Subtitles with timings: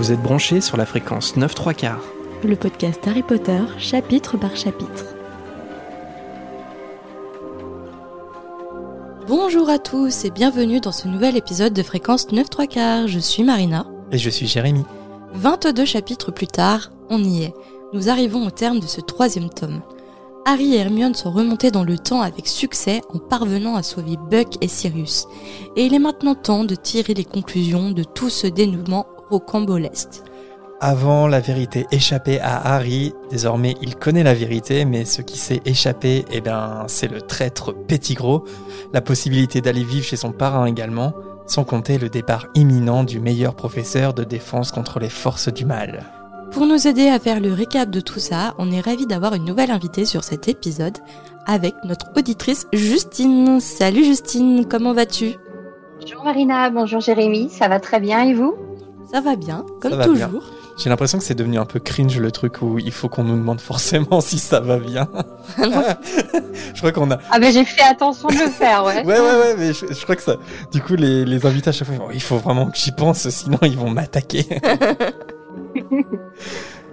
[0.00, 2.02] Vous êtes branchés sur la fréquence 9 3 quarts.
[2.42, 5.04] Le podcast Harry Potter, chapitre par chapitre.
[9.28, 13.08] Bonjour à tous et bienvenue dans ce nouvel épisode de fréquence 9 3 quarts.
[13.08, 13.84] Je suis Marina.
[14.10, 14.86] Et je suis Jérémy.
[15.34, 17.54] 22 chapitres plus tard, on y est.
[17.92, 19.82] Nous arrivons au terme de ce troisième tome.
[20.46, 24.54] Harry et Hermione sont remontés dans le temps avec succès en parvenant à sauver Buck
[24.62, 25.26] et Sirius.
[25.76, 30.22] Et il est maintenant temps de tirer les conclusions de tout ce dénouement rocambolesque.
[30.82, 33.12] Avant, la vérité échappait à Harry.
[33.30, 37.74] Désormais, il connaît la vérité, mais ce qui s'est échappé, eh ben, c'est le traître
[38.14, 38.44] Gros.
[38.94, 41.12] La possibilité d'aller vivre chez son parrain également,
[41.46, 46.00] sans compter le départ imminent du meilleur professeur de défense contre les forces du mal.
[46.50, 49.44] Pour nous aider à faire le récap de tout ça, on est ravi d'avoir une
[49.44, 50.96] nouvelle invitée sur cet épisode
[51.46, 53.60] avec notre auditrice Justine.
[53.60, 55.36] Salut Justine, comment vas-tu?
[56.00, 58.54] Bonjour Marina, bonjour Jérémy, ça va très bien et vous?
[59.12, 60.42] Ça va bien, comme toujours.
[60.76, 63.36] J'ai l'impression que c'est devenu un peu cringe le truc où il faut qu'on nous
[63.36, 65.08] demande forcément si ça va bien.
[65.58, 67.18] je crois qu'on a.
[67.30, 69.04] Ah mais j'ai fait attention de le faire, ouais.
[69.04, 70.36] ouais ouais ouais, mais je, crois que ça.
[70.72, 73.58] Du coup les, les invités à chaque fois, il faut vraiment que j'y pense, sinon
[73.62, 74.46] ils vont m'attaquer.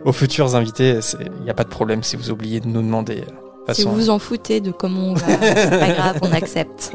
[0.04, 3.24] Aux futurs invités, il n'y a pas de problème si vous oubliez de nous demander.
[3.70, 6.94] Euh, si vous vous en foutez de comment on va, c'est pas grave, on accepte.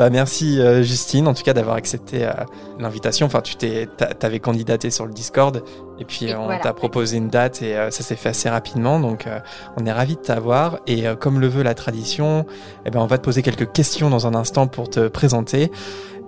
[0.00, 2.30] Bah merci euh, Justine, en tout cas d'avoir accepté euh,
[2.78, 3.26] l'invitation.
[3.26, 3.86] Enfin, tu t'es,
[4.18, 5.62] t'avais candidaté sur le Discord
[5.98, 8.98] et puis on t'a proposé une date et ça s'est fait assez rapidement.
[8.98, 9.28] Donc
[9.76, 12.46] on est ravi de t'avoir et comme le veut la tradition,
[12.86, 15.70] eh ben on va te poser quelques questions dans un instant pour te présenter.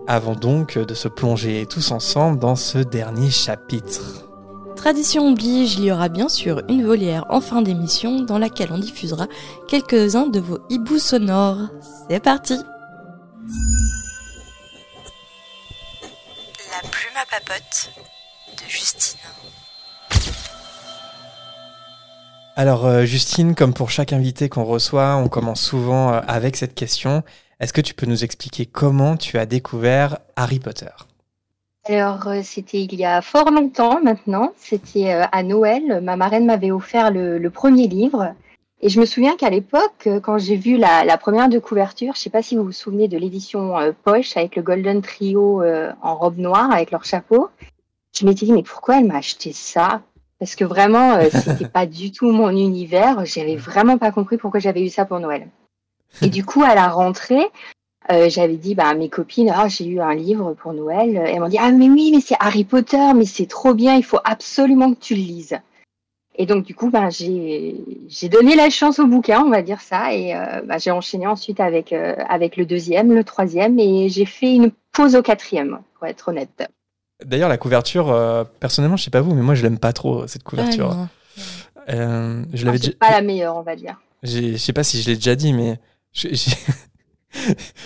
[0.06, 4.28] Avant donc de se plonger tous ensemble dans ce dernier chapitre.
[4.76, 8.78] Tradition oblige, il y aura bien sûr une volière en fin d'émission dans laquelle on
[8.78, 9.28] diffusera
[9.66, 11.70] quelques-uns de vos hiboux sonores.
[12.10, 12.58] C'est parti
[16.70, 17.90] La plume à papote
[18.56, 19.18] de Justine.
[22.54, 26.76] Alors euh, Justine, comme pour chaque invité qu'on reçoit, on commence souvent euh, avec cette
[26.76, 27.24] question.
[27.58, 30.90] Est-ce que tu peux nous expliquer comment tu as découvert Harry Potter?
[31.88, 34.52] Alors, euh, c'était il y a fort longtemps maintenant.
[34.56, 36.00] C'était à Noël.
[36.00, 38.36] Ma marraine m'avait offert le, premier livre.
[38.82, 42.18] Et je me souviens qu'à l'époque, euh, quand j'ai vu la, première de couverture, je
[42.18, 45.62] ne sais pas si vous vous souvenez de l'édition poche avec le Golden Trio
[46.02, 47.48] en robe noire avec leur chapeau.
[48.14, 50.02] Je m'étais dit, mais pourquoi elle m'a acheté ça?
[50.38, 53.24] Parce que vraiment, c'était pas du tout mon univers.
[53.24, 55.48] J'avais vraiment pas compris pourquoi j'avais eu ça pour Noël.
[56.20, 57.48] Et du coup, à la rentrée,
[58.10, 61.16] euh, j'avais dit bah, à mes copines, ah, j'ai eu un livre pour Noël.
[61.16, 64.04] elles m'ont dit, ah mais oui, mais c'est Harry Potter, mais c'est trop bien, il
[64.04, 65.58] faut absolument que tu le lises.
[66.36, 70.14] Et donc du coup, bah, j'ai donné la chance au bouquin, on va dire ça,
[70.14, 74.24] et euh, bah, j'ai enchaîné ensuite avec, euh, avec le deuxième, le troisième, et j'ai
[74.24, 76.68] fait une pause au quatrième, pour être honnête.
[77.24, 80.42] D'ailleurs, la couverture, personnellement, je sais pas vous, mais moi je l'aime pas trop cette
[80.42, 80.96] couverture.
[81.86, 84.00] je l'avais pas la meilleure, on va dire.
[84.22, 85.78] Je sais pas si je l'ai déjà dit, mais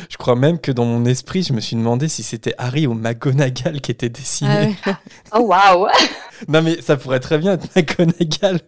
[0.08, 2.94] je crois même que dans mon esprit, je me suis demandé si c'était Harry ou
[2.94, 4.76] McGonagall qui était dessiné.
[4.84, 4.98] Ah
[5.34, 5.88] oh waouh
[6.48, 8.60] Non mais ça pourrait très bien être McGonagall.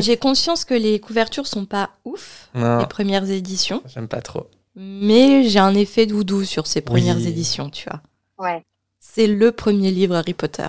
[0.00, 3.82] J'ai conscience que les couvertures sont pas ouf, les premières éditions.
[3.86, 4.48] J'aime pas trop.
[4.76, 8.00] Mais j'ai un effet doudou sur ces premières éditions, tu vois.
[8.38, 8.62] Ouais.
[9.00, 10.68] C'est le premier livre Harry Potter.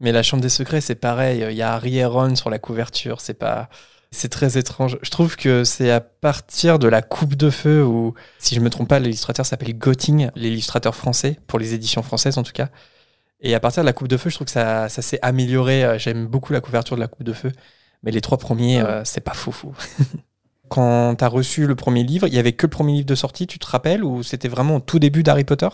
[0.00, 1.46] Mais la Chambre des Secrets, c'est pareil.
[1.48, 3.20] Il y a Harry et Ron sur la couverture.
[3.20, 3.68] C'est pas.
[4.10, 4.98] C'est très étrange.
[5.02, 8.70] Je trouve que c'est à partir de la Coupe de Feu où, si je me
[8.70, 12.68] trompe pas, l'illustrateur s'appelle Gotting, l'illustrateur français, pour les éditions françaises en tout cas.
[13.40, 15.84] Et à partir de la Coupe de Feu, je trouve que ça, ça s'est amélioré.
[15.84, 17.52] Euh, j'aime beaucoup la couverture de la Coupe de Feu.
[18.02, 19.72] Mais les trois premiers, euh, c'est pas fou fou.
[20.68, 23.14] Quand tu as reçu le premier livre, il y avait que le premier livre de
[23.14, 25.68] sortie, tu te rappelles, ou c'était vraiment au tout début d'Harry Potter?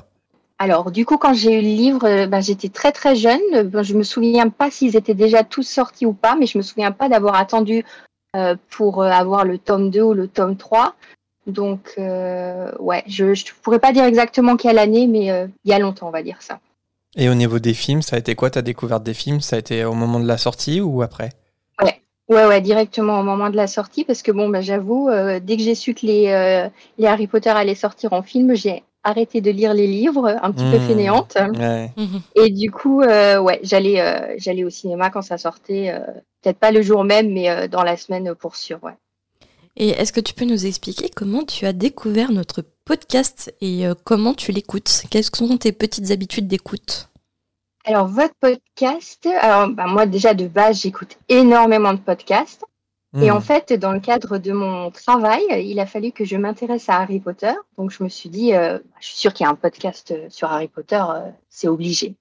[0.60, 3.40] Alors, du coup, quand j'ai eu le livre, euh, ben, j'étais très très jeune.
[3.82, 6.92] Je me souviens pas s'ils étaient déjà tous sortis ou pas, mais je me souviens
[6.92, 7.82] pas d'avoir attendu
[8.36, 10.94] euh, pour avoir le tome 2 ou le tome 3.
[11.46, 15.78] Donc, euh, ouais, je ne pourrais pas dire exactement quelle année, mais il y a
[15.78, 16.60] longtemps, on va dire ça.
[17.16, 19.40] Et au niveau des films, ça a été quoi ta découverte des films?
[19.40, 21.30] Ça a été au moment de la sortie ou après?
[21.82, 25.10] Ouais, ouais, ouais, directement au moment de la sortie, parce que bon, bah, j'avoue,
[25.42, 29.40] dès que j'ai su que les, les Harry Potter allaient sortir en film, j'ai arrêté
[29.40, 30.86] de lire les livres, un petit peu mmh.
[30.86, 31.36] fainéante.
[32.36, 35.92] Et du coup, ouais, j'allais, j'allais au cinéma quand ça sortait
[36.42, 38.78] peut-être pas le jour même, mais euh, dans la semaine pour sûr.
[38.82, 38.96] Ouais.
[39.76, 43.94] Et est-ce que tu peux nous expliquer comment tu as découvert notre podcast et euh,
[44.04, 45.04] comment tu l'écoutes?
[45.10, 47.08] Quelles sont tes petites habitudes d'écoute?
[47.84, 52.64] Alors, votre podcast, alors bah, moi déjà de base, j'écoute énormément de podcasts.
[53.20, 53.34] Et hmm.
[53.34, 56.98] en fait, dans le cadre de mon travail, il a fallu que je m'intéresse à
[57.00, 57.52] Harry Potter.
[57.76, 60.48] Donc, je me suis dit, euh, je suis sûre qu'il y a un podcast sur
[60.50, 61.02] Harry Potter,
[61.48, 62.14] c'est obligé.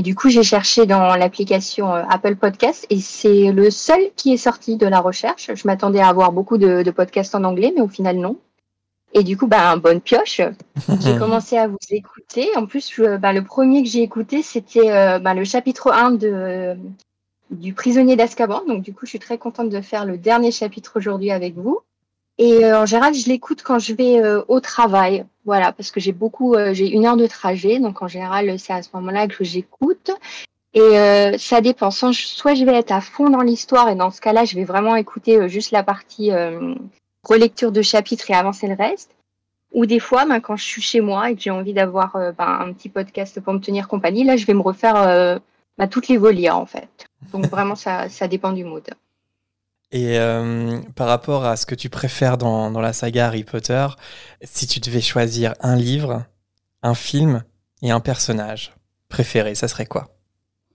[0.00, 4.32] Et du coup, j'ai cherché dans l'application euh, Apple Podcast et c'est le seul qui
[4.32, 5.50] est sorti de la recherche.
[5.54, 8.38] Je m'attendais à avoir beaucoup de, podcasts en anglais, mais au final, non.
[9.12, 10.40] Et du coup, ben, bonne pioche.
[11.02, 12.48] J'ai commencé à vous écouter.
[12.56, 16.78] En plus, ben, le premier que j'ai écouté, c'était euh, ben, le chapitre 1 de,
[17.50, 18.62] du prisonnier d'Azkaban.
[18.66, 21.80] Donc, du coup, je suis très contente de faire le dernier chapitre aujourd'hui avec vous.
[22.40, 25.26] Et euh, en général, je l'écoute quand je vais euh, au travail.
[25.44, 27.78] Voilà, parce que j'ai beaucoup, euh, j'ai une heure de trajet.
[27.78, 30.10] Donc, en général, c'est à ce moment-là que j'écoute.
[30.72, 31.90] Et ça dépend.
[31.90, 34.94] Soit je vais être à fond dans l'histoire, et dans ce cas-là, je vais vraiment
[34.94, 36.30] écouter juste la partie
[37.24, 39.10] relecture de chapitre et avancer le reste.
[39.72, 42.58] Ou des fois, ben, quand je suis chez moi et que j'ai envie d'avoir ben,
[42.60, 45.40] un petit podcast pour me tenir compagnie, là, je vais me refaire
[45.76, 47.08] ben, toutes les volières, en fait.
[47.32, 48.88] Donc, vraiment, ça, ça dépend du mood.
[49.92, 53.86] Et euh, par rapport à ce que tu préfères dans, dans, la saga Harry Potter,
[54.42, 56.24] si tu devais choisir un livre,
[56.82, 57.42] un film
[57.82, 58.72] et un personnage
[59.08, 60.08] préféré, ça serait quoi?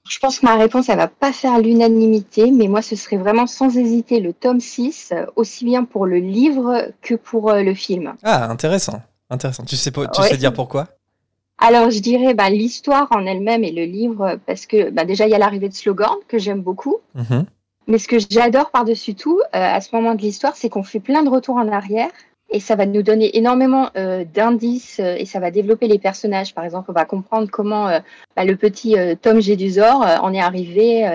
[0.07, 3.47] Je pense que ma réponse, elle va pas faire l'unanimité, mais moi, ce serait vraiment
[3.47, 8.13] sans hésiter le tome 6, aussi bien pour le livre que pour euh, le film.
[8.21, 9.01] Ah, intéressant.
[9.31, 9.63] Intéressant.
[9.63, 10.89] Tu sais, tu sais dire pourquoi?
[11.57, 15.31] Alors, je dirais bah, l'histoire en elle-même et le livre, parce que bah, déjà, il
[15.31, 16.97] y a l'arrivée de Slogan, que j'aime beaucoup.
[17.17, 17.45] Mm-hmm.
[17.87, 20.99] Mais ce que j'adore par-dessus tout, euh, à ce moment de l'histoire, c'est qu'on fait
[20.99, 22.09] plein de retours en arrière
[22.49, 26.53] et ça va nous donner énormément euh, d'indices euh, et ça va développer les personnages.
[26.55, 27.99] Par exemple, on va comprendre comment
[28.35, 31.05] bah, le petit Tom Jedusor en est arrivé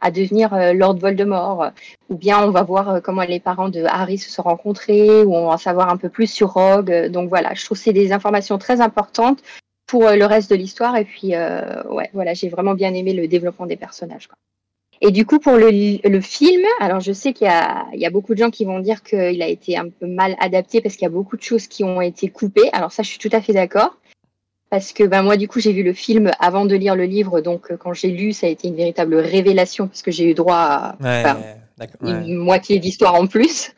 [0.00, 1.70] à devenir Lord Voldemort.
[2.10, 5.46] Ou bien on va voir comment les parents de Harry se sont rencontrés, ou on
[5.46, 7.08] va en savoir un peu plus sur Rogue.
[7.08, 9.42] Donc voilà, je trouve que c'est des informations très importantes
[9.86, 10.96] pour le reste de l'histoire.
[10.96, 14.26] Et puis, ouais, voilà, j'ai vraiment bien aimé le développement des personnages.
[14.26, 14.36] Quoi.
[15.02, 15.70] Et du coup, pour le,
[16.06, 19.02] le film, alors je sais qu'il y, y a, beaucoup de gens qui vont dire
[19.02, 21.84] qu'il a été un peu mal adapté parce qu'il y a beaucoup de choses qui
[21.84, 22.68] ont été coupées.
[22.72, 23.96] Alors ça, je suis tout à fait d'accord.
[24.70, 27.40] Parce que ben, moi, du coup, j'ai vu le film avant de lire le livre.
[27.40, 30.34] Donc, euh, quand j'ai lu, ça a été une véritable révélation parce que j'ai eu
[30.34, 31.36] droit à
[32.02, 33.72] une moitié d'histoire en plus.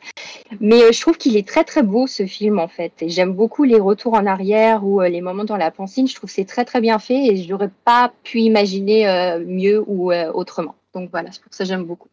[0.59, 2.93] Mais euh, je trouve qu'il est très, très beau, ce film, en fait.
[3.01, 6.07] Et j'aime beaucoup les retours en arrière ou euh, les moments dans la pensine.
[6.07, 9.83] Je trouve que c'est très, très bien fait et je n'aurais pas pu imaginer mieux
[9.87, 10.75] ou autrement.
[10.93, 12.09] Donc voilà, c'est pour ça que j'aime beaucoup.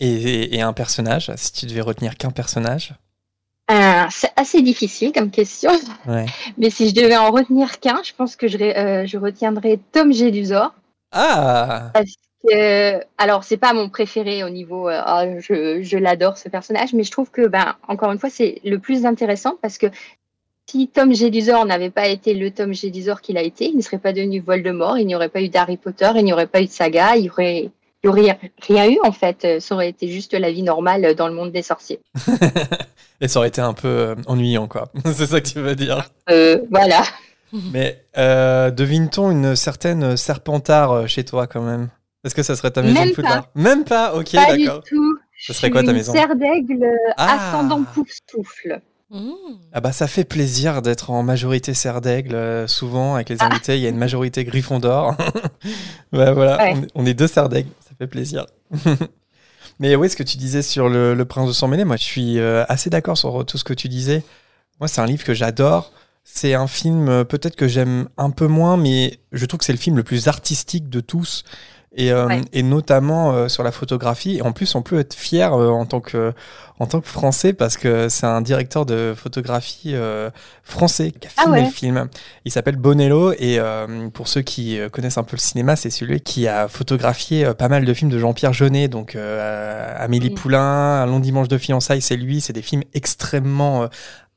[0.00, 2.94] Et, un personnage, si tu devais retenir qu'un personnage
[3.70, 5.72] euh, C'est assez difficile comme question.
[6.56, 10.12] Mais si je devais en retenir qu'un, je pense que je, euh, je retiendrais Tom
[10.12, 10.74] Jedusor.
[11.12, 12.14] Ah Parce
[12.48, 14.88] que, alors, c'est pas mon préféré au niveau.
[14.88, 18.30] Euh, oh, je, je l'adore ce personnage, mais je trouve que, ben, encore une fois,
[18.30, 19.88] c'est le plus intéressant parce que
[20.70, 23.98] si Tom Jedusor n'avait pas été le Tom Jedusor qu'il a été, il ne serait
[23.98, 26.66] pas devenu Voldemort, il n'y aurait pas eu d'Harry Potter, il n'y aurait pas eu
[26.66, 27.70] de saga, il n'y aurait,
[28.06, 29.60] aurait rien eu en fait.
[29.60, 32.00] Ça aurait été juste la vie normale dans le monde des sorciers.
[33.20, 34.90] Et ça aurait été un peu euh, ennuyant, quoi.
[35.12, 36.08] C'est ça que tu veux dire.
[36.30, 37.02] Euh, voilà.
[37.72, 41.88] Mais euh, devine-t-on une certaine Serpentard chez toi quand même?
[42.24, 43.50] Est-ce que ça serait ta maison Même pas.
[43.56, 44.46] Même pas, ok, d'accord.
[44.46, 45.18] Pas du tout.
[45.46, 46.12] Ce serait quoi ta maison?
[46.12, 47.50] Serre d'aigle ah.
[47.50, 48.80] ascendant poufsouffle.
[49.10, 49.32] Mmh.
[49.72, 52.34] Ah bah ça fait plaisir d'être en majorité serre d'aigle.
[52.34, 53.46] Euh, souvent avec les ah.
[53.46, 55.16] invités, il y a une majorité Gryffondor.
[56.12, 58.46] bah voilà, on, est deux serres d'aigle, ça fait plaisir.
[59.80, 62.38] Mais oui, ce que tu disais sur le, Prince de sang mêlé, moi je suis
[62.38, 64.22] euh, assez d'accord sur tout ce que tu disais.
[64.78, 65.92] Moi c'est un livre que j'adore.
[66.22, 69.72] C'est un film euh, peut-être que j'aime un peu moins, mais je trouve que c'est
[69.72, 71.44] le film le plus artistique de tous.
[71.96, 74.36] Et, euh, et notamment euh, sur la photographie.
[74.36, 76.32] Et en plus, on peut être fier euh, en, tant que,
[76.78, 79.96] en tant que Français parce que c'est un directeur de photographie
[80.62, 82.08] français qui a ah filmé le film.
[82.44, 83.58] Il s'appelle Bonello et
[84.14, 87.84] pour ceux qui connaissent un peu le cinéma, c'est celui qui a photographié pas mal
[87.84, 92.40] de films de Jean-Pierre Jeunet, donc Amélie Poulain, Un long dimanche de fiançailles, c'est lui.
[92.40, 93.88] C'est des films extrêmement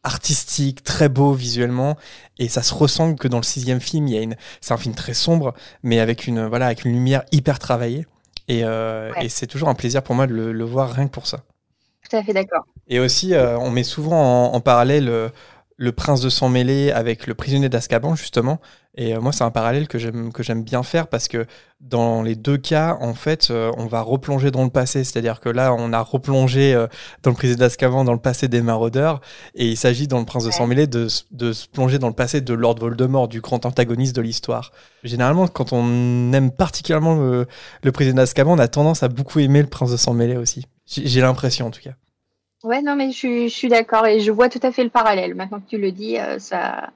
[0.04, 1.98] artistique, très beau visuellement,
[2.38, 4.78] et ça se ressent que dans le sixième film, il y a une, c'est un
[4.78, 8.06] film très sombre, mais avec une, voilà, avec une lumière hyper travaillée,
[8.48, 11.28] et, euh, et c'est toujours un plaisir pour moi de le, voir rien que pour
[11.28, 11.40] ça.
[12.10, 12.66] Tout à fait d'accord.
[12.88, 15.30] Et aussi, euh, on met souvent en, parallèle euh,
[15.78, 18.60] le prince de sang mêlé avec le prisonnier d'Azkaban, justement.
[18.96, 21.48] Et euh, moi, c'est un parallèle que j'aime, que j'aime bien faire parce que
[21.82, 25.04] dans les deux cas, en fait, euh, on va replonger dans le passé.
[25.04, 26.86] C'est-à-dire que là, on a replongé euh,
[27.24, 29.20] dans le prisonnier d'Azkaban, dans le passé des maraudeurs.
[29.56, 32.14] Et il s'agit, dans le prince de sang mêlé, de, de se plonger dans le
[32.14, 34.72] passé de Lord Voldemort, du grand antagoniste de l'histoire.
[35.04, 37.48] Généralement, quand on aime particulièrement le,
[37.82, 40.68] le prisonnier d'Azkaban, on a tendance à beaucoup aimer le prince de sang mêlé aussi.
[40.86, 41.94] j'ai l'impression, en tout cas.
[42.64, 45.34] Ouais, non, mais je, suis d'accord et je vois tout à fait le parallèle.
[45.34, 46.92] Maintenant que tu le dis, ça.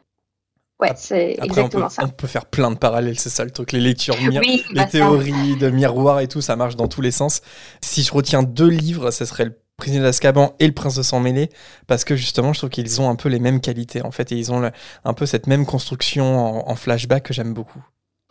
[0.80, 2.04] Ouais, c'est exactement on peut, ça.
[2.06, 3.72] On peut faire plein de parallèles, c'est ça le truc.
[3.72, 7.42] Les lectures, les bah, théories de miroir et tout, ça marche dans tous les sens.
[7.82, 11.20] Si je retiens deux livres, ce serait le Prisonnier d'Azkaban et le Prince de Sang
[11.20, 11.50] Mêlé,
[11.86, 14.36] parce que justement, je trouve qu'ils ont un peu les mêmes qualités en fait, et
[14.36, 14.72] ils ont
[15.04, 17.84] un peu cette même construction en, flashback que j'aime beaucoup.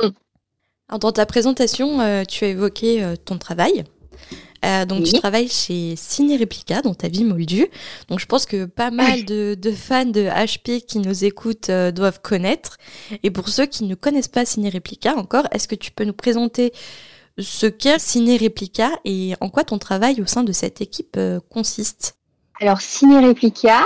[0.03, 0.09] Mm.
[0.89, 3.85] Alors, dans ta présentation, euh, tu as évoqué euh, ton travail.
[4.65, 5.13] Euh, donc, Oui.
[5.13, 7.69] tu travailles chez Ciné Replica, dans ta vie moldue.
[8.09, 11.93] Donc, je pense que pas mal de, de fans de HP qui nous écoutent euh,
[11.93, 12.79] doivent connaître.
[13.23, 16.13] Et pour ceux qui ne connaissent pas Ciné Replica encore, est-ce que tu peux nous
[16.13, 16.73] présenter
[17.39, 21.39] ce qu'est Ciné Replica et en quoi ton travail au sein de cette équipe euh,
[21.51, 22.17] consiste?
[22.61, 23.83] Alors, Ciné Replica,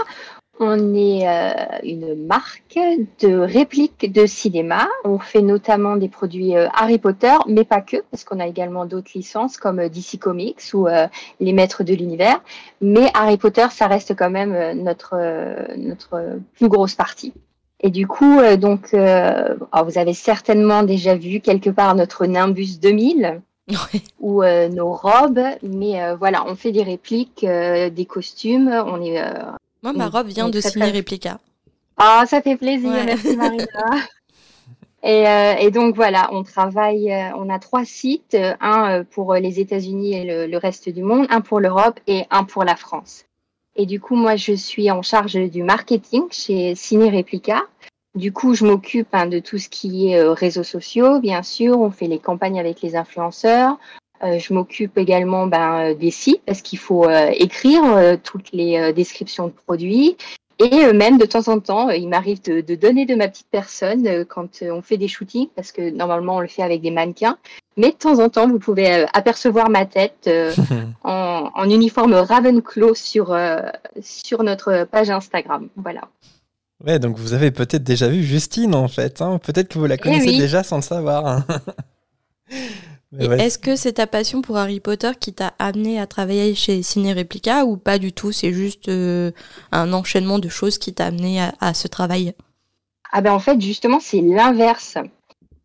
[0.61, 1.52] on est euh,
[1.83, 2.79] une marque
[3.21, 4.87] de répliques de cinéma.
[5.05, 8.85] On fait notamment des produits euh, Harry Potter, mais pas que, parce qu'on a également
[8.85, 11.09] d'autres licences comme euh, DC Comics ou euh,
[11.40, 12.40] Les Maîtres de l'Univers.
[12.83, 17.33] Mais Harry Potter, ça reste quand même euh, notre, euh, notre plus grosse partie.
[17.83, 22.79] Et du coup, euh, donc, euh, vous avez certainement déjà vu quelque part notre Nimbus
[22.81, 23.40] 2000
[23.71, 24.00] Ouais.
[24.21, 28.69] ou euh, nos robes, mais euh, voilà, on fait des répliques, euh, des costumes.
[28.69, 29.33] On est euh,
[29.82, 31.38] Moi, ma robe vient donc de Ciné Replica.
[31.96, 33.04] Ah, ça fait plaisir, Ouais.
[33.04, 33.66] merci Marina.
[35.02, 39.32] Et, euh, et donc voilà, on travaille, euh, on a trois sites, euh, un pour
[39.34, 42.76] les États-Unis et le, le reste du monde, un pour l'Europe et un pour la
[42.76, 43.25] France.
[43.76, 47.62] Et du coup, moi, je suis en charge du marketing chez Ciné Replica.
[48.14, 51.80] Du coup, je m'occupe hein, de tout ce qui est réseaux sociaux, bien sûr.
[51.80, 53.78] On fait les campagnes avec les influenceurs.
[54.22, 58.52] Euh, je m'occupe également ben, euh, des sites parce qu'il faut euh, écrire euh, toutes
[58.52, 60.16] les descriptions de produits.
[60.58, 64.26] Et même de temps en temps, il m'arrive de, de donner de ma petite personne
[64.26, 67.38] quand on fait des shootings, parce que normalement on le fait avec des mannequins.
[67.78, 70.28] Mais de temps en temps, vous pouvez apercevoir ma tête
[71.02, 73.34] en, en uniforme Ravenclaw sur,
[74.02, 75.68] sur notre page Instagram.
[75.76, 76.02] Voilà.
[76.86, 79.22] Ouais, donc vous avez peut-être déjà vu Justine en fait.
[79.22, 79.38] hein.
[79.42, 80.36] Peut-être que vous la connaissez oui.
[80.38, 81.42] déjà sans le savoir.
[83.12, 86.83] ouais, Est-ce que c'est ta passion pour Harry Potter qui t'a amené à travailler chez
[86.83, 88.33] Ciné Replica ou pas du tout?
[88.33, 89.31] C'est juste euh,
[89.73, 92.35] un enchaînement de choses qui t'a amené à, à ce travail?
[93.12, 94.97] Ah ben en fait, justement, c'est l'inverse.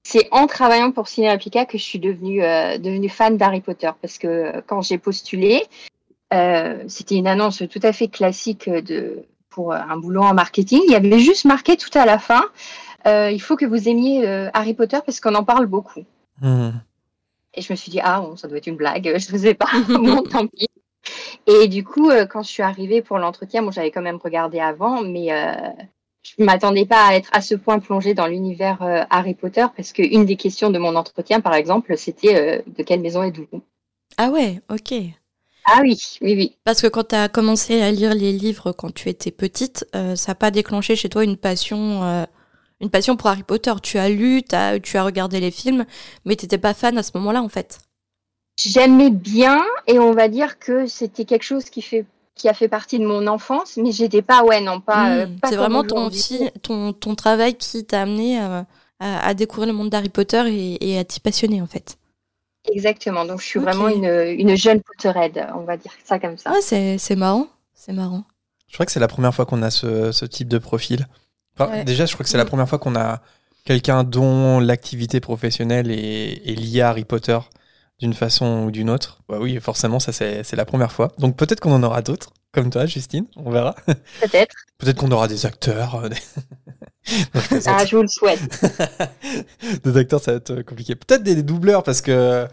[0.04, 3.90] C'est en travaillant pour Ciné Replica que je suis devenue, euh, devenue fan d'Harry Potter.
[4.02, 5.64] Parce que quand j'ai postulé,
[6.34, 10.82] euh, c'était une annonce tout à fait classique de, pour un boulot en marketing.
[10.88, 12.44] Il y avait juste marqué tout à la fin,
[13.08, 16.04] euh, il faut que vous aimiez euh, Harry Potter parce qu'on en parle beaucoup.
[16.42, 16.72] Hmm.
[17.55, 19.53] Et je me suis dit, ah, bon, ça doit être une blague, je ne sais
[19.53, 20.67] pas, bon, tant pis.
[21.47, 24.59] Et du coup, euh, quand je suis arrivée pour l'entretien, bon, j'avais quand même regardé
[24.59, 25.53] avant, mais euh,
[26.25, 29.65] je ne m'attendais pas à être à ce point plongée dans l'univers euh, Harry Potter,
[29.75, 33.62] parce qu'une des questions de mon entretien, par exemple, c'était euh, de quelle maison êtes-vous?
[34.17, 34.93] Ah ouais, ok.
[35.65, 36.57] Ah oui, oui, oui.
[36.63, 40.15] Parce que quand tu as commencé à lire les livres quand tu étais petite, euh,
[40.15, 42.25] ça n'a pas déclenché chez toi une passion,
[42.82, 43.74] une passion pour Harry Potter.
[43.82, 44.55] Tu as lu, tu
[44.98, 45.86] as regardé les films,
[46.25, 47.79] mais t'étais pas fan à ce moment-là en fait.
[48.58, 52.05] J'aimais bien, et on va dire que c'était quelque chose qui fait
[52.36, 55.10] qui a fait partie de mon enfance, mais j'étais pas, ouais, non, pas.
[55.10, 58.62] euh, Hmm, pas c'est vraiment ton, travail qui t'a amené euh,
[59.00, 61.98] à, à découvrir le monde d'Harry Potter et, et à t'y passionner en fait.
[62.70, 66.51] Exactement, donc je suis vraiment une, une jeune Potterhead, on va dire ça comme ça.
[66.53, 68.24] Ah, c'est c'est marrant, c'est marrant.
[68.67, 71.08] Je crois que c'est la première fois qu'on a ce, ce type de profil.
[71.57, 71.83] Enfin, Ouais.
[71.85, 72.47] Déjà, je crois que c'est la Mm.
[72.47, 73.21] première fois qu'on a
[73.65, 77.39] quelqu'un dont l'activité professionnelle est, est liée à Harry Potter
[78.00, 79.21] d'une façon ou d'une autre.
[79.29, 81.13] Bah oui, forcément, ça c'est la première fois.
[81.17, 83.75] Donc peut-être qu'on en aura d'autres, comme toi, Justine, on verra.
[84.21, 84.55] Peut-être.
[84.77, 85.95] Peut-être qu'on aura des acteurs.
[85.95, 86.17] euh, des...
[87.33, 87.69] Non, je.
[87.69, 88.41] Ah, je vous le souhaite.
[89.85, 90.95] des acteurs, ça va être compliqué.
[90.95, 92.45] Peut-être des doubleurs, parce que,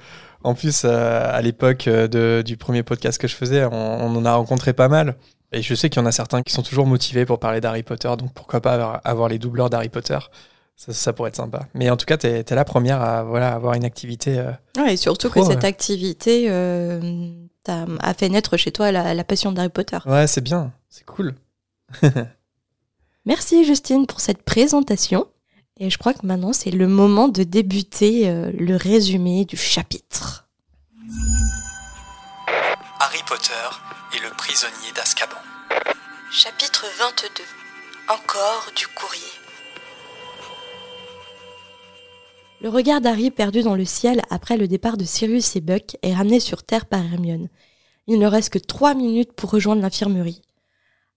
[0.44, 4.25] en plus, euh, à l'époque euh, du premier podcast que je faisais, on, on en
[4.25, 5.16] a rencontré pas mal.
[5.52, 7.82] Et je sais qu'il y en a certains qui sont toujours motivés pour parler d'Harry
[7.82, 10.18] Potter, donc pourquoi pas avoir, avoir les doubleurs d'Harry Potter
[10.75, 11.68] ça, ça pourrait être sympa.
[11.75, 14.38] Mais en tout cas, t'es es la première à voilà, avoir une activité.
[14.38, 17.30] euh, Ouais, et surtout que cette activité euh,
[17.68, 19.99] a fait naître chez toi la, la passion d'Harry Potter.
[20.06, 21.35] Ouais, c'est bien, c'est cool.
[23.26, 25.26] Merci Justine pour cette présentation.
[25.78, 30.49] Et je crois que maintenant c'est le moment de débuter euh, le résumé du chapitre.
[33.04, 33.52] Harry Potter
[34.14, 35.35] et le prisonnier d'Azkaban.
[36.30, 37.42] Chapitre 22.
[38.09, 39.21] Encore du courrier.
[42.61, 46.14] Le regard d'Harry perdu dans le ciel après le départ de Sirius et Buck est
[46.14, 47.49] ramené sur Terre par Hermione.
[48.06, 50.42] Il ne reste que trois minutes pour rejoindre l'infirmerie.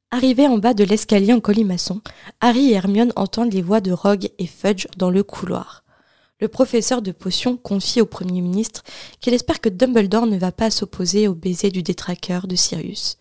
[0.09, 2.01] Arrivé en bas de l'escalier en colimaçon,
[2.41, 5.84] Harry et Hermione entendent les voix de Rogue et Fudge dans le couloir.
[6.45, 8.83] Le professeur de potions confie au Premier ministre
[9.19, 13.17] qu'il espère que Dumbledore ne va pas s'opposer au baiser du détraqueur de Sirius.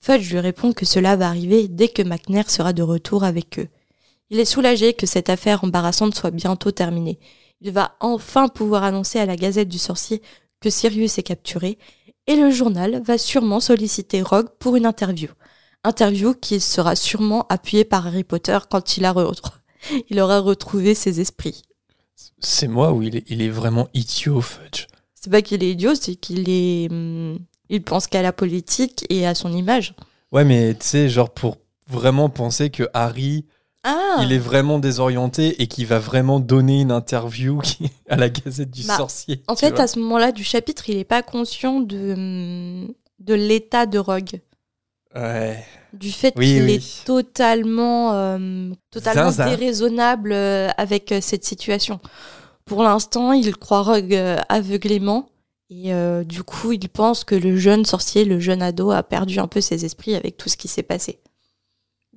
[0.00, 3.66] Fudge lui répond que cela va arriver dès que McNair sera de retour avec eux.
[4.30, 7.18] Il est soulagé que cette affaire embarrassante soit bientôt terminée.
[7.62, 10.22] Il va enfin pouvoir annoncer à la Gazette du Sorcier
[10.60, 11.78] que Sirius est capturé,
[12.28, 15.30] et le journal va sûrement solliciter Rogue pour une interview.
[15.82, 19.12] Interview qui sera sûrement appuyée par Harry Potter quand il, a
[20.10, 21.62] il aura retrouvé ses esprits.
[22.38, 25.94] C'est moi ou il est, il est vraiment idiot, Fudge C'est pas qu'il est idiot,
[25.94, 26.90] c'est qu'il est.
[26.90, 29.94] hum, il pense qu'à la politique et à son image.
[30.32, 31.58] Ouais, mais tu sais, genre pour
[31.88, 33.44] vraiment penser que Harry,
[33.82, 38.28] Ah il est vraiment désorienté et qu'il va vraiment donner une interview qui- à la
[38.28, 39.42] Gazette du Bah, Sorcier.
[39.48, 39.82] En fait, vois.
[39.82, 44.40] à ce moment-là du chapitre, il est pas conscient de, hum, de l'état de Rogue.
[45.14, 45.64] Ouais.
[45.98, 46.72] Du fait Oui, qu'il oui.
[46.74, 52.00] est totalement, euh, totalement déraisonnable euh, avec euh, cette situation.
[52.64, 55.28] Pour l'instant, il croit Rogue aveuglément.
[55.70, 59.38] Et euh, du coup, il pense que le jeune sorcier, le jeune ado, a perdu
[59.38, 61.18] un peu ses esprits avec tout ce qui s'est passé.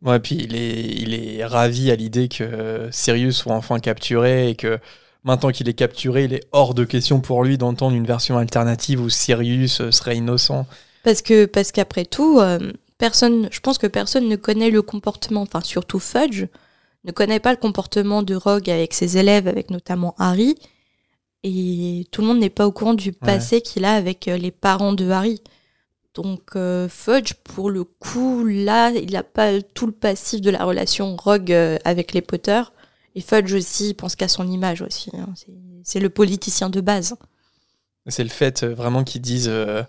[0.02, 4.56] Ouais, puis il est, il est ravi à l'idée que Sirius soit enfin capturé et
[4.56, 4.80] que
[5.24, 9.02] maintenant qu'il est capturé, il est hors de question pour lui d'entendre une version alternative
[9.02, 10.66] où Sirius serait innocent.
[11.04, 15.42] Parce que parce qu'après tout, euh, personne, je pense que personne ne connaît le comportement,
[15.42, 16.46] enfin surtout Fudge,
[17.06, 20.56] ne connaît pas le comportement de Rogue avec ses élèves, avec notamment Harry.
[21.44, 24.52] Et tout le monde n'est pas au courant du passé qu'il a avec euh, les
[24.52, 25.42] parents de Harry.
[26.14, 30.66] Donc euh, Fudge, pour le coup, là, il n'a pas tout le passif de la
[30.66, 32.62] relation Rogue euh, avec les Potter.
[33.16, 35.10] Et Fudge aussi, il pense qu'à son image aussi.
[35.16, 35.30] hein.
[35.36, 35.54] C'est-
[35.84, 37.16] C'est le politicien de base.
[38.08, 39.82] C'est le fait euh, vraiment qu'ils disent, euh,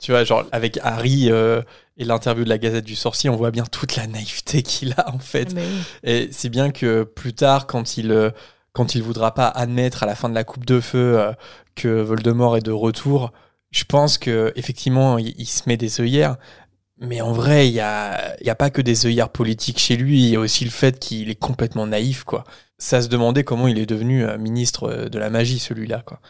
[0.00, 1.62] tu vois, genre avec Harry euh,
[1.96, 5.14] et l'interview de la Gazette du Sorcier, on voit bien toute la naïveté qu'il a
[5.14, 5.54] en fait.
[5.54, 5.82] Mais oui.
[6.04, 8.30] Et c'est bien que plus tard, quand il euh,
[8.72, 11.32] quand il voudra pas admettre à la fin de la coupe de feu euh,
[11.74, 13.32] que Voldemort est de retour,
[13.70, 16.36] je pense que effectivement il, il se met des œillères.
[16.98, 20.24] Mais en vrai, il y a, y a pas que des œillères politiques chez lui,
[20.24, 22.44] il y a aussi le fait qu'il est complètement naïf, quoi.
[22.78, 26.20] Ça se demandait comment il est devenu euh, ministre de la magie, celui-là, quoi.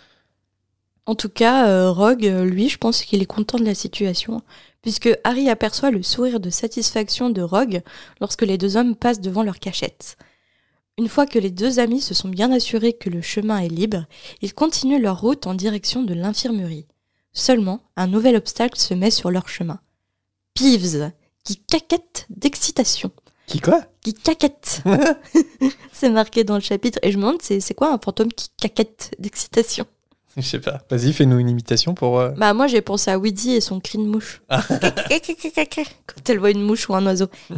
[1.06, 4.42] En tout cas, euh, Rogue, euh, lui, je pense qu'il est content de la situation,
[4.82, 7.82] puisque Harry aperçoit le sourire de satisfaction de Rogue
[8.20, 10.16] lorsque les deux hommes passent devant leur cachette.
[10.98, 14.06] Une fois que les deux amis se sont bien assurés que le chemin est libre,
[14.42, 16.86] ils continuent leur route en direction de l'infirmerie.
[17.32, 19.78] Seulement, un nouvel obstacle se met sur leur chemin.
[20.54, 21.12] Peeves,
[21.44, 23.12] qui caquette d'excitation.
[23.46, 23.82] Qui quoi?
[24.00, 24.82] Qui caquette
[25.92, 28.48] C'est marqué dans le chapitre, et je me demande, c'est c'est quoi un fantôme qui
[28.56, 29.86] caquette d'excitation?
[30.36, 30.82] Je sais pas.
[30.90, 32.18] Vas-y, fais-nous une imitation pour.
[32.18, 34.42] euh, Bah moi j'ai pensé à Weedy et son cri de mouche.
[34.48, 37.26] Quand elle voit une mouche ou un oiseau.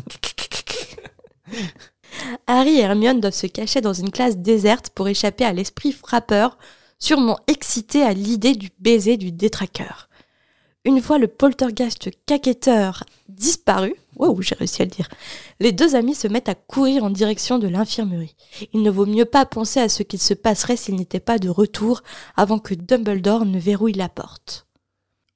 [2.46, 6.58] Harry et Hermione doivent se cacher dans une classe déserte pour échapper à l'esprit frappeur,
[6.98, 10.08] sûrement excité à l'idée du baiser du détraqueur.
[10.84, 15.08] Une fois le poltergeist caquetteur disparu, wow, j'ai réussi à le dire,
[15.60, 18.34] les deux amis se mettent à courir en direction de l'infirmerie.
[18.72, 21.48] Il ne vaut mieux pas penser à ce qu'il se passerait s'il n'était pas de
[21.48, 22.02] retour
[22.36, 24.66] avant que Dumbledore ne verrouille la porte.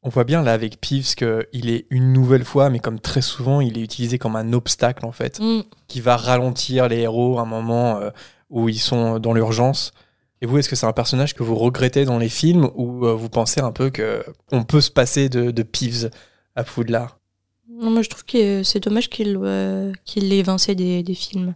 [0.05, 3.61] On voit bien là avec Peeves qu'il est une nouvelle fois, mais comme très souvent,
[3.61, 5.61] il est utilisé comme un obstacle en fait, Mm.
[5.87, 8.11] qui va ralentir les héros à un moment euh,
[8.51, 9.93] où ils sont dans l'urgence.
[10.41, 13.15] Et vous, est-ce que c'est un personnage que vous regrettez dans les films ou euh,
[13.15, 16.11] vous pensez un peu que on peut se passer de, de Peeves
[16.57, 17.19] à Poudlard
[17.73, 21.55] Non, moi je trouve que c'est dommage qu'il euh, qu'il évincé des, des films.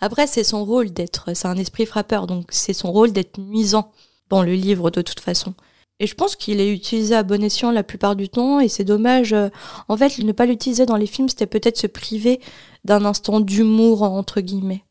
[0.00, 3.90] Après, c'est son rôle d'être, c'est un esprit frappeur, donc c'est son rôle d'être nuisant
[4.28, 5.54] dans le livre de toute façon.
[5.98, 8.84] Et je pense qu'il est utilisé à bon escient la plupart du temps, et c'est
[8.84, 9.32] dommage.
[9.32, 9.48] euh,
[9.88, 12.40] En fait, ne pas l'utiliser dans les films, c'était peut-être se priver
[12.84, 14.84] d'un instant d'humour, entre guillemets,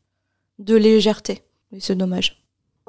[0.58, 1.42] de légèreté.
[1.72, 2.45] Et c'est dommage.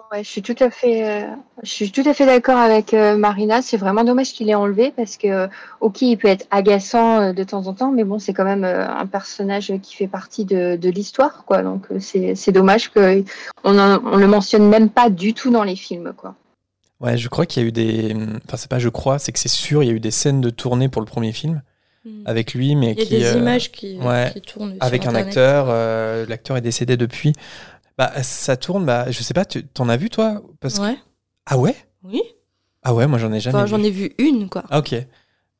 [0.09, 1.27] Ouais, je suis tout à fait, euh,
[1.63, 3.61] je suis tout à fait d'accord avec euh, Marina.
[3.61, 5.47] C'est vraiment dommage qu'il ait enlevé parce que, euh,
[5.81, 8.63] ok, il peut être agaçant euh, de temps en temps, mais bon, c'est quand même
[8.63, 11.61] euh, un personnage qui fait partie de, de l'histoire, quoi.
[11.61, 13.21] Donc euh, c'est, c'est dommage que
[13.65, 16.35] on, en- on le mentionne même pas du tout dans les films, quoi.
[17.01, 18.15] Ouais, je crois qu'il y a eu des.
[18.45, 20.39] Enfin, c'est pas je crois, c'est que c'est sûr, il y a eu des scènes
[20.39, 21.61] de tournée pour le premier film
[22.25, 23.17] avec lui, mais Il y a qui.
[23.17, 24.71] des euh, images qui, ouais, qui tournent.
[24.75, 25.27] sur avec un Internet.
[25.27, 25.65] acteur.
[25.69, 27.33] euh, L'acteur est décédé depuis.
[27.97, 28.85] Bah, ça tourne.
[28.85, 29.45] Bah, je sais pas.
[29.45, 30.41] tu- T'en as vu toi?
[30.59, 30.97] Parce que- Ouais.
[31.45, 31.75] Ah ouais?
[32.03, 32.21] Oui.
[32.83, 33.69] Ah ouais, moi j'en ai jamais Enfin, vu.
[33.71, 34.63] j'en ai vu une, quoi.
[34.69, 34.95] Ah ok.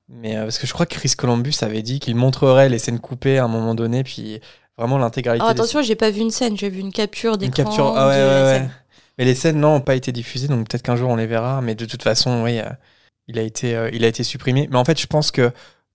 [0.10, 3.00] Mais euh, parce que je crois que Chris Columbus avait dit qu'il montrerait les scènes
[3.00, 4.39] coupées à un moment donné, puis
[4.78, 5.45] vraiment l'intégralité.
[5.45, 7.63] Des- attention, j'ai pas vu une scène, j'ai vu une capture Une d'écran.
[7.65, 7.93] capture.
[7.97, 8.69] Ah ouais, ouais, ouais.
[9.17, 11.62] Mais les scènes non ont pas été diffusées, donc peut-être qu'un jour on les verra.
[11.62, 12.69] Mais de toute façon, oui, euh,
[13.28, 14.67] il a été, euh, il a été supprimé.
[14.71, 15.52] Mais en fait, je pense que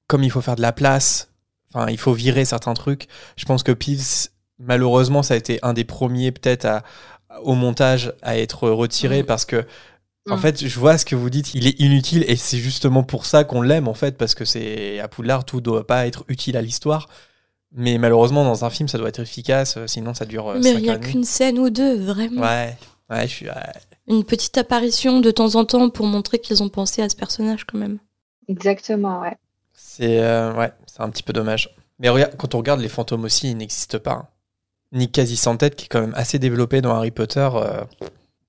[0.09, 1.31] comme il faut faire de la place,
[1.73, 3.07] enfin, il faut virer certains trucs.
[3.37, 4.29] Je pense que Peeves,
[4.63, 6.83] malheureusement, ça a été un des premiers peut-être à-
[7.43, 9.27] au montage à être retiré Mm.
[9.27, 9.65] parce que
[10.31, 10.41] en Mm.
[10.41, 13.45] fait, je vois ce que vous dites, il est inutile et c'est justement pour ça
[13.45, 16.63] qu'on l'aime en fait parce que c'est à Poudlard tout doit pas être utile à
[16.63, 17.09] l'histoire.
[17.75, 20.49] Mais malheureusement, dans un film, ça doit être efficace, euh, sinon ça dure.
[20.49, 22.43] euh, Mais il y a qu'une scène ou deux, vraiment.
[22.43, 22.77] Ouais,
[23.11, 23.47] ouais, je suis.
[23.49, 23.55] ouais.
[24.09, 27.65] Une petite apparition de temps en temps pour montrer qu'ils ont pensé à ce personnage
[27.65, 27.99] quand même.
[28.49, 29.37] Exactement, ouais.
[29.73, 31.75] C'est euh, ouais, c'est un petit peu dommage.
[31.99, 34.13] Mais regarde, quand on regarde les fantômes aussi, ils n'existent pas.
[34.13, 34.29] hein.
[34.93, 37.83] Nick quasi sans tête, qui est quand même assez développé dans Harry Potter, euh,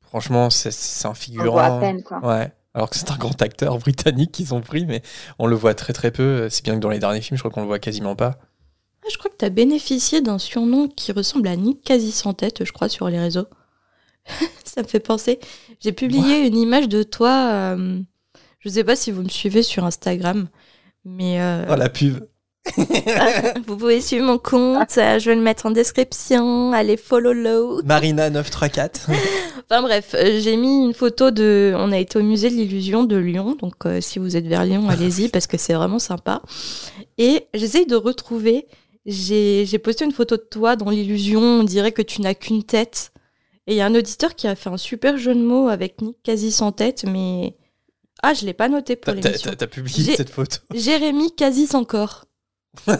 [0.02, 0.70] Franchement, c'est-
[1.06, 1.52] un On le figurant.
[1.54, 2.20] voit à peine, quoi.
[2.24, 2.52] Ouais.
[2.76, 5.02] Alors que c'est un grand acteur britannique qu'ils ont pris, mais
[5.40, 6.50] on le voit très très peu.
[6.52, 8.38] C'est bien que dans les derniers films, je crois qu'on le voit quasiment pas.
[9.04, 12.34] Ah, je crois que tu as bénéficié d'un surnom qui ressemble à Nick quasi sans
[12.34, 13.48] tête, je crois, sur les réseaux.
[14.64, 15.40] Ça me fait penser.
[15.82, 17.50] J'ai publié une image de toi.
[17.52, 18.00] euh,
[18.60, 20.48] je sais pas si vous me suivez sur Instagram,
[21.06, 22.20] mais euh, Oh la pub.
[23.68, 24.98] Vous pouvez suivre mon compte.
[24.98, 26.72] euh, je vais le mettre en description.
[26.74, 27.82] Allez, follow low.
[27.84, 29.10] Marina 934.
[29.70, 31.74] Enfin bref, euh, j'ai mis une photo de.
[31.76, 34.66] On a été au musée de l'illusion de Lyon, donc euh, si vous êtes vers
[34.66, 36.42] Lyon, allez-y parce que c'est vraiment sympa.
[37.18, 38.68] Et j'essaye de retrouver.
[39.06, 41.42] J'ai j'ai posté une photo de toi dans l'illusion.
[41.42, 43.12] On dirait que tu n'as qu'une tête.
[43.68, 46.02] Et il y a un auditeur qui a fait un super jeu de mots avec
[46.02, 47.56] Nick quasi sans tête, mais
[48.22, 49.52] ah, je l'ai pas noté pour l'émission.
[49.58, 50.58] t'as- publié cette photo.
[50.74, 52.26] Jérémy quasi sans corps.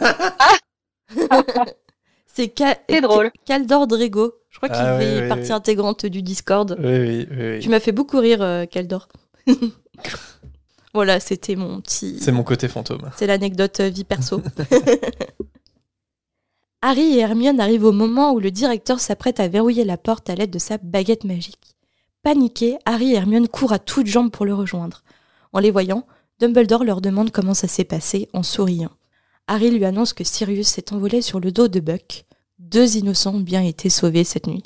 [2.28, 2.54] c'est
[3.02, 3.32] drôle.
[3.46, 4.34] Caldor Drego.
[4.50, 5.52] Je crois qu'il Ah fait oui, partie oui.
[5.52, 6.76] intégrante du Discord.
[6.80, 7.38] Oui, oui, oui.
[7.40, 7.60] oui.
[7.60, 9.08] Tu m'as fait beaucoup rire, euh, Caldor.
[10.94, 12.20] voilà, c'était mon petit.
[12.20, 13.10] C'est mon côté fantôme.
[13.18, 14.42] C'est l'anecdote euh, vie perso.
[16.82, 20.36] Harry et Hermione arrivent au moment où le directeur s'apprête à verrouiller la porte à
[20.36, 21.76] l'aide de sa baguette magique.
[22.24, 25.04] Paniqués, Harry et Hermione courent à toutes jambes pour le rejoindre.
[25.54, 26.06] En les voyant,
[26.40, 28.92] Dumbledore leur demande comment ça s'est passé en souriant.
[29.48, 32.26] Harry lui annonce que Sirius s'est envolé sur le dos de Buck.
[32.60, 34.64] Deux innocents bien été sauvés cette nuit.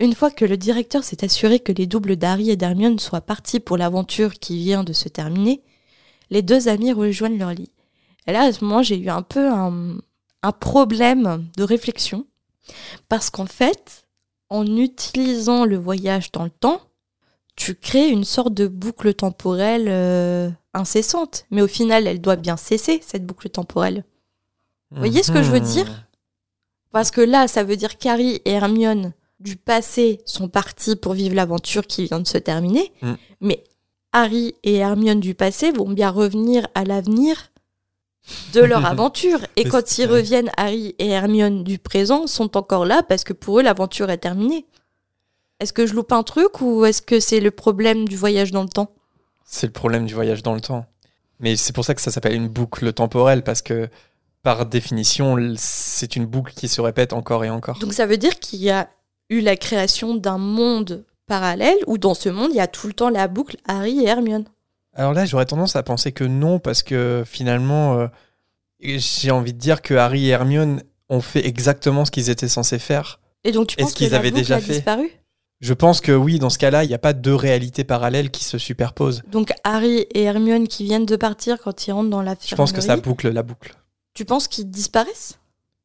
[0.00, 3.60] Une fois que le directeur s'est assuré que les doubles d'Harry et d'Hermione soient partis
[3.60, 5.62] pour l'aventure qui vient de se terminer,
[6.30, 7.70] les deux amis rejoignent leur lit.
[8.26, 9.98] Et là, à ce moment, j'ai eu un peu un,
[10.42, 12.26] un problème de réflexion.
[13.08, 14.06] Parce qu'en fait,
[14.50, 16.80] en utilisant le voyage dans le temps,
[17.56, 21.46] tu crées une sorte de boucle temporelle euh, incessante.
[21.50, 24.04] Mais au final, elle doit bien cesser, cette boucle temporelle.
[24.90, 25.86] voyez ce que je veux dire?
[25.86, 26.04] Mhm.
[26.92, 31.34] Parce que là, ça veut dire qu'Harry et Hermione du passé sont partis pour vivre
[31.34, 32.92] l'aventure qui vient de se terminer.
[33.02, 33.12] Mm.
[33.40, 33.64] Mais
[34.12, 37.50] Harry et Hermione du passé vont bien revenir à l'avenir
[38.52, 39.40] de leur aventure.
[39.56, 43.58] Et quand ils reviennent, Harry et Hermione du présent sont encore là parce que pour
[43.58, 44.66] eux, l'aventure est terminée.
[45.60, 48.62] Est-ce que je loupe un truc ou est-ce que c'est le problème du voyage dans
[48.62, 48.94] le temps?
[49.52, 50.86] C'est le problème du voyage dans le temps.
[51.38, 53.88] Mais c'est pour ça que ça s'appelle une boucle temporelle, parce que
[54.42, 57.78] par définition, c'est une boucle qui se répète encore et encore.
[57.78, 58.88] Donc ça veut dire qu'il y a
[59.28, 62.94] eu la création d'un monde parallèle où dans ce monde, il y a tout le
[62.94, 64.46] temps la boucle Harry et Hermione.
[64.94, 68.08] Alors là, j'aurais tendance à penser que non, parce que finalement, euh,
[68.80, 72.78] j'ai envie de dire que Harry et Hermione ont fait exactement ce qu'ils étaient censés
[72.78, 73.20] faire.
[73.44, 75.10] Et donc tu penses que qu'ils la boucle déjà a fait disparu?
[75.62, 78.44] Je pense que oui, dans ce cas-là, il n'y a pas deux réalités parallèles qui
[78.44, 79.22] se superposent.
[79.30, 82.72] Donc Harry et Hermione qui viennent de partir quand ils rentrent dans la Je pense
[82.72, 83.74] que ça boucle la boucle.
[84.12, 85.38] Tu penses qu'ils disparaissent?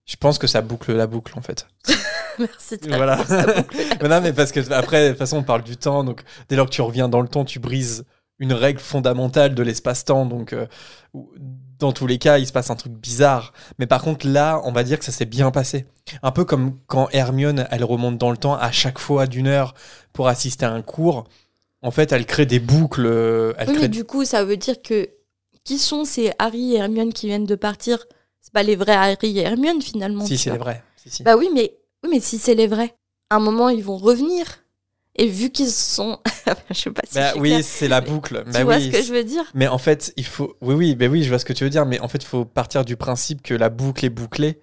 [0.06, 1.68] Je pense que ça boucle la boucle, en fait.
[2.40, 2.78] Merci.
[2.88, 3.24] Voilà.
[4.02, 6.04] Mais non, mais parce que après, de toute façon, on parle du temps.
[6.04, 8.06] Donc, dès lors que tu reviens dans le temps, tu brises
[8.38, 10.28] une règle fondamentale de l'espace-temps.
[10.28, 10.68] Donc, euh,
[11.80, 13.54] dans tous les cas, il se passe un truc bizarre.
[13.80, 15.86] Mais par contre, là, on va dire que ça s'est bien passé.
[16.24, 19.74] Un peu comme quand Hermione, elle remonte dans le temps à chaque fois d'une heure
[20.14, 21.26] pour assister à un cours.
[21.82, 23.06] En fait, elle crée des boucles.
[23.06, 25.10] euh, Elle Oui, crée mais du coup, ça veut dire que
[25.64, 28.06] qui sont ces Harry et Hermione qui viennent de partir?
[28.42, 30.26] C'est pas les vrais Harry et Hermione finalement.
[30.26, 30.60] Si, c'est vois.
[30.60, 30.84] vrai.
[30.96, 31.24] Si, si.
[31.24, 32.96] Bah oui, mais oui, mais si c'est les vrais,
[33.30, 34.46] à un moment ils vont revenir.
[35.18, 36.20] Et vu qu'ils sont,
[36.70, 38.44] je sais pas si Bah oui, c'est la boucle.
[38.46, 39.44] tu Bah vois oui, ce que je veux dire?
[39.56, 40.56] Mais en fait, il faut.
[40.62, 41.86] Oui, oui, bah oui, je vois ce que tu veux dire.
[41.88, 44.60] Mais en fait, il faut partir du principe que la boucle est bouclée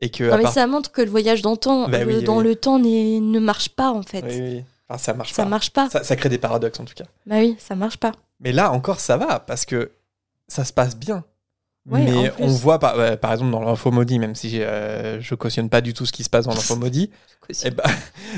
[0.00, 0.24] et que.
[0.24, 2.44] Non mais part- ça montre que le voyage dans, le temps, Bah oui, dans oui.
[2.44, 4.22] le temps n'est- ne marche pas en fait.
[4.26, 4.64] Oui, oui.
[4.88, 5.48] Enfin, ça marche ça pas.
[5.48, 5.88] marche pas.
[5.90, 7.04] Ça, ça crée des paradoxes en tout cas.
[7.26, 8.12] Bah oui, ça marche pas.
[8.40, 9.92] Mais là encore, ça va parce que
[10.48, 11.24] ça se passe bien.
[11.86, 15.34] Ouais, Mais on voit par, ouais, par exemple dans l'info maudit, même si euh, je
[15.34, 17.10] cautionne pas du tout ce qui se passe dans l'info maudit,
[17.64, 17.84] et bah,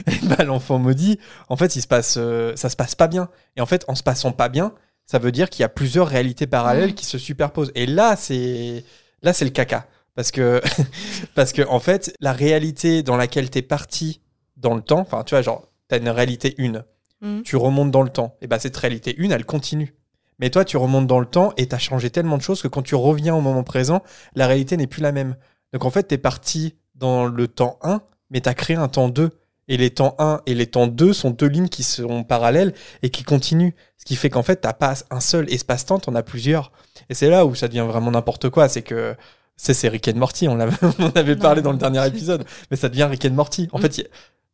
[0.09, 3.29] eh bah, l'enfant maudit, en fait, il se passe, euh, ça se passe pas bien.
[3.57, 4.73] Et en fait, en se passant pas bien,
[5.05, 7.71] ça veut dire qu'il y a plusieurs réalités parallèles qui se superposent.
[7.77, 8.85] Et là, c'est
[9.23, 9.87] là, c'est le caca.
[10.17, 10.61] Parce que,
[11.37, 14.21] parce que, en fait, la réalité dans laquelle t'es parti
[14.57, 16.85] dans le temps, enfin, tu vois, genre, t'as une réalité une,
[17.23, 17.43] Mhm.
[17.45, 19.95] tu remontes dans le temps, et bah, cette réalité une, elle continue.
[20.39, 22.83] Mais toi, tu remontes dans le temps et t'as changé tellement de choses que quand
[22.83, 24.03] tu reviens au moment présent,
[24.35, 25.37] la réalité n'est plus la même.
[25.73, 29.31] Donc, en fait, t'es parti dans le temps 1, mais t'as créé un temps 2.
[29.69, 32.73] Et les temps 1 et les temps 2 sont deux lignes qui sont parallèles
[33.03, 33.73] et qui continuent.
[33.99, 36.71] Ce qui fait qu'en fait, t'as pas un seul espace-temps, t'en as plusieurs.
[37.09, 38.69] Et c'est là où ça devient vraiment n'importe quoi.
[38.69, 39.17] C'est que
[39.57, 41.41] c'est Rick and Morty, on, l'avait- on avait Non.
[41.41, 43.69] parlé dans le dernier épisode, mais ça devient Rick and Morty.
[43.73, 43.83] En Mm.
[43.83, 44.07] fait, il,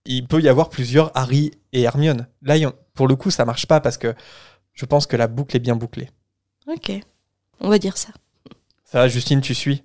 [0.07, 2.27] il peut y avoir plusieurs Harry et Hermione.
[2.41, 4.15] Là, en- pour le coup, ça marche pas parce que
[4.75, 6.09] je pense que la boucle est bien bouclée.
[6.67, 6.93] Ok,
[7.61, 8.09] on va dire ça.
[8.85, 9.83] Ça va, Justine, tu suis?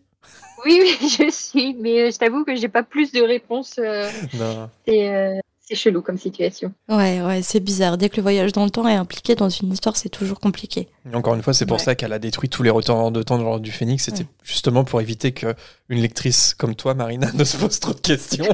[0.65, 3.75] Oui, oui, je suis, mais euh, je t'avoue que j'ai pas plus de réponses.
[3.79, 4.09] euh,
[4.85, 6.73] c'est euh, c'est chelou comme situation.
[6.87, 7.97] Ouais, ouais, c'est bizarre.
[7.97, 10.87] Dès que le voyage dans le temps est impliqué dans une histoire, c'est toujours compliqué.
[11.11, 11.83] Et encore une fois, c'est pour Ouais.
[11.83, 14.05] ça qu'elle a détruit tous les retours de temps de l'ordre du Phénix.
[14.05, 14.27] C'était Ouais.
[14.43, 15.55] justement pour éviter que
[15.89, 18.47] une lectrice comme toi, Marina, ne se pose trop de questions.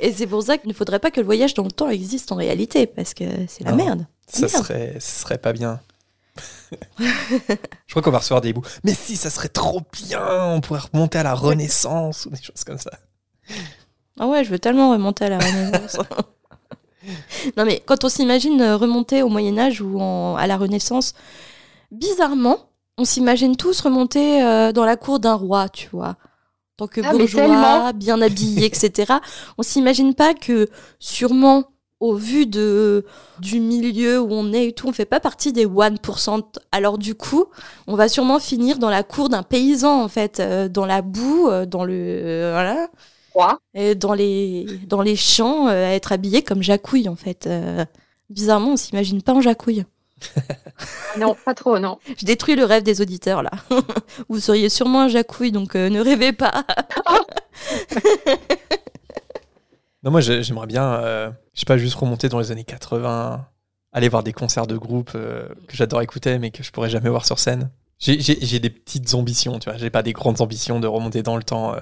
[0.00, 2.32] Et c'est pour ça qu'il ne faudrait pas que le voyage dans le temps existe
[2.32, 3.76] en réalité, parce que c'est la Non.
[3.84, 4.06] merde.
[4.26, 4.52] ça Merde.
[4.52, 5.80] serait, ça serait pas bien.
[6.70, 8.62] Je crois qu'on va recevoir des bouts.
[8.84, 10.22] Mais si, ça serait trop bien.
[10.54, 12.90] On pourrait remonter à la Renaissance ou des choses comme ça.
[14.18, 15.96] Ah ouais, je veux tellement remonter à la Renaissance.
[17.56, 21.14] non mais quand on s'imagine euh, remonter au Moyen Âge ou en- à la Renaissance,
[21.90, 22.58] bizarrement,
[22.98, 26.16] on s'imagine tous remonter euh, dans la cour d'un roi, tu vois.
[26.76, 29.14] Tant que Ah, bourgeois, bien habillé, etc.
[29.58, 31.64] On s'imagine pas que sûrement
[32.00, 33.04] au vu de
[33.38, 36.42] du milieu où on est et tout, on fait pas partie des 1%.
[36.72, 37.44] Alors du coup,
[37.86, 41.48] on va sûrement finir dans la cour d'un paysan en fait, euh, dans la boue,
[41.48, 42.88] euh, dans le euh, voilà.
[43.34, 43.58] Roi.
[43.74, 47.46] Et dans les, dans les champs, euh, à être habillé comme Jacouille, en fait.
[47.46, 47.84] Euh,
[48.30, 49.84] bizarrement, on s'imagine pas en Jacouille.
[51.18, 51.98] Non, pas trop, non.
[52.18, 53.50] Je détruis le rêve des auditeurs, là.
[54.28, 56.64] Vous seriez sûrement un Jacouille, donc euh, ne rêvez pas.
[60.04, 63.46] Non, moi, j'ai- j'aimerais bien, euh, je sais pas, juste remonter dans les années 80,
[63.92, 67.08] aller voir des concerts de groupe euh, que j'adore écouter, mais que je pourrais jamais
[67.08, 67.70] voir sur scène.
[68.00, 69.78] J'ai des petites ambitions, tu vois.
[69.78, 71.78] J'ai pas des grandes ambitions de remonter dans le temps euh,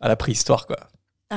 [0.00, 0.78] à la préhistoire, quoi.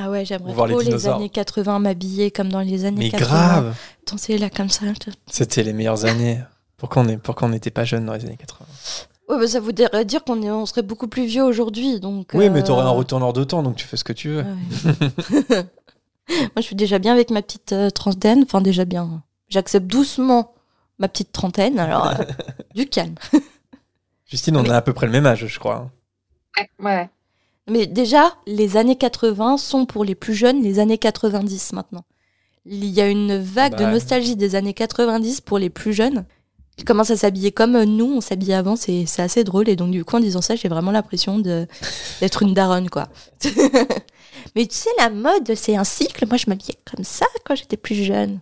[0.00, 1.16] Ah ouais, j'aimerais Voir les trop les, dinosaures.
[1.16, 3.26] années 80 m'habiller comme dans les années Mais 80.
[3.28, 3.76] grave,
[4.10, 4.86] Danser là comme ça.
[5.26, 6.40] c'était les meilleures années.
[6.76, 8.66] Pourquoi on est- pourquoi on n'était pas jeune dans les années 80
[9.28, 12.30] Ouais, bah, ça voudrait dire qu'on on serait beaucoup plus vieux aujourd'hui, donc...
[12.34, 14.42] Oui, mais t'aurais euh, un retourneur de temps, donc tu fais ce que tu veux.
[14.44, 15.44] Ouais.
[16.30, 18.42] Moi, je suis déjà bien avec ma petite euh, trentaine.
[18.44, 19.22] Enfin, déjà bien.
[19.48, 20.54] J'accepte doucement
[20.98, 21.78] ma petite trentaine.
[21.78, 22.24] Alors, euh,
[22.74, 23.14] du calme.
[24.26, 25.90] Justine, on Mais- a à peu près le même âge, je crois.
[26.56, 27.10] Ouais, ouais.
[27.68, 32.04] Mais déjà, les années 80 sont pour les plus jeunes les années 90 maintenant.
[32.66, 36.24] Il y a une vague Bah, de nostalgie des années 90 pour les plus jeunes.
[36.76, 39.68] Ils commencent à s'habiller comme euh, nous, on s'habillait avant, c'est assez drôle.
[39.68, 41.38] Et donc, du coup, en disant ça, j'ai vraiment l'impression
[42.20, 43.08] d'être une daronne, quoi.
[44.54, 46.26] Mais tu sais, la mode, c'est un cycle.
[46.28, 48.40] Moi, je m'habillais comme ça quand j'étais plus jeune.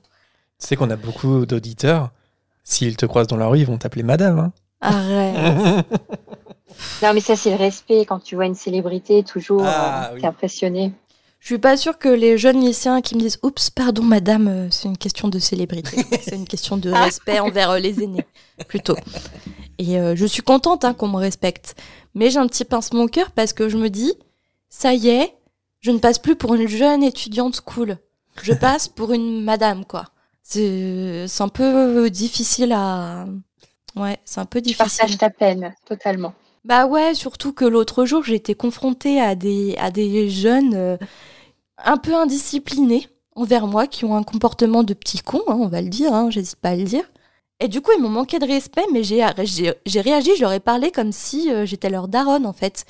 [0.61, 2.11] Tu sais qu'on a beaucoup d'auditeurs.
[2.65, 4.39] S'ils te croisent dans la rue, ils vont t'appeler madame.
[4.39, 4.53] hein.
[4.81, 5.87] Arrête.
[7.03, 8.05] Non, mais ça, c'est le respect.
[8.07, 10.21] Quand tu vois une célébrité, toujours, Ah, euh, oui.
[10.21, 10.93] t'es impressionné.
[11.41, 14.69] Je suis pas sûre que les jeunes lycéens qui me disent Oups, pardon madame, euh,
[14.71, 16.05] c'est une question de célébrité.
[16.23, 18.27] c'est une question de respect envers euh, les aînés,
[18.69, 18.97] plutôt.
[19.79, 21.77] Et euh, je suis contente hein, qu'on me respecte.
[22.15, 24.15] Mais j'ai un petit pincement au cœur parce que je me dis
[24.71, 25.35] Ça y est,
[25.81, 27.99] je ne passe plus pour une jeune étudiante cool.
[28.43, 30.07] Je passe pour une madame, quoi.
[30.43, 33.27] C'est c'est un peu difficile à.
[33.95, 34.99] Ouais, c'est un peu Je difficile.
[34.99, 36.35] partage ta peine, totalement.
[36.67, 40.97] Bah ouais, surtout que l'autre jour, j'ai été confrontée à des, à des jeunes euh,
[41.79, 45.81] un peu indisciplinés envers moi, qui ont un comportement de petit con, hein, on va
[45.81, 47.05] le dire, hein, j'hésite pas à le dire.
[47.61, 49.23] Et du coup, ils m'ont manqué de respect, mais j'ai
[50.01, 52.85] réagi, je leur ai parlé comme si euh, j'étais leur daronne, en fait.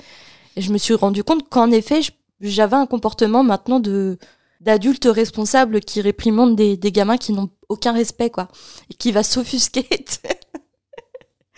[0.55, 2.01] Et je me suis rendu compte qu'en effet,
[2.41, 4.17] j'avais un comportement maintenant de
[4.59, 8.47] d'adulte responsable qui réprimande des, des gamins qui n'ont aucun respect, quoi.
[8.89, 9.87] Et qui va s'offusquer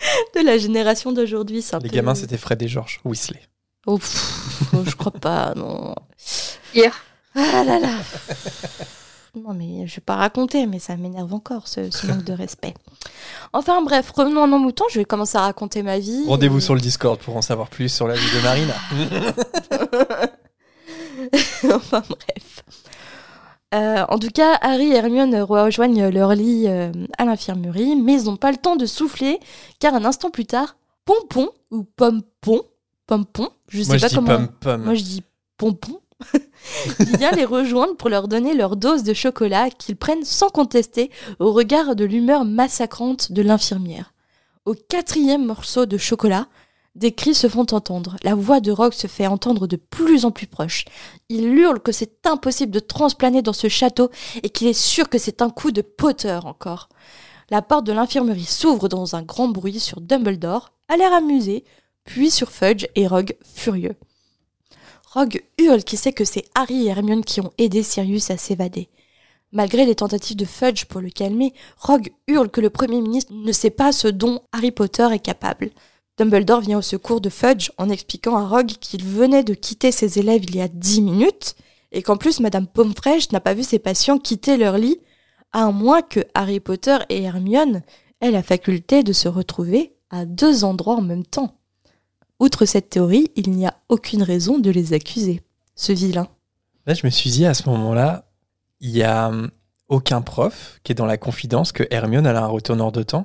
[0.34, 1.64] de la génération d'aujourd'hui.
[1.72, 3.40] Les peu- gamins, c'était Fred et George Weasley.
[3.86, 5.94] Oh, pff, oh, je crois pas, non.
[6.74, 6.94] Hier,
[7.34, 7.88] Ah là là.
[9.36, 12.74] Non, mais je vais pas raconter, mais ça m'énerve encore, ce, ce manque de respect.
[13.52, 16.24] Enfin bref, revenons à nos moutons, je vais commencer à raconter ma vie.
[16.26, 18.74] Rendez-vous Et- sur le Discord pour en savoir plus sur la vie de Marina.
[21.72, 22.64] enfin bref.
[23.72, 28.24] Euh, en tout cas, Harry et Hermione rejoignent leur lit euh, à l'infirmerie, mais ils
[28.24, 29.38] n'ont pas le temps de souffler,
[29.78, 32.62] car un instant plus tard, Pompon, ou Pompon,
[33.06, 34.36] Pompon, je sais Moi, je pas dis comment...
[34.36, 34.82] pom pom.
[34.82, 35.22] Moi, je dis
[35.56, 36.00] pompon.
[37.00, 41.10] Il vient les rejoindre pour leur donner leur dose de chocolat qu'ils prennent sans contester
[41.38, 44.12] au regard de l'humeur massacrante de l'infirmière.
[44.66, 46.46] Au quatrième morceau de chocolat,
[46.94, 48.16] des cris se font entendre.
[48.22, 50.84] La voix de Rogue se fait entendre de plus en plus proche.
[51.28, 54.10] Il hurle que c'est impossible de transplaner dans ce château
[54.42, 56.88] et qu'il est sûr que c'est un coup de Potter encore.
[57.50, 61.64] La porte de l'infirmerie s'ouvre dans un grand bruit sur Dumbledore, à l'air amusé,
[62.04, 63.96] puis sur Fudge et Rogue furieux.
[65.12, 68.88] Rogue hurle qu'il sait que c'est Harry et Hermione qui ont aidé Sirius à s'évader.
[69.52, 73.50] Malgré les tentatives de Fudge pour le calmer, Rogue hurle que le Premier ministre ne
[73.50, 75.70] sait pas ce dont Harry Potter est capable.
[76.20, 80.18] Dumbledore vient au secours de Fudge en expliquant à Rogue qu'il venait de quitter ses
[80.18, 81.54] élèves il y a dix minutes
[81.92, 85.00] et qu'en plus Madame Pomfresh n'a pas vu ses patients quitter leur lit,
[85.52, 87.80] à moins que Harry Potter et Hermione
[88.20, 91.56] aient la faculté de se retrouver à deux endroits en même temps.
[92.38, 95.40] Outre cette théorie, il n'y a aucune raison de les accuser.
[95.74, 96.28] Ce vilain.
[96.84, 98.28] Là, je me suis dit à ce moment-là,
[98.80, 99.50] il y a hum,
[99.88, 103.24] aucun prof qui est dans la confidence que Hermione a un retourneur de temps.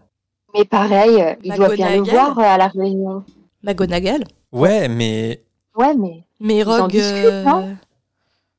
[0.57, 3.23] Mais pareil, euh, il doit bien le voir euh, à la réunion.
[3.63, 4.23] McGonagall.
[4.51, 5.43] Ouais, mais
[5.77, 6.95] Ouais, mais Mais Rogue.
[6.95, 7.75] euh, non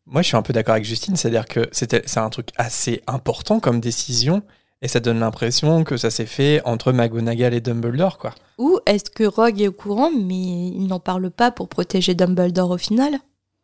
[0.08, 3.02] moi je suis un peu d'accord avec Justine, c'est-à-dire que c'était c'est un truc assez
[3.08, 4.42] important comme décision
[4.80, 8.32] et ça donne l'impression que ça s'est fait entre McGonagall et Dumbledore quoi.
[8.58, 12.70] Ou est-ce que Rogue est au courant, mais il n'en parle pas pour protéger Dumbledore
[12.70, 13.18] au final?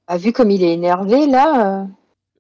[0.09, 1.85] Bah, vu comme il est énervé là, euh,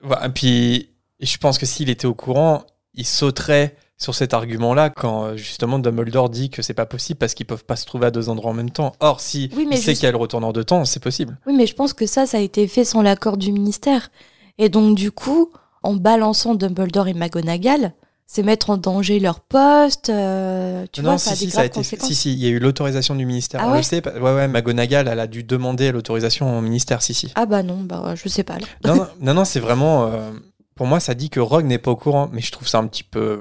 [0.00, 4.90] Voilà, et puis je pense que s'il était au courant, il sauterait sur cet argument-là
[4.90, 8.06] quand euh, justement Dumbledore dit que c'est pas possible parce qu'ils peuvent pas se trouver
[8.06, 8.92] à deux endroits en même temps.
[9.00, 11.02] Or, si Oui, mais il sait juste- qu'il y a le retourneur de temps, c'est
[11.02, 11.38] possible.
[11.46, 14.10] Oui, mais je pense que ça, ça a été fait sans l'accord du ministère.
[14.58, 15.50] Et donc, du coup,
[15.82, 17.92] en balançant Dumbledore et McGonagall,
[18.26, 20.08] c'est mettre en danger leur poste.
[20.08, 22.32] euh, tu non, vois, si, ça a si, des ça a graves été, si, si,
[22.32, 23.60] il y a eu l'autorisation du ministère.
[23.62, 27.02] Ah On ouais le sait, ouais, ouais, McGonagall, elle a dû demander l'autorisation au ministère,
[27.02, 27.30] si, si.
[27.34, 28.54] Ah bah non, bah je sais pas.
[28.58, 28.66] là.
[28.84, 30.06] Non, non, non, non, c'est vraiment.
[30.06, 30.30] euh,
[30.74, 32.86] pour moi, ça dit que Rogue n'est pas au courant, mais je trouve ça un
[32.86, 33.40] petit peu,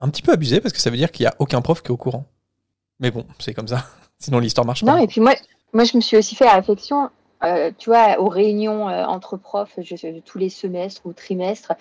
[0.00, 1.88] un petit peu abusé parce que ça veut dire qu'il y a aucun prof qui
[1.88, 2.26] est au courant.
[3.00, 3.86] Mais bon, c'est comme ça.
[4.18, 4.94] Sinon, l'histoire marche non.
[4.94, 5.02] pas.
[5.02, 5.34] Et puis moi,
[5.72, 7.10] moi, je me suis aussi fait la réflexion,
[7.44, 11.72] euh, tu vois, aux réunions euh, entre profs, je sais, tous les semestres ou trimestres,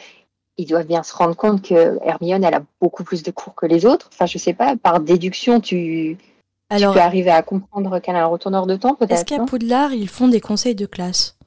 [0.57, 3.65] ils doivent bien se rendre compte que Hermione, elle a beaucoup plus de cours que
[3.65, 4.09] les autres.
[4.13, 8.23] Enfin, je sais pas, par déduction, tu, tu Alors, peux arriver à comprendre qu'elle a
[8.23, 9.25] un retourneur de temps, est-ce peut-être.
[9.25, 9.45] qu'à non?
[9.45, 11.37] Poudlard, ils font des conseils de classe?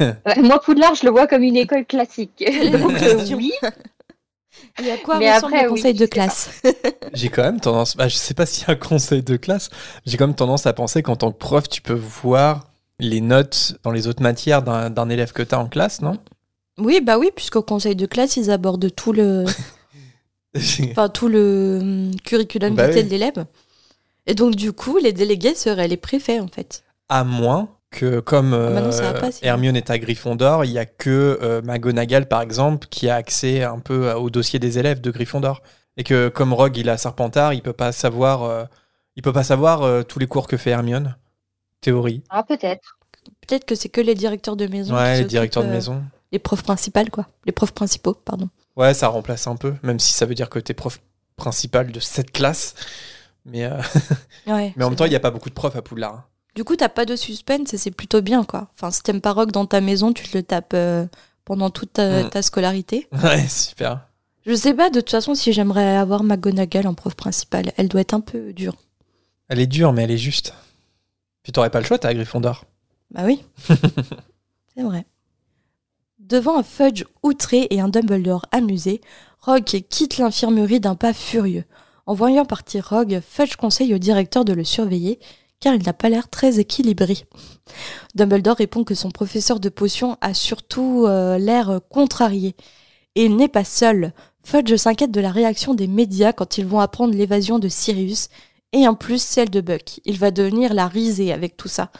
[0.00, 2.44] Euh, Moi, Poudlard, je le vois comme une école classique.
[2.72, 3.52] Donc, euh, oui.
[4.84, 6.62] Et à quoi Mais ressemble après, le conseil de classe?
[7.14, 9.70] J'ai quand même tendance, bah, je sais pas s'il y a un conseil de classe,
[10.04, 13.78] j'ai quand même tendance à penser qu'en tant que prof, tu peux voir les notes
[13.82, 16.18] dans les autres matières d'un élève que tu as en classe, non?
[16.78, 19.44] Oui, bah oui, puisqu'au conseil de classe, ils abordent tout le,
[20.90, 23.04] enfin, tout le hum, curriculum Bah vitae oui.
[23.04, 23.46] de l'élève.
[24.26, 26.84] Et donc, du coup, les délégués seraient les préfets, en fait.
[27.08, 29.48] À moins que, comme Ah bah non, ça euh, va pas, sinon.
[29.48, 33.62] Hermione est à Gryffondor, il y a que euh, McGonagall, par exemple, qui a accès
[33.62, 35.62] un peu au dossier des élèves de Gryffondor.
[35.96, 38.64] Et que comme Rogue, il a Serpentard, il peut pas savoir, euh,
[39.16, 41.16] il peut pas savoir euh, tous les cours que fait Hermione.
[41.80, 42.22] Théorie.
[42.30, 42.98] Ah, peut-être.
[43.46, 44.94] Peut-être que c'est que les directeurs de maison.
[44.94, 46.02] qui Ouais, les directeurs de euh, maison.
[46.32, 47.28] Les profs principales, quoi.
[47.44, 48.48] Les profs principaux, pardon.
[48.76, 51.00] Ouais, ça remplace un peu, même si ça veut dire que t'es prof
[51.36, 52.74] principal de cette classe.
[53.44, 53.80] Mais, euh,
[54.46, 56.14] Ouais, mais en même temps, il n'y a pas beaucoup de profs à Poudlard.
[56.14, 56.24] hein.
[56.56, 58.68] Du coup, t'as pas de suspense et c'est plutôt bien, quoi.
[58.74, 61.06] Enfin, si t'aimes pas rock dans ta maison, tu te le tapes euh,
[61.44, 62.30] pendant toute ta, Mm.
[62.30, 63.08] ta scolarité.
[63.22, 64.06] Ouais, super.
[64.46, 67.72] Je sais pas, de toute façon, si j'aimerais avoir McGonagall en prof principale.
[67.76, 68.74] Elle doit être un peu dure.
[69.48, 70.54] Elle est dure, mais elle est juste.
[71.42, 72.64] Puis t'aurais pas le choix, t'es à Gryffondor.
[73.12, 73.42] Bah oui.
[73.68, 75.04] c'est vrai.
[76.18, 79.00] Devant un Fudge outré et un Dumbledore amusé,
[79.40, 81.64] Rogue quitte l'infirmerie d'un pas furieux.
[82.06, 85.20] En voyant partir Rogue, Fudge conseille au directeur de le surveiller,
[85.60, 87.18] car il n'a pas l'air très équilibré.
[88.14, 92.54] Dumbledore répond que son professeur de potions a surtout euh, l'air contrarié.
[93.14, 94.12] Et il n'est pas seul.
[94.44, 98.28] Fudge s'inquiète de la réaction des médias quand ils vont apprendre l'évasion de Sirius,
[98.72, 100.00] et en plus celle de Buck.
[100.04, 101.90] Il va devenir la risée avec tout ça.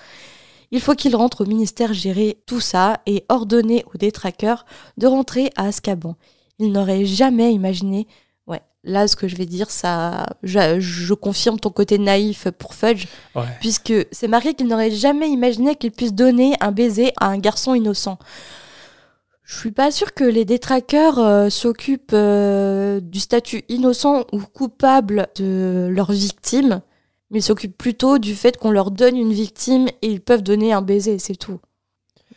[0.71, 4.67] Il faut qu'il rentre au ministère gérer tout ça et ordonner aux détraqueurs
[4.97, 6.17] de rentrer à Azkaban.
[6.59, 8.07] Il n'aurait jamais imaginé.
[8.89, 10.27] Là, ce que je vais dire, ça.
[10.45, 13.43] Je, je confirme ton côté naïf pour Fudge, Ouais.
[13.61, 17.75] puisque c'est marqué qu'il n'aurait jamais imaginé qu'il puisse donner un baiser à un garçon
[17.75, 18.17] innocent.
[19.43, 25.29] Je suis pas sûre que les détraqueurs euh, s'occupent euh, du statut innocent ou coupable
[25.37, 26.81] de leurs victimes,
[27.31, 30.73] mais ils s'occupent plutôt du fait qu'on leur donne une victime et ils peuvent donner
[30.73, 31.59] un baiser, c'est tout.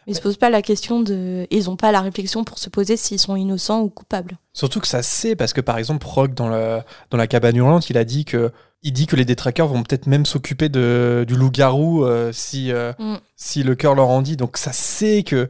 [0.10, 1.46] Ils se posent pas la question de.
[1.52, 4.38] Ils ont pas la réflexion pour se poser s'ils sont innocents ou coupables.
[4.54, 6.80] Surtout que ça sait, parce que par exemple, Rogue, dans, le,
[7.12, 10.08] dans la cabane hurlante, il a dit que, il dit que les détraqueurs vont peut-être
[10.08, 13.18] même s'occuper de, du loup-garou euh, si, euh, Mm.
[13.36, 14.36] si le cœur leur en dit.
[14.36, 15.48] Donc ça sait que.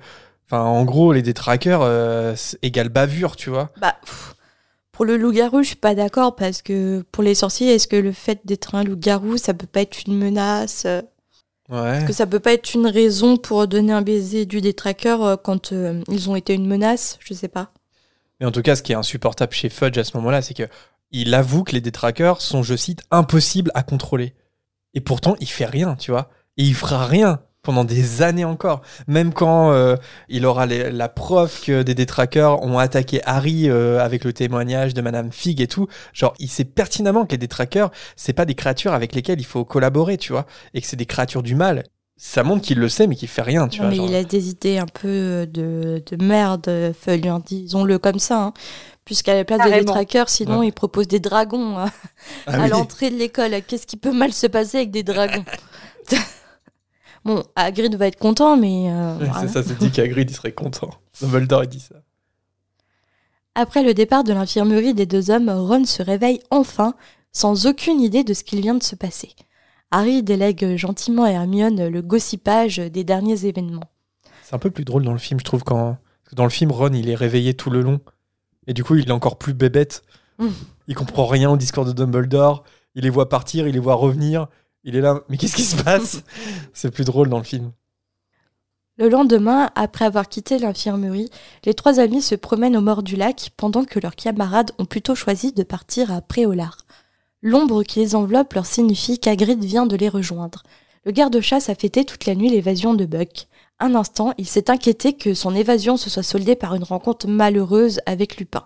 [0.51, 3.69] Enfin, en gros, les détraqueurs euh, c'est égal bavure, tu vois.
[3.79, 4.35] Bah, pff,
[4.91, 8.11] pour le loup-garou, je suis pas d'accord parce que pour les sorciers, est-ce que le
[8.11, 10.85] fait d'être un loup-garou, ça peut pas être une menace
[11.69, 15.71] Que ça peut pas être une raison pour donner un baiser du détraqueur euh, quand
[15.71, 17.71] euh, ils ont été une menace Je sais pas.
[18.39, 20.67] Mais en tout cas, ce qui est insupportable chez Fudge à ce moment-là, c'est que
[21.11, 24.33] il avoue que les détraqueurs sont, je cite, impossibles à contrôler.
[24.93, 26.29] Et pourtant, il fait rien, tu vois.
[26.57, 28.81] Et il fera rien pendant des années encore.
[29.07, 29.95] Même quand euh,
[30.29, 34.93] il aura les- la preuve que des détraqueurs ont attaqué Harry euh, avec le témoignage
[34.93, 35.87] de Madame Fig et tout.
[36.13, 39.65] Genre, il sait pertinemment que les détraqueurs, c'est pas des créatures avec lesquelles il faut
[39.65, 40.45] collaborer, tu vois.
[40.73, 41.83] Et que c'est des créatures du mal.
[42.21, 43.91] Ça montre qu'il le sait, mais qu'il fait rien, tu Non, vois.
[43.91, 44.09] mais genre.
[44.09, 48.41] il a des idées un peu euh, de, de merde, Feuille, hein, disons-le comme ça.
[48.43, 48.53] hein.
[49.05, 50.67] Puisqu'à la place des détraqueurs, sinon Ouais.
[50.67, 51.89] il propose des dragons hein,
[52.45, 52.69] Ah à oui.
[52.69, 53.51] l'entrée de l'école.
[53.67, 55.43] Qu'est-ce qui peut mal se passer avec des dragons?
[57.25, 58.91] Bon, Hagrid va être content, mais...
[58.91, 59.41] euh, Ouais, voilà.
[59.41, 60.89] C'est ça, c'est dit qu'Agrid, il serait content.
[61.21, 61.95] Dumbledore, il dit ça.
[63.55, 66.93] Après le départ de l'infirmerie des deux hommes, Ron se réveille enfin,
[67.31, 69.31] sans aucune idée de ce qu'il vient de se passer.
[69.91, 73.89] Harry délègue gentiment à Hermione le gossipage des derniers événements.
[74.43, 75.97] C'est un peu plus drôle dans le film, je trouve, quand
[76.33, 77.99] dans le film, Ron, il est réveillé tout le long.
[78.67, 80.03] Et du coup, il est encore plus bébête.
[80.37, 80.47] Mm.
[80.87, 82.63] Il comprend rien au discours de Dumbledore.
[82.95, 84.47] Il les voit partir, il les voit revenir.
[84.83, 86.23] Il est là, mais qu'est-ce qui se passe?
[86.73, 87.71] C'est plus drôle dans le film.
[88.97, 91.29] Le lendemain, après avoir quitté l'infirmerie,
[91.63, 95.15] les trois amis se promènent au bord du lac pendant que leurs camarades ont plutôt
[95.15, 96.79] choisi de partir à Préolard.
[97.41, 100.63] L'ombre qui les enveloppe leur signifie qu'Agrid vient de les rejoindre.
[101.05, 103.47] Le garde-chasse a fêté toute la nuit l'évasion de Buck.
[103.79, 108.01] Un instant, il s'est inquiété que son évasion se soit soldée par une rencontre malheureuse
[108.05, 108.65] avec Lupin.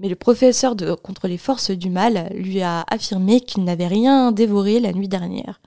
[0.00, 4.80] Mais le professeur contre les forces du mal lui a affirmé qu'il n'avait rien dévoré
[4.80, 5.60] la nuit dernière.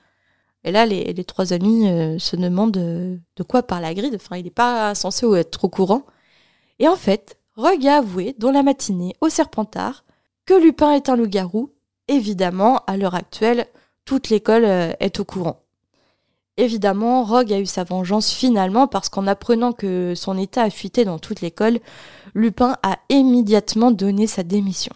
[0.63, 4.13] Et là, les, trois amis euh, se demandent euh, de quoi parle Hagrid.
[4.15, 6.03] Enfin, il n'est pas censé être au courant.
[6.79, 10.03] Et en fait, Rogue a avoué dans la matinée au Serpentard
[10.45, 11.71] que Lupin est un loup-garou.
[12.09, 13.67] Évidemment, à l'heure actuelle,
[14.03, 15.61] toute l'école euh, est au courant.
[16.57, 21.05] Évidemment, Rogue a eu sa vengeance finalement parce qu'en apprenant que son état a fuité
[21.05, 21.79] dans toute l'école,
[22.37, 24.93] Lupin a immédiatement donné sa démission.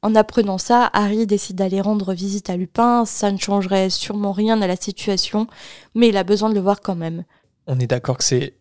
[0.00, 4.62] En apprenant ça, Harry décide d'aller rendre visite à Lupin, ça ne changerait sûrement rien
[4.62, 5.48] à la situation,
[5.96, 7.24] mais il a besoin de le voir quand même.
[7.66, 8.54] On est d'accord que c'est.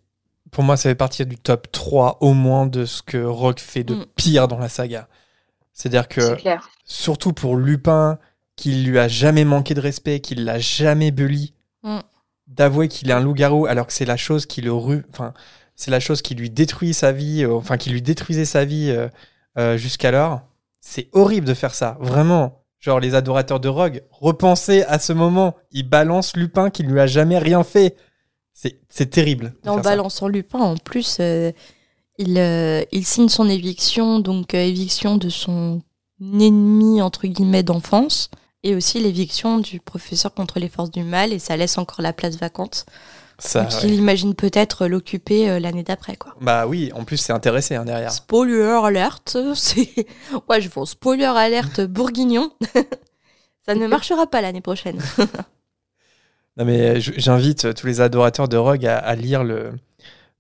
[0.49, 3.83] Pour moi, ça fait partie du top 3 au moins de ce que Rogue fait
[3.83, 4.05] de Mm.
[4.15, 5.07] pire dans la saga.
[5.73, 6.69] C'est-à-dire que, C'est clair.
[6.85, 8.17] surtout pour Lupin,
[8.55, 11.53] qui lui a jamais manqué de respect, qui l'a jamais bully,
[11.83, 11.99] Mm.
[12.47, 15.05] d'avouer qu'il est un loup-garou alors que c'est la chose qui le ru...
[15.11, 15.33] enfin,
[15.77, 18.89] c'est la chose qui lui détruit sa vie, euh, enfin qui lui détruisait sa vie
[18.89, 19.07] euh,
[19.57, 20.41] euh, jusqu'alors.
[20.81, 22.63] C'est horrible de faire ça, vraiment.
[22.79, 27.07] Genre les adorateurs de Rogue, repensez à ce moment, il balance Lupin qui lui a
[27.07, 27.95] jamais rien fait.
[28.53, 29.53] C'est terrible.
[29.67, 29.81] En ça.
[29.81, 35.83] balançant Lupin, en plus, il, il signe son éviction, donc éviction de son
[36.19, 38.31] ennemi, entre guillemets, d'enfance,
[38.63, 42.13] et aussi l'éviction du professeur contre les forces du mal, et ça laisse encore la
[42.13, 42.87] place vacante.
[43.39, 46.33] Ça, donc il imagine peut-être l'occuper euh, l'année d'après, quoi.
[46.41, 48.11] Bah oui, en plus c'est intéressé hein, derrière.
[48.11, 49.89] Spoiler alerte, c'est...
[50.49, 52.51] Ouais, je vois spoiler alerte bourguignon.
[53.67, 54.99] ça ne marchera pas l'année prochaine.
[56.57, 59.73] Non mais je- j'invite euh, tous les adorateurs de Rogue à, à lire le,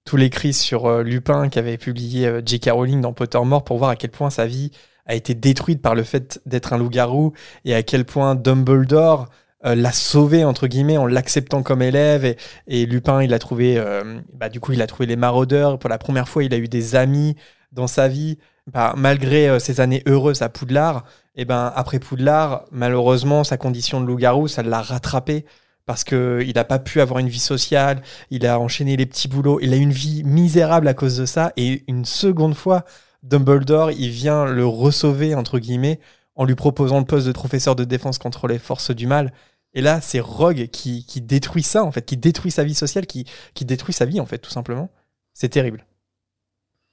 [0.03, 2.71] tous les cris sur euh, Lupin qu'avait publié euh, J.K.
[2.71, 4.71] Rowling dans Pottermore pour voir à quel point sa vie
[5.05, 7.33] a été détruite par le fait d'être un loup-garou
[7.65, 9.27] et à quel point Dumbledore
[9.67, 12.35] euh, l'a sauvé entre guillemets en l'acceptant comme élève.
[12.67, 15.77] Et, Lupin il a trouvé euh, bah, du coup il a trouvé les maraudeurs.
[15.79, 17.35] Pour la première fois il a eu des amis
[17.71, 18.37] dans sa vie.
[18.71, 21.05] Bah, malgré euh, ses années heureuses à Poudlard
[21.35, 25.45] et ben après Poudlard malheureusement sa condition de loup-garou ça l'a rattrapé.
[25.85, 29.29] Parce que il n'a pas pu avoir une vie sociale, il a enchaîné les petits
[29.29, 32.83] boulots, il a une vie misérable à cause de ça, et une seconde fois,
[33.23, 36.01] Dumbledore, il vient le ressauver, entre guillemets,
[36.35, 39.31] en lui proposant le poste de professeur de défense contre les forces du mal.
[39.77, 43.05] Et là, c'est Rogue qui, qui détruit ça, en fait, qui détruit sa vie sociale,
[43.05, 44.89] qui, qui détruit sa vie, en fait, tout simplement.
[45.35, 45.85] C'est terrible.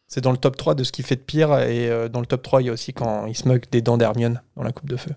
[0.07, 2.27] C'est dans le top 3 de ce qu'il fait de pire, et euh, dans le
[2.27, 4.71] top 3, il y a aussi quand il se moque des dents d'Hermione dans la
[4.71, 5.13] coupe de feu.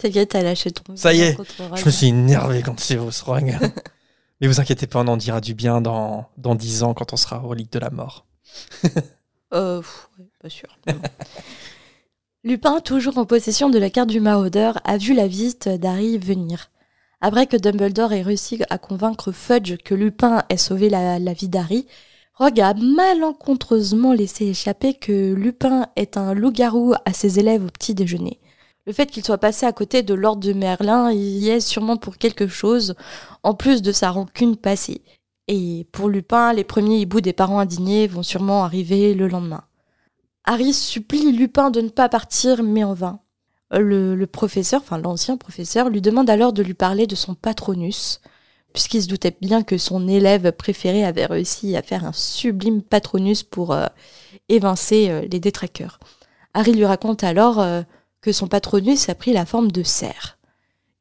[0.00, 0.96] T'inquiète, t'as lâché ton...
[0.96, 1.52] Ça y est, contre.
[1.76, 3.56] Je me suis énervé quand c'est vos Rogue.
[4.40, 7.16] Mais vous inquiétez pas, on en dira du bien dans, dans 10 ans quand on
[7.16, 8.26] sera au Ligue de la Mort.
[9.54, 10.68] Euh, pff, ouais, pas sûr.
[12.44, 16.72] Lupin, toujours en possession de la carte du maraudeur, a vu la visite d'Harry venir.
[17.20, 21.48] Après que Dumbledore ait réussi à convaincre Fudge que Lupin ait sauvé la, la vie
[21.48, 21.86] d'Harry,
[22.34, 27.94] Rogue a malencontreusement laissé échapper que Lupin est un loup-garou à ses élèves au petit
[27.94, 28.40] déjeuner.
[28.86, 32.16] Le fait qu'il soit passé à côté de Lord de Merlin y est sûrement pour
[32.16, 32.96] quelque chose,
[33.44, 35.02] en plus de sa rancune passée.
[35.46, 39.62] Et pour Lupin, les premiers hiboux des parents indignés vont sûrement arriver le lendemain.
[40.44, 43.20] Harry supplie Lupin de ne pas partir, mais en vain.
[43.70, 48.20] Le, le professeur, enfin l'ancien professeur, lui demande alors de lui parler de son patronus,
[48.72, 53.42] puisqu'il se doutait bien que son élève préféré avait réussi à faire un sublime patronus
[53.42, 53.86] pour euh,
[54.48, 56.00] évincer euh, les détraqueurs.
[56.54, 57.82] Harry lui raconte alors euh,
[58.20, 60.38] que son patronus a pris la forme de cerf.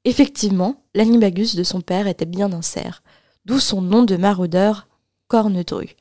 [0.06, 3.04] Effectivement, l'animagus de son père était bien un cerf,
[3.46, 4.88] d'où son nom de maraudeur,
[5.28, 5.96] Cornedru.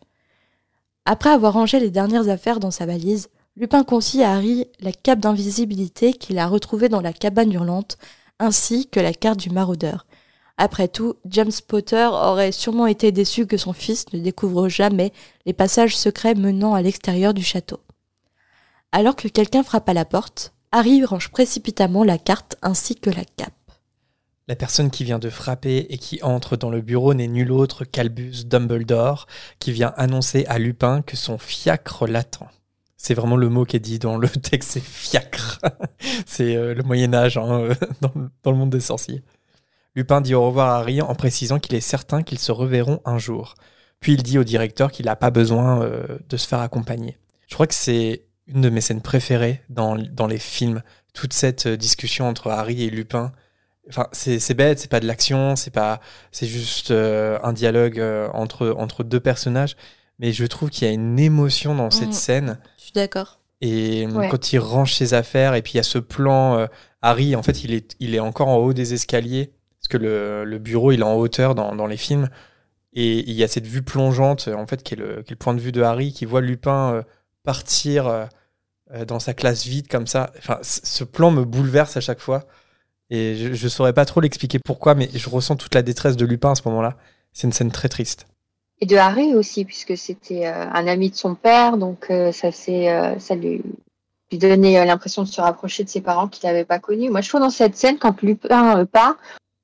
[1.12, 5.18] Après avoir rangé les dernières affaires dans sa valise, Lupin confie à Harry la cape
[5.18, 7.98] d'invisibilité qu'il a retrouvée dans la cabane hurlante,
[8.38, 10.06] ainsi que la carte du maraudeur.
[10.56, 15.12] Après tout, James Potter aurait sûrement été déçu que son fils ne découvre jamais
[15.46, 17.80] les passages secrets menant à l'extérieur du château.
[18.92, 23.24] Alors que quelqu'un frappe à la porte, Harry range précipitamment la carte ainsi que la
[23.24, 23.59] cape.
[24.51, 27.84] La personne qui vient de frapper et qui entre dans le bureau n'est nul autre
[27.84, 29.28] qu'Albus Dumbledore,
[29.61, 32.48] qui vient annoncer à Lupin que son fiacre l'attend.
[32.96, 35.61] C'est vraiment le mot qui est dit dans le texte, c'est fiacre.
[36.26, 37.68] c'est euh, le Moyen Âge hein,
[38.01, 39.22] dans, dans le monde des sorciers.
[39.94, 43.18] Lupin dit au revoir à Harry en précisant qu'il est certain qu'ils se reverront un
[43.18, 43.55] jour.
[44.01, 47.18] Puis il dit au directeur qu'il n'a pas besoin euh, de se faire accompagner.
[47.46, 50.82] Je crois que c'est une de mes scènes préférées dans, les films.
[51.14, 53.30] Toute cette euh, discussion entre Harry et Lupin.
[53.89, 56.01] Enfin, c'est bête, c'est pas de l'action, c'est pas,
[56.33, 59.76] c'est juste euh, un dialogue euh, entre entre deux personnages.
[60.18, 62.12] Mais je trouve qu'il y a une émotion dans cette Mhm.
[62.12, 62.59] scène.
[62.76, 63.41] Je suis d'accord.
[63.62, 64.28] Et euh, Ouais.
[64.28, 66.66] quand il range ses affaires, et puis il y a ce plan, euh,
[67.03, 70.45] Harry, en fait, il est, il est encore en haut des escaliers, parce que le,
[70.45, 72.28] le bureau, il est en hauteur dans, dans les films.
[72.93, 75.37] Et il y a cette vue plongeante, en fait, qui est le, qui est le
[75.37, 77.03] point de vue de Harry, qui voit Lupin euh,
[77.45, 78.26] partir euh,
[79.07, 80.33] dans sa classe vide comme ça.
[80.39, 82.45] Enfin, ce plan me bouleverse à chaque fois.
[83.11, 86.24] Et je, je saurais pas trop l'expliquer pourquoi, mais je ressens toute la détresse de
[86.24, 86.96] Lupin à ce moment-là.
[87.32, 88.26] C'est une scène très triste.
[88.80, 92.50] Et de Harry aussi, puisque c'était euh, un ami de son père, donc euh, ça,
[92.52, 93.62] c'est, euh, ça lui,
[94.30, 97.11] lui donnait euh, l'impression de se rapprocher de ses parents qu'il n'avait pas connus.
[97.11, 99.16] Moi, je trouve dans cette scène, quand Lupin euh, part,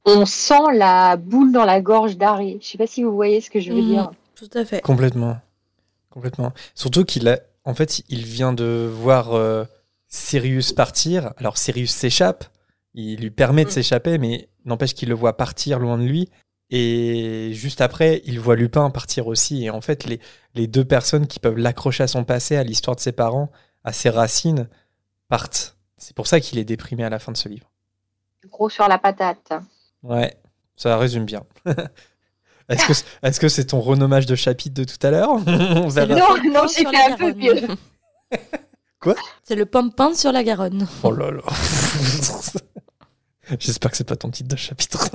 [0.04, 2.58] on sent la boule dans la gorge d'Harry.
[2.60, 3.88] Je sais pas si vous voyez ce que je veux Mhm.
[3.88, 4.10] dire.
[4.34, 4.80] Tout à fait.
[4.82, 5.38] Complètement.
[6.10, 6.52] Complètement.
[6.74, 9.64] Surtout qu'il a, en fait, il vient de voir euh,
[10.08, 11.32] Sirius partir.
[11.38, 12.44] Alors Sirius s'échappe,
[12.96, 13.72] il lui permet de Mm.
[13.72, 16.28] s'échapper, mais n'empêche qu'il le voit partir loin de lui.
[16.70, 19.64] Et juste après, il voit Lupin partir aussi.
[19.64, 20.18] Et en fait, les,
[20.54, 23.52] les deux personnes qui peuvent l'accrocher à son passé, à l'histoire de ses parents,
[23.84, 24.68] à ses racines,
[25.28, 25.76] partent.
[25.96, 27.70] C'est pour ça qu'il est déprimé à la fin de ce livre.
[28.48, 29.52] Gros sur la patate.
[30.02, 30.36] Ouais,
[30.74, 31.44] ça résume bien.
[32.68, 35.30] Est-ce que est-ce que c'est ton renommage de chapitre de tout à l'heure?
[35.88, 37.62] C'est Non, non, sur j'ai la fait un peu mieux.
[39.00, 39.14] Quoi?
[39.44, 40.88] C'est le pom-pom sur la Garonne.
[41.02, 41.42] Oh là là.
[43.58, 45.08] J'espère que c'est pas ton titre de chapitre.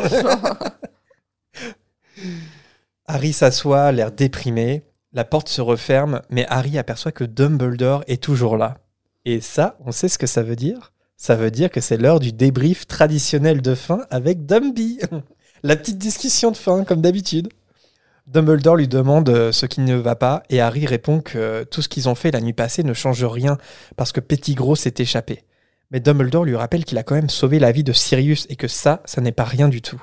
[3.05, 4.83] Harry s'assoit, l'air déprimé.
[5.13, 8.77] La porte se referme, mais Harry aperçoit que Dumbledore est toujours là.
[9.25, 10.93] Et ça, on sait ce que ça veut dire?
[11.17, 14.99] Ça veut dire que c'est l'heure du débrief traditionnel de fin avec Dumby.
[15.63, 17.49] La petite discussion de fin, comme d'habitude.
[18.31, 21.89] Dumbledore lui demande euh, ce qui ne va pas, et Harry répond que tout ce
[21.89, 23.57] qu'ils ont fait la nuit passée ne change rien,
[23.97, 25.43] parce que Pettigrew s'est échappé.
[25.91, 28.69] Mais Dumbledore lui rappelle qu'il a quand même sauvé la vie de Sirius et que
[28.69, 30.01] ça, ça n'est pas rien du tout.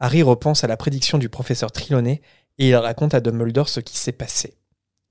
[0.00, 2.20] Harry repense à la prédiction du professeur Trelawney
[2.58, 4.54] et il raconte à Dumbledore ce qui s'est passé.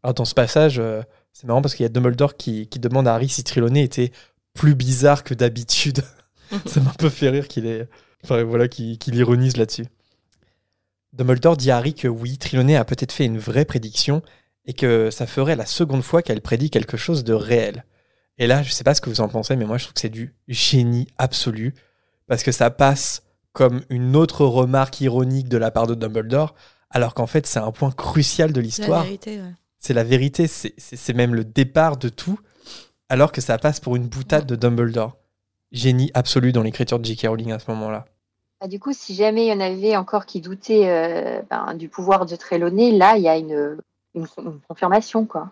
[0.03, 1.01] Alors dans ce passage, euh,
[1.32, 4.11] c'est marrant parce qu'il y a Dumbledore qui, demande à Harry si Trelawney était
[4.53, 6.03] plus bizarre que d'habitude.
[6.65, 7.88] ça m'a un peu fait rire qu'il est,
[8.26, 9.86] enfin voilà, qu'il ironise là-dessus.
[11.14, 14.22] Dumbledore dit à Harry que oui, Trelawney a peut-être fait une vraie prédiction
[14.66, 17.86] et que ça ferait la seconde fois qu'elle prédit quelque chose de réel.
[18.38, 20.01] Et là, je sais pas ce que vous en pensez, mais moi je trouve que
[20.01, 21.74] c'est du génie absolu
[22.28, 26.53] parce que ça passe comme une autre remarque ironique de la part de Dumbledore,
[26.91, 29.05] alors qu'en fait c'est un point crucial de La l'histoire.
[29.05, 29.20] ouais.
[29.80, 32.39] C'est la vérité, c'est même le départ de tout,
[33.10, 35.18] alors que ça passe pour une boutade de Dumbledore.
[35.72, 37.28] Génie absolu dans l'écriture de J.K.
[37.28, 38.05] Rowling à ce moment-là.
[38.60, 41.89] Bah, du coup, si jamais il y en avait encore qui doutaient euh, ben, du
[41.89, 43.78] pouvoir de Trelawney, là, il y a une,
[44.16, 45.51] une, une confirmation, quoi.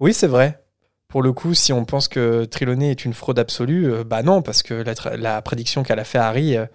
[0.00, 0.64] Oui, c'est vrai.
[1.08, 4.42] Pour le coup, si on pense que Trelawney est une fraude absolue, euh, bah non,
[4.42, 4.74] parce que
[5.14, 6.66] la, prédiction qu'elle a fait à Harry, euh,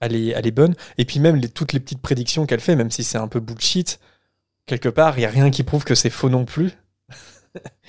[0.00, 0.74] elle, est, elle est bonne.
[0.98, 3.40] Et puis même les- toutes les petites prédictions qu'elle fait, même si c'est un peu
[3.40, 3.98] bullshit,
[4.66, 6.72] quelque part, il n'y a rien qui prouve que c'est faux non plus.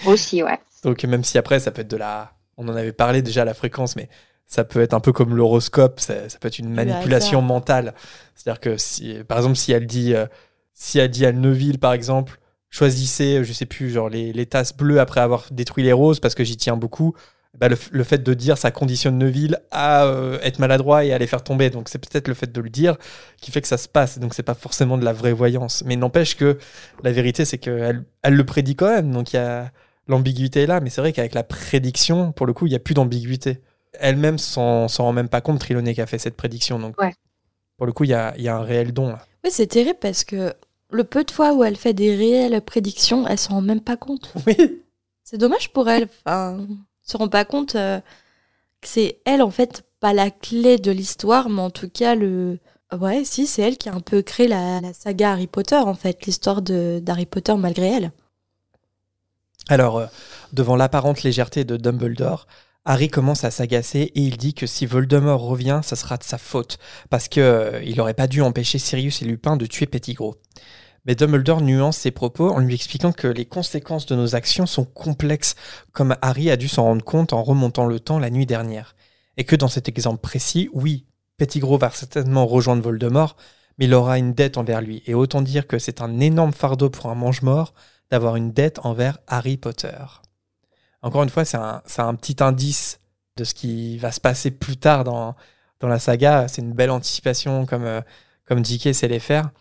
[0.06, 0.60] Aussi, ouais.
[0.84, 2.32] Donc même si après, ça peut être de la...
[2.56, 4.08] On en avait parlé déjà à la fréquence, mais
[4.48, 7.94] ça peut être un peu comme l'horoscope, ça, ça peut être une manipulation mentale.
[8.34, 10.26] C'est-à-dire que, si, par exemple, si elle dit, euh,
[10.74, 12.40] si elle dit à Neuville, par exemple,
[12.70, 16.34] choisissez, je sais plus, genre les, les tasses bleues après avoir détruit les roses parce
[16.34, 17.14] que j'y tiens beaucoup,
[17.58, 21.18] bah, le, le fait de dire ça conditionne Neuville à euh, être maladroit et à
[21.18, 21.70] les faire tomber.
[21.70, 22.98] Donc c'est peut-être le fait de le dire
[23.42, 24.20] qui fait que ça se passe.
[24.20, 25.84] Donc c'est pas forcément de la vraie voyance.
[25.86, 26.58] Mais n'empêche que
[27.04, 29.12] la vérité, c'est qu'elle elle le prédit quand même.
[29.12, 29.72] Donc il y a
[30.08, 30.80] l'ambiguïté est là.
[30.80, 33.62] Mais c'est vrai qu'avec la prédiction, pour le coup, il n'y a plus d'ambiguïté.
[33.94, 36.80] Elle-même s'en s'en rend même pas compte, Trelawney, qui a fait cette prédiction.
[36.80, 37.14] Donc Ouais.
[37.78, 39.08] pour le coup, il y a, il y a un réel don.
[39.10, 39.26] là.
[39.44, 40.54] Oui, c'est terrible parce que
[40.90, 43.98] le peu de fois où elle fait des réelles prédictions, elle s'en rend même pas
[43.98, 44.32] compte.
[44.46, 44.82] Oui.
[45.24, 46.08] C'est dommage pour elle.
[46.26, 48.00] Enfin, elle se rend pas compte euh,
[48.82, 52.60] que c'est elle, en fait, pas la clé de l'histoire, mais en tout cas, le.
[52.98, 55.94] Ouais, si, c'est elle qui a un peu créé la, la saga Harry Potter, en
[55.96, 58.12] fait, l'histoire de- d'Harry Potter malgré elle.
[59.70, 60.06] Alors, euh,
[60.54, 62.48] devant l'apparente légèreté de Dumbledore,
[62.90, 66.38] Harry commence à s'agacer et il dit que si Voldemort revient, ça sera de sa
[66.38, 66.78] faute,
[67.10, 70.36] parce que euh, il aurait pas dû empêcher Sirius et Lupin de tuer Pettigrew.
[71.06, 74.86] Mais Dumbledore nuance ses propos en lui expliquant que les conséquences de nos actions sont
[74.86, 75.56] complexes,
[75.92, 78.96] comme Harry a dû s'en rendre compte en remontant le temps la nuit dernière.
[79.36, 83.36] Et que dans cet exemple précis, oui, Pettigrew va certainement rejoindre Voldemort,
[83.78, 85.04] mais il aura une dette envers lui.
[85.08, 87.74] Et autant dire que c'est un énorme fardeau pour un mange-mort
[88.12, 89.92] d'avoir une dette envers Harry Potter.
[91.08, 93.00] Encore une fois, c'est un, petit indice
[93.38, 95.36] de ce qui va se passer plus tard dans,
[95.82, 96.50] la saga.
[96.50, 98.02] C'est une belle anticipation comme, euh,
[98.46, 98.94] comme J.K.
[98.94, 99.52] sait les faire.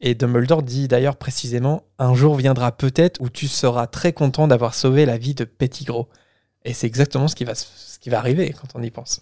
[0.00, 4.74] Et Dumbledore dit d'ailleurs précisément Un jour viendra peut-être où tu seras très content d'avoir
[4.74, 6.06] sauvé la vie de Pettigrew.
[6.64, 9.20] Et c'est exactement ce qui, va, se- ce qui va arriver quand on y pense.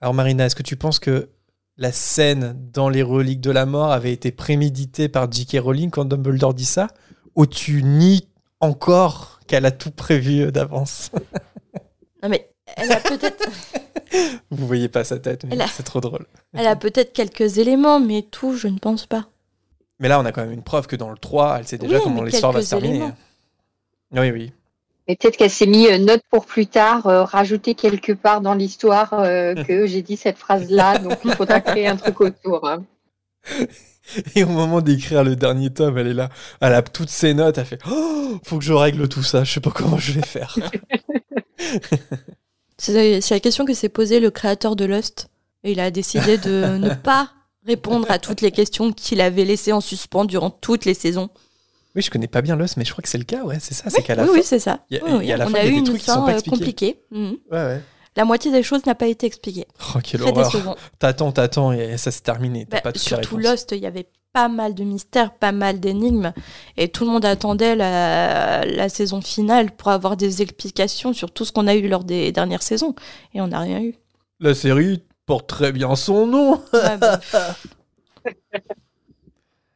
[0.00, 1.30] Alors Marina, est-ce que tu penses que
[1.78, 5.58] la scène dans les reliques de la mort avait été préméditée par J.K.
[5.58, 6.86] Rowling quand Dumbledore dit ça?
[7.34, 8.28] Ou tu nies
[8.60, 11.10] encore qu'elle a tout prévu d'avance
[12.22, 13.48] Non mais elle a peut-être,
[14.50, 16.26] Vous voyez pas sa tête, mais Elle a- c'est trop drôle.
[16.54, 19.26] elle a peut-être quelques éléments, mais tout, je ne pense pas.
[19.98, 21.96] Mais là, on a quand même une preuve que dans le 3, elle sait déjà
[21.98, 22.96] Oui, comment l'histoire va se terminer.
[22.96, 23.16] éléments.
[24.14, 24.52] Oui, oui.
[25.08, 28.54] Mais peut-être qu'elle s'est mis euh, note pour plus tard, euh, rajouter quelque part dans
[28.54, 32.66] l'histoire euh, que j'ai dit cette phrase-là, donc il faudra créer un truc autour.
[32.68, 32.84] hein.
[34.34, 36.28] Et au moment d'écrire le dernier tome, elle est là,
[36.60, 39.52] elle a toutes ses notes, elle fait oh, faut que je règle tout ça, je
[39.52, 40.56] sais pas comment je vais faire.
[42.78, 45.28] C'est la question que s'est posée le créateur de Lost.
[45.64, 47.30] Et il a décidé de ne pas
[47.64, 51.30] répondre à toutes les questions qu'il avait laissées en suspens durant toutes les saisons.
[51.94, 53.74] oui, je connais pas bien l'os, mais je crois que c'est le cas, ouais, c'est
[53.74, 54.34] ça, c'est qu'à la oui, fin.
[54.34, 54.84] oui, c'est ça.
[54.90, 55.32] Il y a- Oui, il y a oui.
[55.32, 57.00] à la On fin, a eu une trucs fin euh, compliquée.
[57.12, 57.36] Mhm.
[57.52, 57.80] Ouais, ouais.
[58.16, 59.66] La moitié des choses n'a pas été expliquée.
[59.94, 60.76] Oh, quelle Très horreur.
[60.98, 62.66] T'attends, t'attends, et ça s'est terminé.
[62.70, 63.38] Bah, pas surtout.
[63.38, 66.32] Lost, il y avait pas mal de mystères, pas mal d'énigmes,
[66.76, 71.44] et tout le monde attendait la, la saison finale pour avoir des explications sur tout
[71.44, 72.94] ce qu'on a eu lors des dernières saisons,
[73.34, 73.94] et on n'a rien eu.
[74.40, 76.62] La série porte très bien son nom.
[76.72, 77.20] Bah,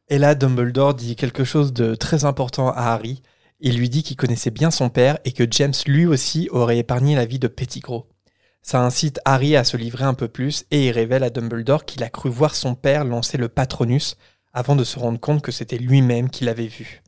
[0.09, 3.23] Et là, Dumbledore dit quelque chose de très important à Harry.
[3.59, 7.17] Il lui dit qu'il connaissait bien son père et que James lui aussi aurait épargné
[7.17, 8.05] la vie de Pettigrew.
[8.69, 12.03] Ça incite Harry à se livrer un peu plus et il révèle à Dumbledore qu'il
[12.03, 14.17] a cru voir son père lancer le Patronus
[14.53, 17.05] avant de se rendre compte que c'était lui-même qui l'avait vu.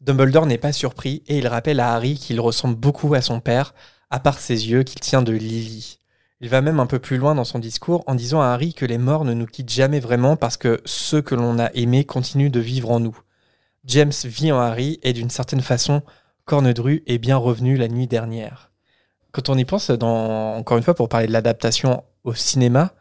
[0.00, 3.72] Dumbledore n'est pas surpris et il rappelle à Harry qu'il ressemble beaucoup à son père,
[4.10, 6.00] à part ses yeux qu'il tient de Lily.
[6.40, 8.84] Il va même un peu plus loin dans son discours en disant à Harry que
[8.84, 12.50] les morts ne nous quittent jamais vraiment parce que ceux que l'on a aimés continuent
[12.50, 13.16] de vivre en nous.
[13.84, 16.02] James vit en Harry et d'une certaine façon,
[16.46, 18.73] Cornedru est bien revenu la nuit dernière.
[19.34, 22.94] Quand on y pense, dans, encore une fois, pour parler de l'adaptation au cinéma,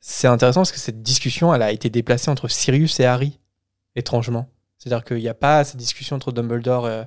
[0.00, 3.38] c'est intéressant parce que cette discussion, elle a été déplacée entre Sirius et Harry,
[3.94, 4.48] étrangement.
[4.78, 7.04] C'est-à-dire qu'il n'y a pas cette discussion entre Dumbledore euh,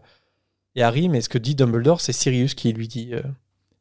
[0.76, 3.14] et Harry, mais ce que dit Dumbledore, c'est Sirius qui lui dit.
[3.14, 3.22] euh,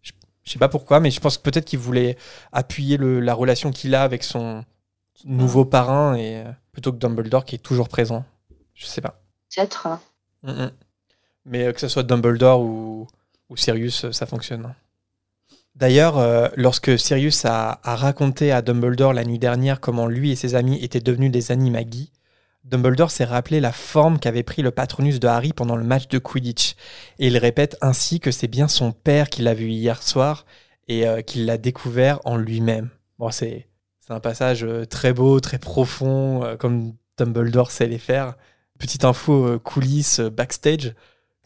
[0.03, 2.16] je, je sais pas pourquoi, mais je pense que peut-être qu'il voulait
[2.53, 4.64] appuyer le- la relation qu'il a avec son
[5.24, 8.24] nouveau parrain et euh, plutôt que Dumbledore qui est toujours présent.
[8.74, 9.20] Je sais pas.
[9.55, 9.86] Peut-être.
[9.86, 10.01] hein.
[10.42, 10.70] Mm, mm.
[11.46, 13.07] Mais que ce soit Dumbledore ou,
[13.49, 14.74] ou Sirius, ça fonctionne.
[15.78, 20.56] D'ailleurs, euh, lorsque Sirius a, raconté à Dumbledore la nuit dernière comment lui et ses
[20.56, 22.10] amis étaient devenus des animagis,
[22.64, 26.18] Dumbledore s'est rappelé la forme qu'avait pris le patronus de Harry pendant le match de
[26.18, 26.74] Quidditch.
[27.20, 30.44] Et il répète ainsi que c'est bien son père qui l'a vu hier soir
[30.88, 32.90] et euh, qu'il l'a découvert en lui-même.
[33.18, 33.68] Bon, c'est
[34.08, 38.34] un passage euh, très beau, très profond, euh, comme Dumbledore sait les faire.
[38.80, 40.94] Petite info coulisses, backstage.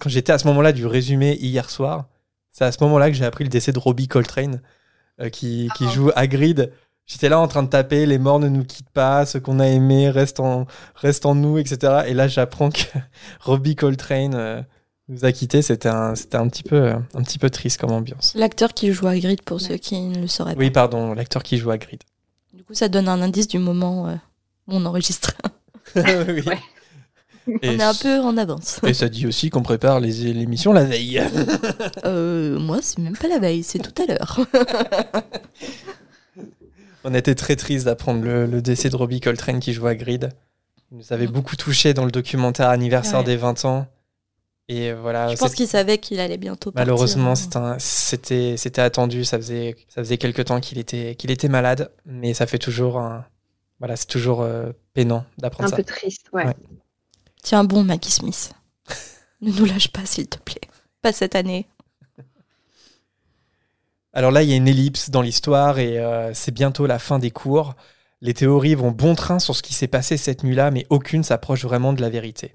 [0.01, 2.09] Quand j'étais à ce moment-là du résumé hier soir,
[2.53, 4.61] c'est à ce moment-là que j'ai appris le décès de Robbie Coltrane,
[5.21, 6.73] euh, qui, qui joue Hagrid.
[7.07, 9.67] J'étais là en train de taper, les morts ne nous quittent pas, ceux qu'on a
[9.67, 10.67] aimés restent en,
[11.35, 12.03] nous, etc.
[12.07, 12.83] Et là, j'apprends que
[13.41, 14.63] Robbie Coltrane euh,
[15.09, 15.63] nous a quittés.
[15.63, 18.35] C'était un, c'était un, petit peu, un petit peu triste comme ambiance.
[18.37, 19.69] L'acteur qui joue Hagrid, pour Ouais.
[19.69, 21.99] ceux qui ne le sauraient Oui, pardon, l'acteur qui joue Hagrid.
[22.05, 22.57] pas.
[22.57, 24.15] Du coup, ça donne un indice du moment euh,
[24.69, 25.33] où on enregistre.
[25.97, 26.03] oui.
[26.47, 26.59] Ouais.
[27.63, 28.79] Et, on est un peu en avance.
[28.87, 31.23] et ça dit aussi qu'on prépare les l'émission la veille.
[32.05, 34.41] Euh, moi, c'est même pas la veille, c'est tout à l'heure.
[37.05, 40.31] On était très triste d'apprendre le, le décès de Robbie Coltrane qui joue à Grid.
[40.93, 43.25] Il nous avait beaucoup touché dans le documentaire anniversaire Ouais.
[43.25, 43.87] des 20 ans.
[44.69, 46.87] Et voilà, Je pense qu'il savait qu'il allait bientôt partir.
[46.87, 47.61] malheureusement, hein.
[47.75, 49.25] un- c'était c'était attendu.
[49.25, 52.99] Ça faisait, ça faisait quelques temps qu'il était, qu'il était malade, mais ça fait toujours
[52.99, 53.25] un.
[53.81, 55.77] Voilà, c'est toujours euh, peinant d'apprendre Un ça.
[55.77, 56.47] peu triste, ouais.
[56.47, 56.55] Ouais.
[57.43, 58.53] Tiens bon, Maggie Smith.
[59.41, 60.61] ne nous lâche pas, s'il te plaît.
[61.03, 61.67] Pas cette année.
[64.15, 67.19] Alors là, il y a une ellipse dans l'histoire et euh, c'est bientôt la fin
[67.19, 67.75] des cours.
[68.21, 71.65] Les théories vont bon train sur ce qui s'est passé cette nuit-là, mais aucune s'approche
[71.65, 72.55] vraiment de la vérité.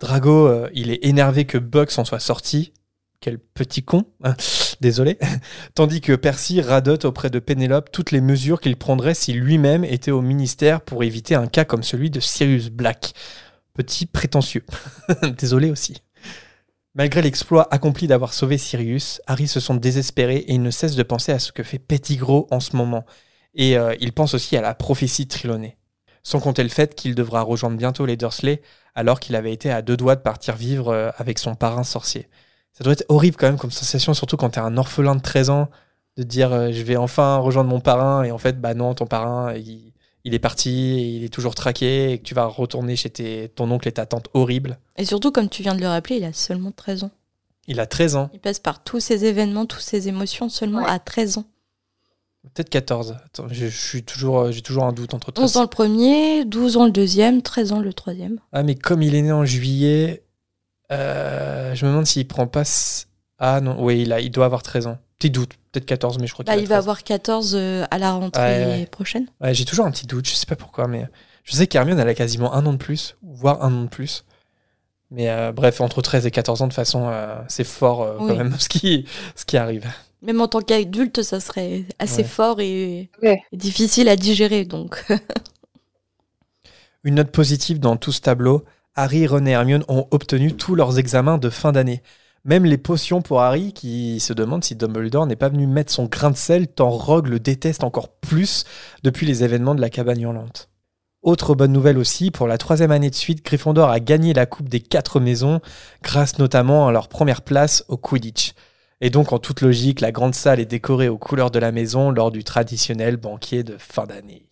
[0.00, 2.72] Drago, euh, il est énervé que Bugs en soit sorti.
[3.20, 4.34] Quel petit con, hein,
[4.80, 5.18] désolé.
[5.74, 10.10] Tandis que Percy radote auprès de Pénélope toutes les mesures qu'il prendrait si lui-même était
[10.10, 13.12] au ministère pour éviter un cas comme celui de Sirius Black.
[13.76, 14.64] Petit prétentieux.
[15.38, 16.02] désolé aussi.
[16.94, 21.02] Malgré l'exploit accompli d'avoir sauvé Sirius, Harry se sent désespéré et il ne cesse de
[21.02, 23.04] penser à ce que fait Pettigrew en ce moment.
[23.54, 25.76] Et euh, il pense aussi à la prophétie Trelawney.
[26.22, 28.62] Sans compter le fait qu'il devra rejoindre bientôt les Dursley
[28.94, 32.30] alors qu'il avait été à deux doigts de partir vivre euh, avec son parrain sorcier.
[32.72, 35.50] Ça doit être horrible quand même comme sensation, surtout quand t'es un orphelin de 13
[35.50, 35.68] ans,
[36.16, 39.06] de dire euh, je vais enfin rejoindre mon parrain et en fait, bah non, ton
[39.06, 39.92] parrain, il,
[40.26, 43.48] il est parti, et il est toujours traqué et que tu vas retourner chez tes,
[43.48, 44.78] ton oncle et ta tante horrible.
[44.96, 47.10] Et surtout, comme tu viens de le rappeler, il a seulement 13 ans.
[47.68, 50.90] Il a 13 ans, Il passe par tous ces événements, toutes ces émotions seulement Ouais.
[50.90, 51.44] à 13 ans.
[52.54, 53.16] peut-être 14.
[53.24, 55.56] Attends, je, je suis toujours, j'ai toujours un doute entre 11 13.
[55.56, 58.38] ans le premier, 12 ans le deuxième, 13 ans le troisième.
[58.52, 60.22] Ah, mais comme il est né en juillet,
[60.92, 62.62] euh, je me demande s'il prend pas.
[63.38, 64.98] Ah non, oui, il, a, il doit avoir 13 ans.
[65.18, 66.78] Petit doute, peut-être 14, mais je crois qu'il Bah, a il va 13.
[66.84, 68.86] avoir 14 euh, à la rentrée Ouais, ouais.
[68.86, 69.26] prochaine.
[69.40, 71.06] Ouais, j'ai toujours un petit doute, je sais pas pourquoi, mais
[71.44, 74.24] je sais qu'Hermione, elle a quasiment un an de plus, voire un an de plus.
[75.10, 78.16] Mais euh, bref, entre 13 et 14 ans, de toute façon, euh, c'est fort euh,
[78.18, 78.36] quand Oui.
[78.36, 79.06] même ce qui,
[79.36, 79.86] ce qui arrive.
[80.22, 82.24] Même en tant qu'adulte, ça serait assez Ouais.
[82.28, 83.40] fort et, Ouais.
[83.52, 84.64] et difficile à digérer.
[84.64, 85.02] Donc,
[87.04, 88.64] Une note positive dans tout ce tableau,
[88.96, 92.02] Harry, Ron et Hermione ont obtenu tous leurs examens de fin d'année.
[92.46, 96.04] Même les potions pour Harry, qui se demande si Dumbledore n'est pas venu mettre son
[96.04, 98.64] grain de sel, tant Rogue le déteste encore plus
[99.02, 100.70] depuis les événements de la cabane hurlante.
[101.22, 104.68] Autre bonne nouvelle aussi, pour la troisième année de suite, Gryffondor a gagné la Coupe
[104.68, 105.60] des Quatre Maisons,
[106.04, 108.52] grâce notamment à leur première place au Quidditch.
[109.00, 112.12] Et donc, en toute logique, la grande salle est décorée aux couleurs de la maison
[112.12, 114.45] lors du traditionnel banquet de fin d'année.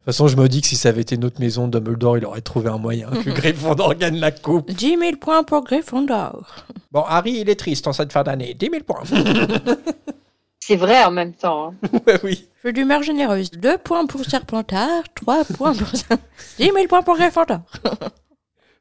[0.00, 2.24] De toute façon, je me dis que si ça avait été notre maison, Dumbledore, il
[2.24, 4.70] aurait trouvé un moyen que Gryffondor gagne la coupe.
[4.70, 6.54] 10 000 points pour Gryffondor.
[6.90, 8.54] Bon, Harry, il est triste en cette fin d'année.
[8.54, 9.02] 10 000 points.
[10.58, 11.74] C'est vrai en même temps.
[11.82, 11.88] hein.
[12.06, 12.48] ouais, oui.
[12.62, 13.50] Je suis d'humeur généreuse.
[13.50, 15.88] 2 points pour Serpentard, 3 points pour...
[15.90, 16.04] 10
[16.58, 17.60] 000 points pour Gryffondor.
[17.82, 18.12] Parce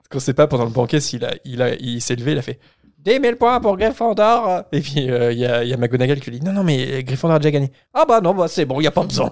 [0.09, 2.41] qu'on sait pas pendant le banquet s'il a, il a, il s'est levé, il a
[2.41, 2.59] fait
[2.99, 4.63] 10 000 points pour Gryffondor.
[4.71, 6.63] Et puis, euh, il y, a, il y a McGonagall qui lui dit Non, non,
[6.63, 7.71] mais Gryffondor a déjà gagné.
[7.93, 9.29] Ah bah non, bah, c'est bon, il n'y a pas besoin.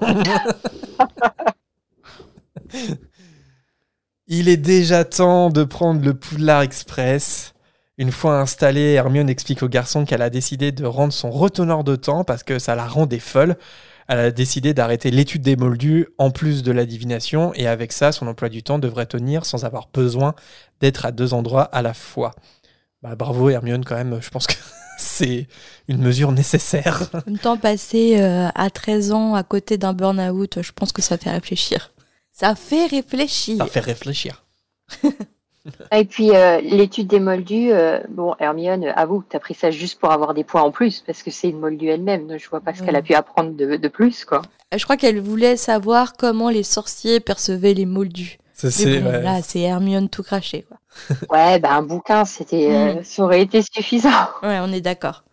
[4.27, 7.53] il est déjà temps de prendre le Poudlard Express.
[7.97, 11.95] Une fois installée, Hermione explique au garçon qu'elle a décidé de rendre son reteneur de
[11.95, 13.57] temps parce que ça la rendait folle.
[14.07, 18.11] Elle a décidé d'arrêter l'étude des moldus en plus de la divination et avec ça,
[18.11, 20.33] son emploi du temps devrait tenir sans avoir besoin
[20.79, 22.33] d'être à deux endroits à la fois.
[23.01, 24.55] Bah, bravo Hermione quand même, je pense que
[24.97, 25.47] c'est
[25.87, 27.09] une mesure nécessaire.
[27.25, 31.17] Même temps, passer euh, à 13 ans à côté d'un burn-out, je pense que ça
[31.17, 31.91] fait réfléchir.
[32.39, 33.57] Ça fait réfléchir.
[33.57, 34.45] Ça fait réfléchir.
[35.91, 39.99] Et puis euh, l'étude des moldus, euh, bon, Hermione, euh, avoue, t'as pris ça juste
[39.99, 42.27] pour avoir des points en plus, parce que c'est une moldue elle-même.
[42.27, 44.43] donc Je vois pas ce qu'elle a pu apprendre de, de plus, quoi.
[44.75, 48.37] Je crois qu'elle voulait savoir comment les sorciers percevaient les moldus.
[48.53, 49.21] Ça, c'est bon, ouais.
[49.23, 50.65] là, c'est Hermione tout craché.
[50.67, 50.77] Quoi.
[51.31, 54.09] Ouais, bah un bouquin, c'était, euh, ça aurait été suffisant.
[54.43, 55.23] Ouais, on est d'accord.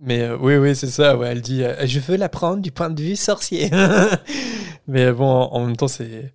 [0.00, 1.16] Mais euh, oui, oui, c'est ça.
[1.16, 3.70] Ouais, elle dit euh, Je veux l'apprendre du point de vue sorcier.
[4.86, 6.32] Mais bon, en, en même temps, c'est.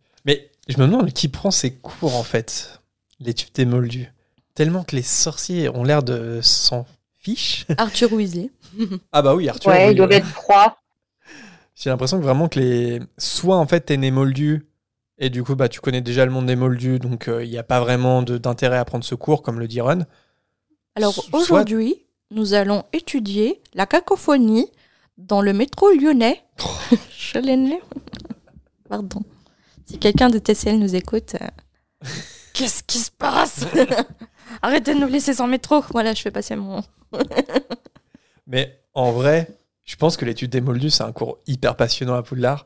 [0.67, 2.81] Je me demande qui prend ces cours en fait,
[3.19, 4.11] l'étude des moldus?
[4.53, 6.85] Tellement que les sorciers ont l'air de s'en
[7.19, 7.65] fiche.
[7.77, 8.49] Arthur Weasley.
[9.11, 9.71] Ah bah oui, Arthur.
[9.71, 10.17] ouais, oui, doivent ouais.
[10.17, 10.77] être trois.
[11.75, 12.99] J'ai l'impression que vraiment que les.
[13.17, 14.65] Soit en fait t'es né moldu,
[15.19, 17.57] et du coup bah tu connais déjà le monde des moldus, donc euh, il n'y
[17.57, 20.05] a pas vraiment de- d'intérêt à prendre ce cours, comme le dit Ron.
[20.95, 21.95] Alors Soit- aujourd'hui,
[22.31, 24.71] nous allons étudier la cacophonie
[25.17, 26.43] dans le métro lyonnais.
[27.17, 27.79] Je l'ai né.
[28.89, 29.21] Pardon.
[29.87, 32.07] Si quelqu'un de TCL nous écoute, euh,
[32.53, 33.65] qu'est-ce qui se passe?
[34.61, 35.81] Arrêtez de nous laisser sans métro.
[35.91, 36.83] Voilà, je fais passer mon.
[38.47, 39.47] Mais en vrai,
[39.85, 42.65] je pense que l'étude des moldus, c'est un cours hyper passionnant à Poudlard.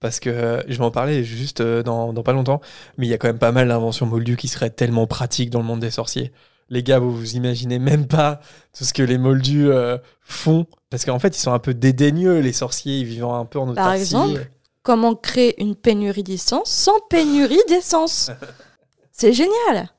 [0.00, 2.60] Parce que euh, je vais en parler juste euh, dans, dans pas longtemps,
[2.98, 5.58] mais il y a quand même pas mal d'inventions moldus qui seraient tellement pratiques dans
[5.58, 6.30] le monde des sorciers.
[6.68, 8.40] Les gars, vous vous imaginez même pas
[8.76, 10.66] tout ce que les moldus euh, font.
[10.90, 13.68] Parce qu'en fait, ils sont un peu dédaigneux, les sorciers, ils vivent un peu en
[13.68, 14.12] autarcie.
[14.12, 14.48] Par exemple
[14.88, 18.30] Comment créer une pénurie d'essence sans pénurie d'essence
[19.12, 19.90] C'est génial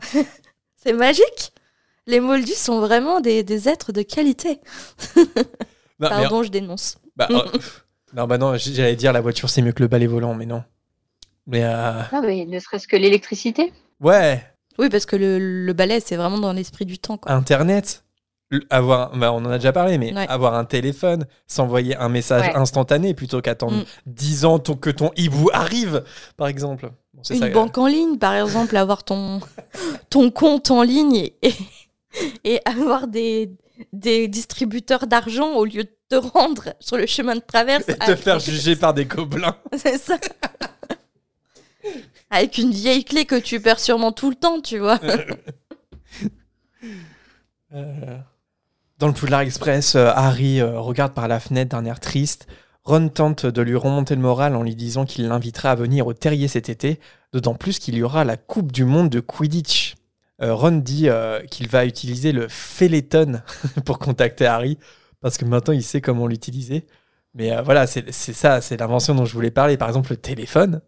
[0.76, 1.52] C'est magique
[2.06, 4.60] Les moldus sont vraiment des, des êtres de qualité.
[6.00, 6.96] Non, mais- Pardon, je dénonce.
[7.16, 7.42] bah, euh,
[8.14, 10.64] non, bah non, j'allais dire la voiture c'est mieux que le balai volant, mais non.
[11.46, 13.74] Mais euh, Non, mais ne serait-ce que l'électricité.
[14.00, 14.42] ouais,
[14.78, 17.18] Oui, parce que le, le ballet, c'est vraiment dans l'esprit du temps.
[17.18, 17.30] Quoi.
[17.32, 18.04] Internet,
[18.70, 20.26] avoir, bah, on en a déjà parlé, mais Ouais.
[20.28, 22.54] avoir un téléphone, s'envoyer un message Ouais.
[22.56, 23.84] instantané plutôt qu'attendre Mm.
[24.06, 26.02] 10 ans ton- que ton hibou arrive,
[26.36, 26.90] par exemple.
[27.12, 29.40] Bon, Une ça, euh, banque en ligne, par exemple, avoir ton,
[30.10, 31.52] ton compte en ligne et,
[32.44, 33.50] et avoir des,
[33.92, 37.86] des distributeurs d'argent au lieu de te rendre sur le chemin de traverse.
[37.88, 39.56] et te faire juger par des gobelins.
[39.76, 40.16] C'est ça.
[42.30, 44.98] Avec une vieille clé que tu perds sûrement tout le temps, tu vois.
[47.74, 48.18] Euh,
[48.98, 52.48] Dans le Poudlard Express, euh, Harry euh, regarde par la fenêtre d'un air triste.
[52.88, 56.14] Ron tente de lui remonter le moral en lui disant qu'il l'invitera à venir au
[56.14, 56.98] terrier cet été,
[57.32, 59.94] d'autant plus qu'il y aura la Coupe du Monde de Quidditch.
[60.42, 63.42] euh, Ron dit euh, qu'il va utiliser le Féléton
[63.84, 64.78] pour contacter Harry,
[65.20, 66.86] parce que maintenant il sait comment l'utiliser.
[67.34, 69.76] Mais euh, voilà, c'est ça, c'est l'invention dont je voulais parler.
[69.76, 70.80] Par exemple, le téléphone,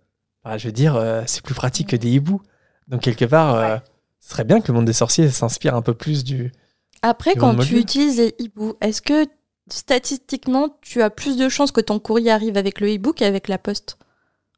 [0.43, 2.41] bah, je veux dire, c'est plus pratique que des hiboux.
[2.89, 3.83] Donc quelque part,
[4.21, 6.51] ce serait bien que le monde des sorciers s'inspire un peu plus du...
[7.03, 9.26] Après, quand tu utilises les hiboux, est-ce que
[9.70, 13.59] statistiquement, tu as plus de chances que ton courrier arrive avec le hibou qu'avec la
[13.59, 13.96] poste?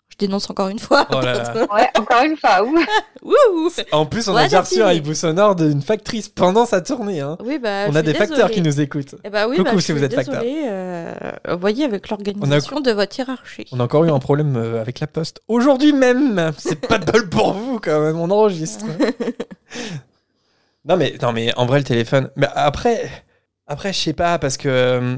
[0.09, 1.07] Je dénonce encore une fois.
[1.11, 1.55] Oh là là.
[1.74, 2.62] Ouais, encore une fois,
[3.22, 3.70] ouh.
[3.93, 7.20] En plus, on Ouais, a déjà reçu un hibou sonore d'une factrice pendant sa tournée.
[7.20, 7.38] Hein.
[7.43, 9.14] Oui, bah, on a des facteurs qui nous écoutent.
[9.24, 11.14] Eh bah oui, Coucou bah, si vous êtes désolée, euh,
[11.59, 13.64] voyez avec l'organisation de votre hiérarchie.
[13.72, 15.40] On a encore eu un problème euh, avec la poste.
[15.49, 18.84] Aujourd'hui même C'est pas de bol pour vous quand même, on enregistre.
[20.85, 22.30] non, mais, non mais en vrai le téléphone...
[22.37, 23.09] Mais après,
[23.66, 25.16] après je sais pas, parce que euh,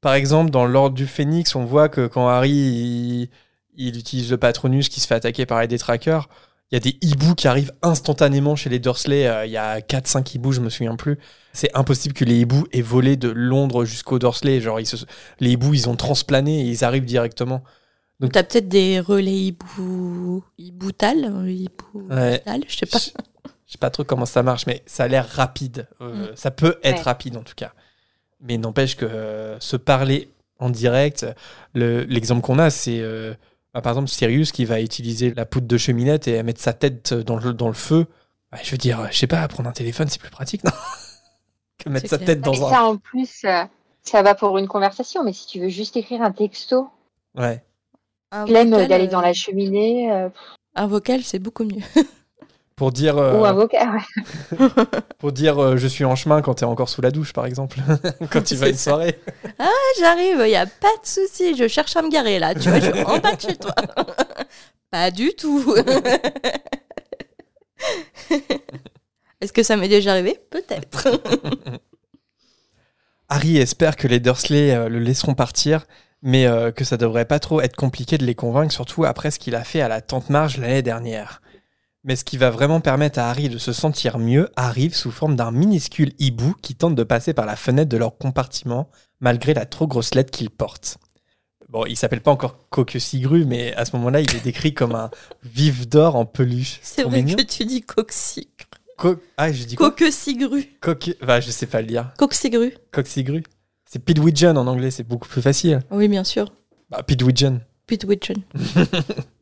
[0.00, 3.28] par exemple dans l'ordre du Phénix, on voit que quand Harry il,
[3.76, 6.28] il utilise le Patronus qui se fait attaquer par les détraqueurs,
[6.70, 9.26] il y a des hiboux qui arrivent instantanément chez les Dursley.
[9.26, 11.18] euh, Il y a 4-5 hiboux, je me souviens plus.
[11.52, 14.62] C'est impossible que les hiboux aient volé de Londres jusqu'au Dursley.
[14.62, 15.04] Genre, ils se-
[15.38, 17.62] les hiboux, ils ont transplané et ils arrivent directement.
[18.20, 20.42] Donc- T'as peut-être des relais hibou...
[20.56, 22.08] hiboutal hibou...
[22.08, 22.42] Ouais.
[22.66, 22.98] je sais pas.
[23.72, 25.88] Je sais pas trop comment ça marche, mais ça a l'air rapide.
[26.02, 27.02] Euh, Ça peut être Ouais.
[27.04, 27.72] rapide en tout cas.
[28.42, 31.24] Mais n'empêche que euh, se parler en direct,
[31.72, 33.32] le- l'exemple qu'on a, c'est euh,
[33.72, 37.14] bah, par exemple Sirius qui va utiliser la poudre de cheminette et mettre sa tête
[37.14, 38.06] dans le, dans le feu.
[38.50, 40.70] Bah, je veux dire, je sais pas, prendre un téléphone, c'est plus pratique, non?
[41.78, 42.26] Que mettre sa clair.
[42.26, 42.70] tête dans un.
[42.70, 43.64] ça, en plus, euh,
[44.02, 46.90] ça va pour une conversation, mais si tu veux juste écrire un texto,
[47.34, 47.64] Ouais.
[48.30, 50.28] Vocal, d'aller dans la cheminée, euh,
[50.74, 51.80] Un vocal, c'est beaucoup mieux.
[52.76, 53.88] Pour dire, euh, ou un vocal.
[53.90, 54.68] ouais.
[55.18, 57.78] pour dire euh, je suis en chemin quand t'es encore sous la douche, par exemple.
[58.30, 59.20] quand tu vas à une soirée.
[59.58, 59.68] Ah,
[60.00, 62.80] J'arrive, il y a pas de souci, je cherche à me garer là, tu vois,
[62.80, 63.74] je suis en bas de chez toi.
[64.90, 65.74] pas du tout.
[69.40, 70.38] Est-ce que ça m'est déjà arrivé?
[70.50, 71.08] Peut-être.
[73.28, 75.86] Harry espère que les Dursley euh, le laisseront partir,
[76.22, 79.38] mais euh, que ça devrait pas trop être compliqué de les convaincre, surtout après ce
[79.38, 81.40] qu'il a fait à la Tante Marge l'année dernière.
[82.04, 85.36] Mais ce qui va vraiment permettre à Harry de se sentir mieux arrive sous forme
[85.36, 88.88] d'un minuscule hibou qui tente de passer par la fenêtre de leur compartiment,
[89.20, 90.98] malgré la trop grosse lettre qu'il porte.
[91.68, 95.10] Bon, il s'appelle pas encore Coquesigru, mais à ce moment-là, il est décrit comme un
[95.44, 96.80] vif d'or en peluche.
[96.82, 97.36] C'est vrai mignon.
[97.36, 98.48] que tu dis coxigru.
[98.98, 100.64] Co- ah, je dis Coquesigru.
[100.80, 101.16] Coque...
[101.22, 102.12] Bah, je sais pas le dire.
[102.18, 102.74] Coxigru.
[102.90, 103.42] Coquesigru.
[103.86, 105.80] C'est Pidwidgeon en anglais, c'est beaucoup plus facile.
[105.90, 106.52] Oui, bien sûr.
[106.90, 107.60] Bah, Pidwidgeon.
[107.90, 107.98] Mais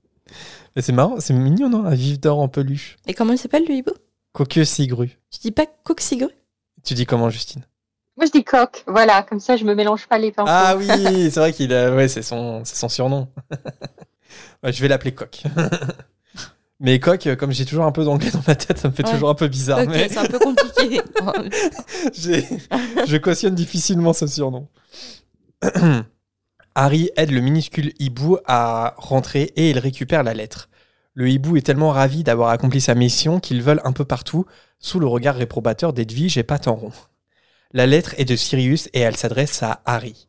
[0.77, 2.97] c'est marrant, c'est mignon, non Un vif d'or en peluche.
[3.07, 3.93] Et comment il s'appelle le hibou?
[4.33, 5.19] Coqueux sigru.
[5.31, 6.29] Tu dis pas coxigru
[6.85, 7.63] Tu dis comment, Justine?
[8.17, 8.85] Moi, je dis coq.
[8.87, 10.51] Voilà, comme ça, je me mélange pas les pinceaux.
[10.53, 10.87] Ah oui,
[11.31, 11.95] c'est vrai qu'il a.
[11.95, 13.29] Ouais, c'est son, c'est son surnom.
[14.63, 15.43] Ouais, je vais l'appeler Coq.
[16.81, 19.13] Mais Coq, comme j'ai toujours un peu d'anglais dans ma tête, ça me fait Ouais.
[19.13, 19.81] toujours un peu bizarre.
[19.89, 21.01] Mais c'est un peu compliqué.
[22.13, 22.47] j'ai-
[23.07, 24.69] je cautionne difficilement ce surnom.
[26.75, 30.69] Harry aide le minuscule hibou à rentrer et il récupère la lettre.
[31.15, 34.47] Le hibou est tellement ravi d'avoir accompli sa mission qu'il vole un peu partout
[34.79, 36.93] sous le regard réprobateur d'Edwige et patte en rond.
[37.73, 40.29] La lettre est de Sirius et elle s'adresse à Harry.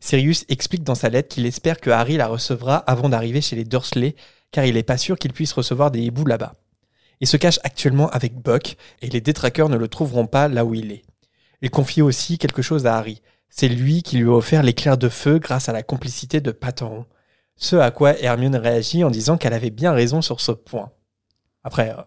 [0.00, 3.64] Sirius explique dans sa lettre qu'il espère que Harry la recevra avant d'arriver chez les
[3.64, 4.14] Dursley
[4.52, 6.54] car il n'est pas sûr qu'il puisse recevoir des hiboux là-bas.
[7.20, 10.74] Il se cache actuellement avec Buck et les détraqueurs ne le trouveront pas là où
[10.74, 11.04] il est.
[11.60, 13.22] Il confie aussi quelque chose à Harry.
[13.54, 17.04] C'est lui qui lui a offert l'éclair de feu grâce à la complicité de Patteron.
[17.56, 20.90] Ce à quoi Hermione réagit en disant qu'elle avait bien raison sur ce point.
[21.62, 22.00] Après, euh,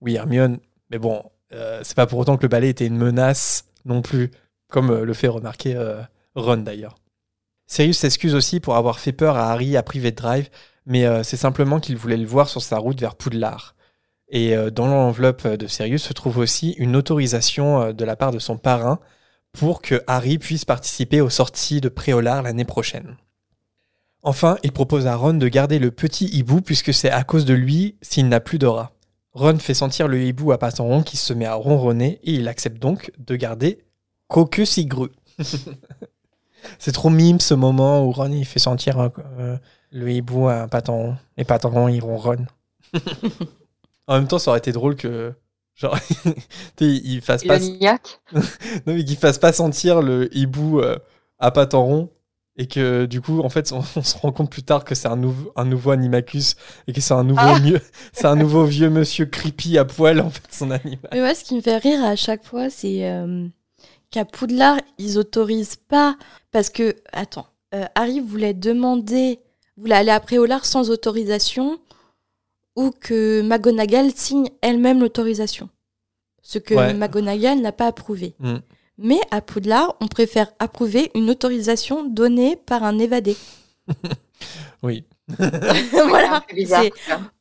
[0.00, 0.58] oui, Hermione,
[0.90, 1.22] mais bon,
[1.54, 4.32] euh, c'est pas pour autant que le balai était une menace non plus,
[4.66, 5.78] comme euh, le fait remarquer
[6.34, 6.96] Ron d'ailleurs.
[7.68, 10.50] Sirius s'excuse aussi pour avoir fait peur à Harry à Private Drive,
[10.84, 13.76] mais c'est simplement qu'il voulait le voir sur sa route vers Poudlard.
[14.30, 18.56] Et dans l'enveloppe de Sirius se trouve aussi une autorisation de la part de son
[18.56, 18.98] parrain
[19.52, 23.16] pour que Harry puisse participer aux sorties de Préolard l'année prochaine.
[24.22, 27.54] Enfin, il propose à Ron de garder le petit hibou puisque c'est à cause de
[27.54, 28.92] lui s'il n'a plus d'aura.
[29.32, 32.78] Ron fait sentir le hibou à rond qui se met à ronronner et il accepte
[32.78, 33.84] donc de garder
[34.26, 35.10] Coquesigru.
[36.78, 38.98] c'est trop mime ce moment où Ron il fait sentir
[39.38, 39.56] euh,
[39.92, 41.16] le hibou à rond.
[41.36, 42.46] Et rond il ronronne.
[44.08, 45.32] en même temps, ça aurait été drôle que
[45.78, 46.30] genre tu
[46.78, 47.58] sais, il fasse Et pas
[48.32, 48.40] non,
[48.86, 50.96] mais qu'il fasse pas sentir le hibou euh,
[51.38, 52.10] à pattes en rond
[52.60, 55.08] et que du coup, en fait, on, on se rend compte plus tard que c'est
[55.08, 56.56] un, nouveau un nouveau Animacus
[56.86, 57.60] et que c'est un nouveau Ah.
[57.60, 57.80] mieux,
[58.12, 61.08] c'est un nouveau vieux monsieur creepy à poil en fait son animal.
[61.12, 63.46] Mais ouais, ce qui me fait rire à chaque fois, c'est euh,
[64.10, 66.16] qu'à Poudlard, ils autorisent pas.
[66.50, 69.38] Parce que, attends, euh, Harry voulait demander,
[69.76, 71.78] voulait aller à Préolard sans autorisation,
[72.78, 75.68] ou que McGonagall signe elle-même l'autorisation.
[76.40, 76.94] ce que Ouais.
[76.94, 78.34] McGonagall n'a pas approuvé.
[78.38, 78.58] Mm.
[78.98, 83.36] Mais à Poudlard, on préfère approuver une autorisation donnée par un évadé.
[84.84, 85.04] Oui.
[85.36, 86.84] voilà, bizarre,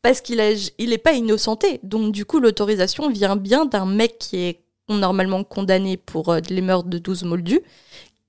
[0.01, 1.79] parce qu'il est, il est pas innocenté.
[1.83, 6.61] Donc du coup, l'autorisation vient bien d'un mec qui est normalement condamné pour euh, les
[6.61, 7.61] meurtres de 12 moldus,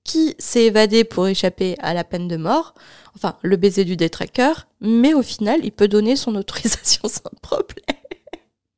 [0.09, 2.73] qui s'est évadé pour échapper à la peine de mort,
[3.15, 7.85] enfin le baiser du détraqueur, mais au final, il peut donner son autorisation sans problème.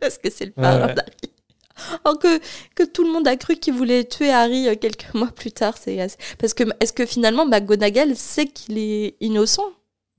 [0.02, 0.94] Parce que c'est le parrain ouais.
[0.94, 2.02] d'Harry.
[2.04, 2.40] Alors que,
[2.76, 5.76] que tout le monde a cru qu'il voulait tuer Harry euh, quelques mois plus tard.
[5.80, 6.06] C'est
[6.38, 9.70] Parce que est-ce que finalement McGonagall sait qu'il est innocent?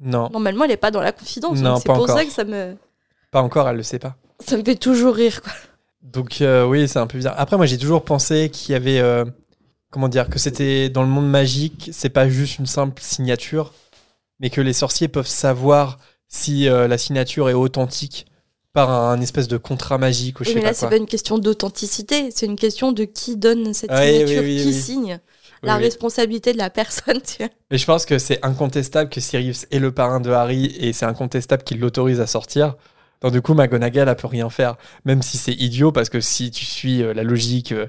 [0.00, 1.58] Non, Normalement, elle n'est pas dans la confidence.
[1.58, 2.16] Non, c'est pas pour encore.
[2.16, 2.74] ça que ça me,
[3.30, 4.16] pas encore, elle le sait pas.
[4.40, 5.42] ça me fait toujours rire.
[5.42, 5.52] Quoi.
[6.02, 7.34] Donc euh, oui, c'est un peu bizarre.
[7.38, 9.24] Après, moi, j'ai toujours pensé qu'il y avait, euh,
[9.92, 13.72] comment dire, que c'était dans le monde magique, c'est pas juste une simple signature,
[14.40, 18.26] mais que les sorciers peuvent savoir si euh, la signature est authentique
[18.72, 21.06] par un, espèce de contrat magique ou je Oui, sais mais là, c'est pas une
[21.06, 25.20] question d'authenticité, c'est une question de qui donne cette Ah signature, oui, oui, qui signe.
[25.62, 27.48] La responsabilité de la personne, tu vois.
[27.70, 31.04] Mais je pense que c'est incontestable que Sirius est le parrain de Harry et c'est
[31.04, 32.74] incontestable qu'il l'autorise à sortir.
[33.20, 36.50] Donc du coup, McGonagall, elle peut rien faire, même si c'est idiot parce que si
[36.50, 37.86] tu suis euh, la logique euh,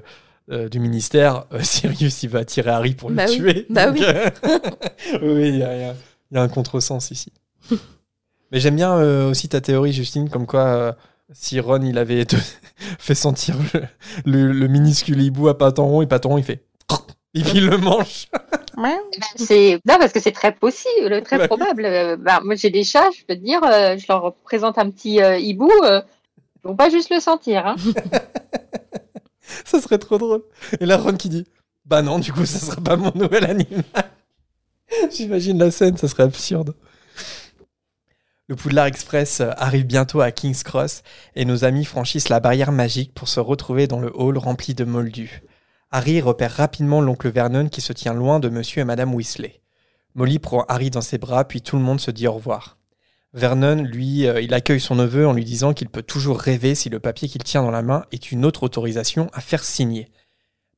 [0.50, 3.36] euh, du ministère, euh, Sirius il va tirer Harry pour Bah le oui.
[3.36, 3.66] tuer.
[3.70, 4.04] Bah Donc, oui.
[4.04, 4.30] euh,
[5.22, 5.94] oui, il y, a-
[6.32, 7.32] y un contresens ici.
[8.52, 10.92] Mais j'aime bien euh, aussi ta théorie, Justine, comme quoi euh,
[11.32, 12.24] si Ron il avait
[12.98, 13.82] fait sentir le,
[14.46, 16.64] le- le minuscule hibou à Patenron, et Patenron il fait
[17.36, 18.28] et puis il le mange.
[18.76, 18.96] Ben,
[19.34, 21.84] C'est non parce que c'est très possible, très probable.
[21.84, 24.88] Euh, ben, moi j'ai des chats, je peux te dire, euh, je leur présente un
[24.88, 26.00] petit euh, hibou, euh,
[26.64, 27.66] ils vont pas juste le sentir.
[27.66, 27.74] Hein.
[29.64, 30.42] Ça serait trop drôle.
[30.80, 31.46] Et là, Ron qui dit
[31.84, 33.84] Bah non, du coup, ça sera pas mon nouvel animal.
[35.10, 36.74] J'imagine la scène, ça serait absurde.
[38.46, 41.02] Le Poudlard Express euh, arrive bientôt à King's Cross
[41.34, 44.84] et nos amis franchissent la barrière magique pour se retrouver dans le hall rempli de
[44.84, 45.42] moldus.
[45.90, 49.62] Harry repère rapidement l'oncle Vernon qui se tient loin de monsieur et madame Weasley.
[50.14, 52.76] Molly prend Harry dans ses bras, puis tout le monde se dit au revoir.
[53.34, 56.88] Vernon, lui, euh, il accueille son neveu en lui disant qu'il peut toujours rêver si
[56.88, 60.08] le papier qu'il tient dans la main est une autre autorisation à faire signer.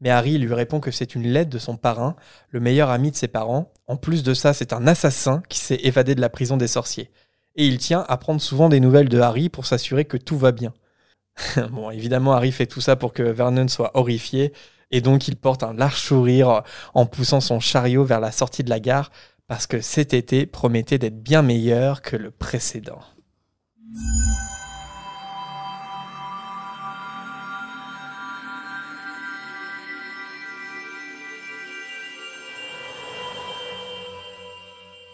[0.01, 2.17] Mais Harry lui répond que c'est une lettre de son parrain,
[2.49, 3.73] le meilleur ami de ses parents.
[3.87, 7.11] En plus de ça, c'est un assassin qui s'est évadé de la prison des sorciers.
[7.57, 10.53] Et il tient à prendre souvent des nouvelles de Harry pour s'assurer que tout va
[10.53, 10.73] bien.
[11.71, 14.55] bon, évidemment, Harry fait tout ça pour que Vernon soit horrifié,
[14.91, 16.63] et donc il porte un large sourire
[16.95, 19.11] en poussant son chariot vers la sortie de la gare,
[19.49, 23.01] parce que cet été promettait d'être bien meilleur que le précédent.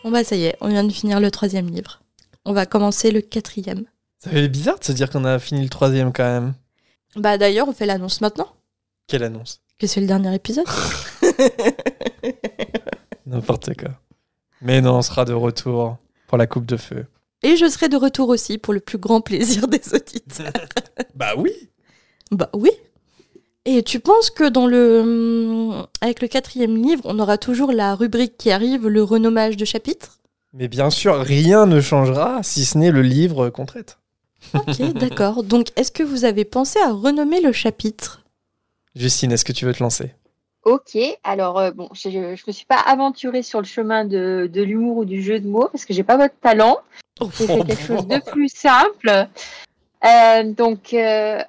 [0.05, 2.03] Bon bah ça y est, on vient de finir le troisième livre.
[2.45, 3.85] On va commencer le quatrième.
[4.19, 6.55] Ça fait bizarre de se dire qu'on a fini le troisième quand même.
[7.17, 8.49] Bah d'ailleurs, on fait l'annonce maintenant,
[9.07, 9.61] Quelle annonce?
[9.79, 10.67] Que c'est le dernier épisode.
[13.27, 13.91] N'importe quoi.
[14.63, 15.99] Mais non, on sera de retour
[16.29, 17.07] pour la coupe de feu.
[17.43, 20.53] Et je serai de retour aussi pour le plus grand plaisir des auditeurs.
[21.15, 21.53] Bah oui
[22.33, 22.71] bah oui.
[23.65, 28.37] Et tu penses que dans le avec le quatrième livre, on aura toujours la rubrique
[28.37, 30.19] qui arrive, le renommage de chapitre
[30.53, 33.99] Mais bien sûr, rien ne changera si ce n'est le livre qu'on traite.
[34.55, 35.45] Ok, d'accord.
[35.45, 38.25] Donc, est-ce que vous avez pensé à renommer le chapitre?
[38.97, 40.15] Justine, est-ce que tu veux te lancer?
[40.65, 44.63] Ok, alors euh, bon, je, je me suis pas aventurée sur le chemin de, de
[44.63, 46.79] l'humour ou du jeu de mots parce que j'ai pas votre talent.
[47.21, 49.27] J'ai fait quelque chose de plus simple.
[50.05, 51.43] Euh, donc, euh,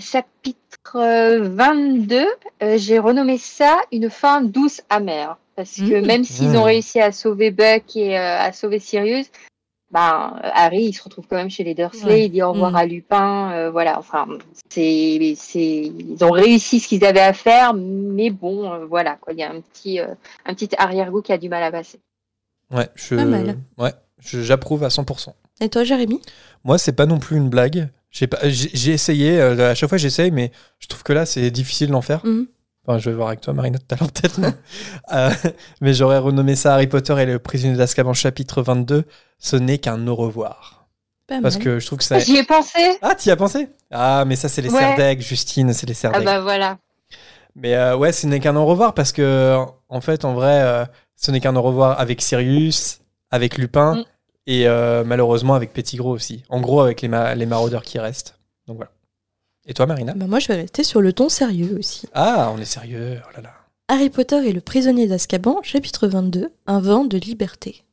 [0.00, 2.26] chapitre euh, 22,
[2.62, 5.36] euh, j'ai renommé ça une fin douce amère.
[5.56, 6.06] Parce que Mmh.
[6.06, 6.56] même s'ils Mmh.
[6.56, 9.26] ont réussi à sauver Buck et à sauver Sirius,
[9.90, 12.24] ben, Harry, il se retrouve quand même chez les Dursley, Ouais.
[12.26, 12.76] il dit au revoir Mmh.
[12.76, 14.26] à Lupin, euh, voilà, enfin,
[14.68, 15.60] c'est, c'est,
[15.98, 19.42] ils ont réussi ce qu'ils avaient à faire, mais bon, euh, voilà, quoi, il y
[19.42, 20.06] a un petit, euh,
[20.44, 22.00] un petit arrière-goût qui a du mal à passer.
[22.70, 23.14] Ouais, je...
[23.16, 23.56] Pas mal.
[23.78, 25.34] Ouais, je- j'approuve à 100%.
[25.60, 26.20] Et toi, Jérémy?
[26.64, 27.88] Moi, c'est pas non plus une blague.
[28.10, 31.26] J'ai pas- j'ai j'ai essayé, euh, à chaque fois j'essaye, mais je trouve que là,
[31.26, 32.24] c'est difficile d'en faire.
[32.24, 32.46] Mhm.
[32.88, 34.38] Enfin, je vais voir avec toi, Marina, tout à l'heure peut-être.
[34.38, 34.48] mais,
[35.12, 35.30] euh,
[35.82, 39.04] mais j'aurais renommé ça Harry Potter et le prisonnier d'Azkaban chapitre 22.
[39.38, 40.86] Ce n'est qu'un au revoir.
[41.26, 41.64] Pas Parce mal.
[41.64, 42.18] que je trouve que ça...
[42.18, 42.78] J'y ai pensé.
[43.02, 43.68] Ah, t'y as pensé?
[43.90, 45.16] Ah, mais ça, c'est les Ouais.
[45.20, 46.24] Justine, c'est les Ah Serdeg.
[46.24, 46.78] bah voilà.
[47.54, 49.56] Mais euh, ouais, ce n'est qu'un au revoir parce que,
[49.90, 50.84] en fait, en vrai, euh,
[51.16, 54.04] ce n'est qu'un au revoir avec Sirius, avec Lupin Mm.
[54.46, 56.44] et euh, malheureusement avec Pettigrew aussi.
[56.48, 58.38] En gros, avec les, ma- les maraudeurs qui restent.
[58.66, 58.90] Donc voilà.
[59.68, 62.06] Et toi, Marina Bah, moi, je vais rester sur le ton sérieux aussi.
[62.14, 63.18] Ah, on est sérieux.
[63.26, 63.52] Oh là là.
[63.88, 67.84] Harry Potter et le prisonnier d'Azkaban, chapitre 22, un vent de liberté.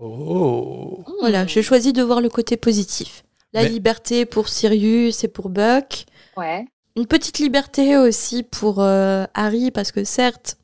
[0.00, 1.04] Oh.
[1.20, 3.24] Voilà, j'ai choisi de voir le côté positif.
[3.52, 6.04] La Mais- liberté pour Sirius et pour Buck.
[6.36, 6.64] Ouais.
[6.96, 10.56] Une petite liberté aussi pour euh, Harry, parce que certes,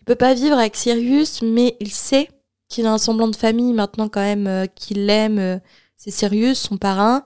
[0.00, 2.28] il peut pas vivre avec Sirius, mais il sait
[2.68, 5.38] qu'il a un semblant de famille maintenant quand même, euh, qu'il l'aime.
[5.38, 5.58] euh,
[5.96, 7.24] c'est Sirius, son parrain.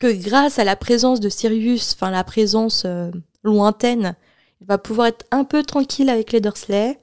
[0.00, 3.10] Que grâce à la présence de Sirius, enfin la présence euh,
[3.44, 4.16] lointaine,
[4.60, 6.98] il va pouvoir être un peu tranquille avec les Dursley.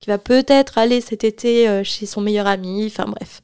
[0.00, 2.84] Qu'il va peut-être aller cet été euh, chez son meilleur ami.
[2.86, 3.40] Enfin bref,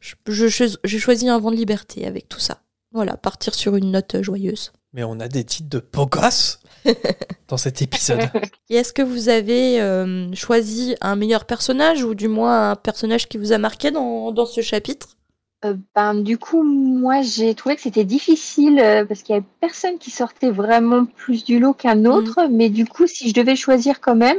[0.00, 2.58] je, je- je- j'ai choisi un vent de liberté avec tout ça.
[2.92, 4.72] Voilà, partir sur une note euh, joyeuse.
[4.92, 6.60] Mais on a des titres de beaux gosses
[7.48, 8.20] dans cet épisode.
[8.70, 13.26] Et est-ce que vous avez euh, choisi un meilleur personnage ou du moins un personnage
[13.26, 15.16] qui vous a marqué dans, dans ce chapitre?
[15.64, 19.46] Euh, ben, du coup, moi, j'ai trouvé que c'était difficile euh, parce qu'il y avait
[19.60, 22.46] personne qui sortait vraiment plus du lot qu'un autre.
[22.50, 24.38] Mais du coup, si je devais choisir quand même,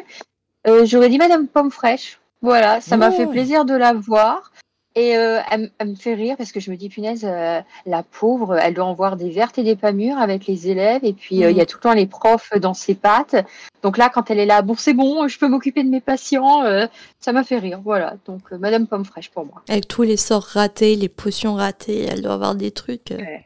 [0.67, 2.19] euh, j'aurais dit Madame Pomme Fraîche.
[2.41, 4.51] Voilà, ça m'a fait plaisir de la voir.
[4.97, 8.55] Et euh, elle, me fait rire parce que je me dis, punaise, euh, la pauvre,
[8.57, 11.03] elle doit en voir des vertes et des pas mûres avec les élèves.
[11.03, 13.35] Et puis, euh, il y a tout le temps les profs dans ses pattes.
[13.83, 16.63] Donc là, quand elle est là, bon, c'est bon, je peux m'occuper de mes patients.
[16.63, 16.87] euh,
[17.19, 17.81] ça m'a fait rire.
[17.83, 19.61] Voilà, donc euh, Madame Pomme Fraîche pour moi.
[19.67, 23.11] Avec tous les sorts ratés, les potions ratées, elle doit avoir des trucs.
[23.11, 23.17] euh.
[23.17, 23.45] Ouais.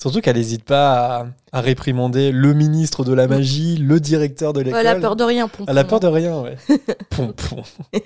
[0.00, 4.62] Surtout qu'elle n'hésite pas à, à réprimander le ministre de la magie, le directeur de
[4.62, 4.80] l'école.
[4.80, 5.66] Elle a peur de rien, Pompon.
[5.68, 6.56] Elle a peur de rien, ouais.
[7.10, 7.62] Pompon.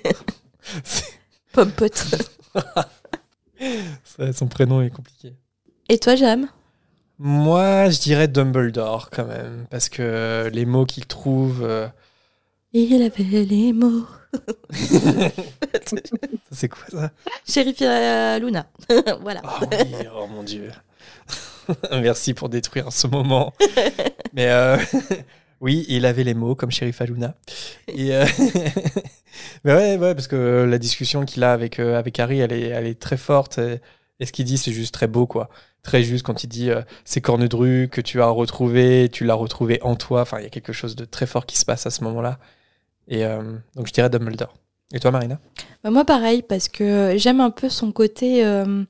[1.55, 2.05] Pompote.
[4.05, 5.32] ça, son prénom est compliqué.
[5.88, 6.48] Et toi, Jam?
[7.18, 11.62] Moi, je dirais Dumbledore quand même, parce que les mots qu'il trouve.
[11.62, 11.86] euh,
[12.72, 14.05] Il avait les mots.
[16.50, 17.11] C'est quoi ça?
[17.48, 18.66] Shérif euh, Luna.
[19.20, 19.40] voilà.
[19.44, 20.72] Oh oui, oh mon dieu.
[21.92, 23.52] Merci pour détruire ce moment.
[24.32, 24.76] Mais euh,
[25.64, 27.34] oui, il avait les mots comme Sheriff Aluna.
[27.88, 28.26] Euh,
[29.64, 33.16] Mais ouais, ouais, parce que la discussion qu'il a avec, euh, Harry, elle est, très
[33.16, 33.58] forte.
[34.20, 35.48] Et, ce qu'il dit, c'est juste très beau, quoi.
[35.82, 39.78] Très juste quand il dit euh, c'est Cornedru que tu as retrouvé, tu l'as retrouvé
[39.82, 40.20] en toi.
[40.20, 42.38] Enfin, il y a quelque chose de très fort qui se passe à ce moment-là.
[43.08, 43.42] Et euh,
[43.74, 44.52] donc, je dirais Dumbledore.
[44.92, 45.40] Et toi, Marina?
[45.82, 48.84] Bah, moi, pareil, parce que j'aime un peu son côté euh,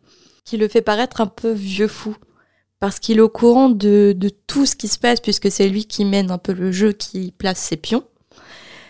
[0.44, 2.16] qui le fait paraître un peu vieux fou.
[2.85, 5.87] Parce qu'il est au courant de, de tout ce qui se passe, puisque c'est lui
[5.87, 8.05] qui mène un peu le jeu, qui place ses pions.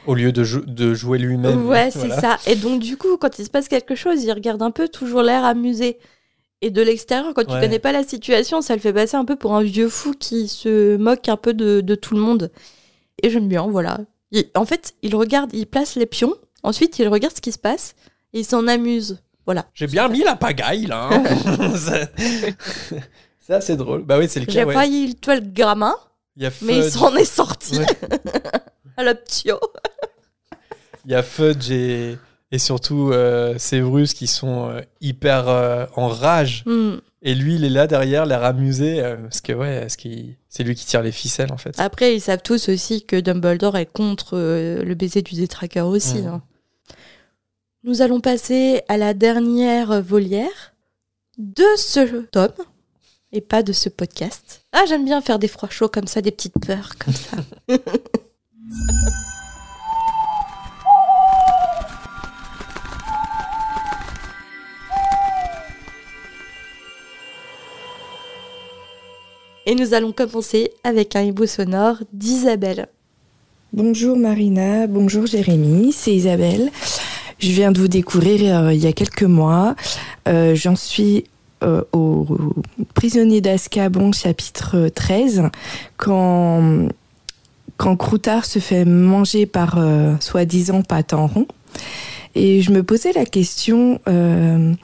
[0.09, 1.65] Au lieu de, jou- de jouer lui-même.
[1.69, 2.21] Ouais, c'est voilà.
[2.21, 2.39] ça.
[2.51, 5.23] Et donc, du coup, quand il se passe quelque chose, il regarde un peu toujours
[5.23, 5.99] l'air amusé.
[6.61, 7.61] Et de l'extérieur, quand tu Ouais.
[7.61, 10.49] connais pas la situation, ça le fait passer un peu pour un vieux fou qui
[10.49, 12.51] se moque un peu de, de tout le monde.
[13.23, 14.01] Et j'aime bien, voilà.
[14.33, 16.35] Il- en fait, il regarde, il place les pions,
[16.65, 17.95] ensuite il regarde ce qui se passe,
[18.33, 19.21] et il s'en amuse.
[19.47, 19.67] Voilà.
[19.73, 21.11] J'ai bien mis la pagaille là.
[21.13, 21.23] hein.
[23.47, 24.03] Ça- c'est assez drôle.
[24.05, 24.67] Bah oui, c'est le J'ai cas.
[24.67, 24.75] ouais.
[24.75, 25.95] failli le tuer le gamin,
[26.37, 27.87] Il y a mais il s'en est sorti Ouais.
[28.97, 29.59] à la ptio.
[31.05, 32.17] il y a Fudge et,
[32.51, 36.63] et surtout euh, Severus qui sont euh, hyper euh, en rage.
[36.67, 36.97] Hmm.
[37.27, 39.01] Et lui, il est là derrière, l'air amusé.
[39.03, 39.87] euh, parce que ouais,
[40.49, 41.75] c'est lui qui tire les ficelles en fait.
[41.79, 46.19] Après, ils savent tous aussi que Dumbledore est contre le baiser du détraqueur aussi.
[46.19, 46.43] Hein.
[47.83, 50.73] Nous allons passer à la dernière volière
[51.39, 52.53] de ce tome
[53.35, 54.65] et pas de ce podcast.
[54.73, 57.37] Ah, j'aime bien faire des froids chauds comme ça, des petites peurs comme ça.
[69.67, 72.87] Et nous allons commencer avec un hibou sonore d'Isabelle.
[73.73, 76.71] Bonjour Marina, bonjour Jérémy, c'est Isabelle.
[77.39, 79.75] Je viens de vous découvrir euh, il y a quelques mois.
[80.29, 81.25] Euh, J'en suis
[81.63, 82.27] euh, au
[82.95, 85.45] prisonnier d'Azkaban chapitre 13
[85.97, 86.89] quand
[87.77, 91.47] quand Croutard se fait manger par euh, soi-disant Patenron.
[92.35, 94.75] Et je me posais la question euh,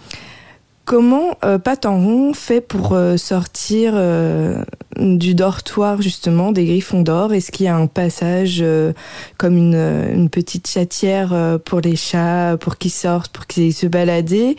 [0.90, 4.64] comment euh, Patenron fait pour euh, sortir euh,
[4.96, 7.32] du dortoir justement des Griffons d'or?
[7.32, 8.92] Est-ce qu'il y a un passage euh,
[9.38, 13.66] comme une, euh, une petite chatière euh, pour les chats pour qu'ils sortent, pour qu'ils
[13.66, 14.56] aillent se balader?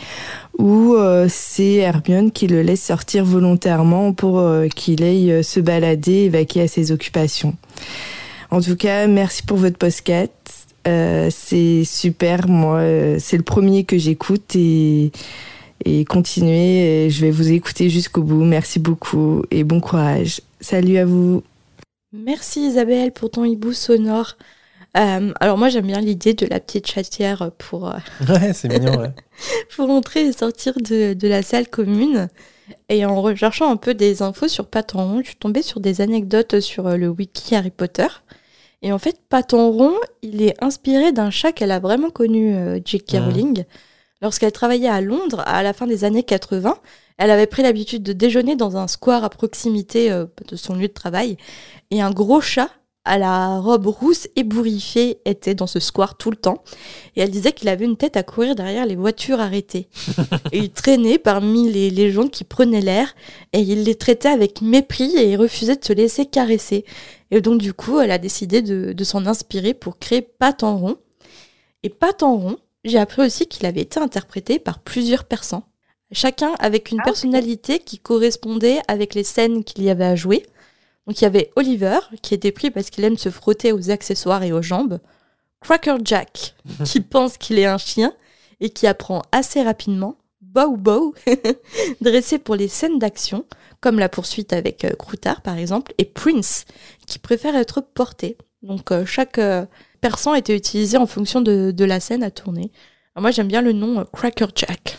[0.58, 0.96] Ou
[1.28, 4.42] c'est Hermione qui le laisse sortir volontairement pour
[4.74, 7.56] qu'il aille se balader et vaquer à ses occupations?
[8.52, 10.32] En tout cas, merci pour votre podcast.
[10.86, 12.82] C'est super, moi,
[13.18, 15.12] c'est le premier que j'écoute et,
[15.86, 17.06] et continuez.
[17.06, 18.44] et Je vais vous écouter jusqu'au bout.
[18.44, 20.42] Merci beaucoup et bon courage.
[20.60, 21.44] Salut à vous.
[22.14, 24.36] Merci Isabelle pour ton hibou sonore.
[24.98, 27.98] Euh, alors moi j'aime bien l'idée de la petite chatière pour, euh,
[28.28, 29.00] Ouais, c'est mignon.
[29.00, 29.12] Ouais.
[29.76, 32.28] pour entrer et sortir de, de la salle commune.
[32.90, 36.60] Et en recherchant un peu des infos sur Paton je suis tombée sur des anecdotes
[36.60, 38.08] sur euh, le wiki Harry Potter.
[38.82, 43.14] Et en fait, Paton il est inspiré d'un chat qu'elle a vraiment connu, euh, J.K.
[43.14, 43.24] Mhm.
[43.26, 43.64] Rowling.
[44.22, 46.78] Lorsqu'elle travaillait à Londres à la fin des années 80,
[47.18, 50.88] Elle avait pris l'habitude de déjeuner dans un square à proximité euh, de son lieu
[50.88, 51.38] de travail.
[51.92, 52.70] Et un gros chat
[53.04, 56.64] à la robe rousse ébouriffée était dans ce square tout le temps.
[57.16, 59.88] Et elle disait qu'il avait une tête à courir derrière les voitures arrêtées.
[60.52, 63.16] et il traînait parmi les, les gens qui prenaient l'air
[63.54, 66.86] et il les traitait avec mépris et refusait de se laisser caresser.
[67.32, 70.78] Et donc du coup, elle a décidé de, de s'en inspirer pour créer Pat en
[70.78, 70.98] rond.
[71.84, 75.62] Et Pat en rond, j'ai appris aussi qu'il avait été interprété par plusieurs personnes.
[76.12, 80.46] Chacun avec une Ah, personnalité qui correspondait avec les scènes qu'il y avait à jouer.
[81.08, 84.44] Donc il y avait Oliver, qui était pris parce qu'il aime se frotter aux accessoires
[84.44, 85.00] et aux jambes.
[85.62, 86.56] Cracker Jack,
[86.86, 88.14] qui pense qu'il est un chien
[88.60, 90.18] et qui apprend assez rapidement.
[90.42, 91.16] Bow Bow,
[92.02, 93.46] dressé pour les scènes d'action,
[93.80, 95.94] comme la poursuite avec euh, Croutard par exemple.
[95.98, 96.66] Et Prince,
[97.08, 98.38] qui préfère être porté.
[98.62, 99.66] Donc euh, chaque euh,
[100.02, 102.72] persan était utilisé en fonction de, de la scène à tourner.
[103.16, 104.98] Alors, moi j'aime bien le nom euh, Cracker Jack.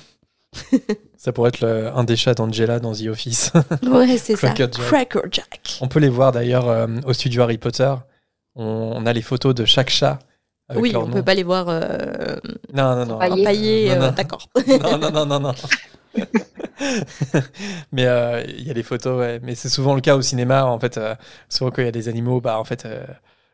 [1.17, 3.53] Ça pourrait être le- un des chats d'Angela dans The Office.
[3.83, 4.49] Ouais, c'est ça.
[4.49, 4.87] Cracker Jack.
[4.87, 5.79] Cracker Jack.
[5.81, 7.95] On peut les voir d'ailleurs euh, au studio Harry Potter.
[8.57, 8.65] On,
[8.97, 10.19] on a les photos de chaque chat.
[10.69, 11.13] avec Oui, on nom.
[11.13, 12.37] peut pas les voir euh,
[12.75, 13.15] Non, non, non.
[13.21, 13.93] Empaillés.
[13.93, 14.11] euh, non.
[14.13, 14.49] d'accord.
[14.67, 15.55] non, non, non, non, non.
[17.93, 19.41] Mais euh, il y a des photos, ouais.
[19.43, 20.65] Mais c'est souvent le cas au cinéma.
[20.67, 21.15] En fait, euh,
[21.49, 23.05] souvent quand il y a des animaux, bah en fait, euh,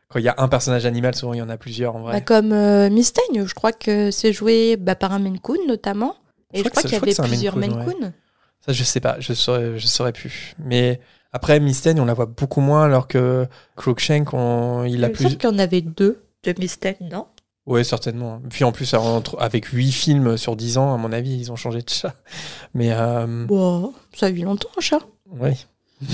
[0.09, 2.13] quand il y a un personnage animal, souvent il y en a plusieurs en vrai.
[2.13, 6.15] Bah, comme euh, je crois que c'est joué bah, par un Maine Coon notamment.
[6.53, 7.73] Et Je je crois qu'il y je avait Maine plusieurs Coon, Maine
[8.03, 8.11] ouais.
[8.65, 9.17] Ça, je sais pas.
[9.19, 10.55] Je saurais, je saurais plus.
[10.59, 10.99] Mais
[11.31, 15.23] après, Mystène, on la voit beaucoup moins, alors que Crookshank, on, il a plus.
[15.25, 17.27] semble qu'il y en avait deux de Mustang, non?
[17.67, 18.41] Ouais, certainement.
[18.49, 18.93] Puis en plus,
[19.37, 22.15] avec 8 films sur 10 ans, à mon avis, ils ont changé de chat.
[22.73, 24.99] Mais euh, Bon, ça a vu longtemps, un chat.
[25.27, 25.51] oui.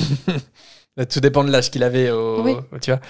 [1.10, 2.56] Tout dépend de l'âge qu'il avait, au, Oui.
[2.72, 3.02] au- tu vois.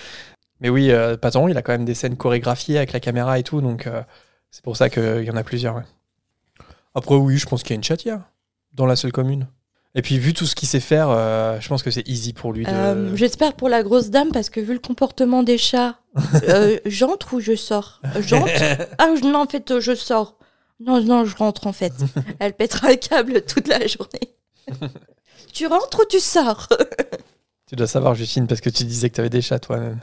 [0.66, 3.44] Mais oui, euh, Patton, il a quand même des scènes chorégraphiées avec la caméra et
[3.44, 4.02] tout, donc euh,
[4.50, 5.76] c'est pour ça qu'il y en a plusieurs.
[5.76, 5.84] ouais.
[6.96, 8.22] Après, oui, je pense qu'il y a une chatière
[8.74, 9.46] dans la seule commune.
[9.94, 12.52] Et puis, vu tout ce qu'il sait faire, euh, je pense que c'est easy pour
[12.52, 12.72] lui de.
[12.72, 16.00] Euh, J'espère pour la grosse dame, parce que vu le comportement des chats,
[16.50, 18.02] euh, j'entre ou je sors?
[18.22, 18.50] J'entre?
[18.98, 20.36] Ah je- non, en fait, je sors.
[20.80, 21.94] Non, non, je rentre en fait.
[22.40, 24.34] Elle pètera le câble toute la journée.
[25.54, 26.68] tu rentres ou tu sors?
[27.68, 30.00] Tu dois savoir, Justine, parce que tu disais que tu avais des chats toi-même.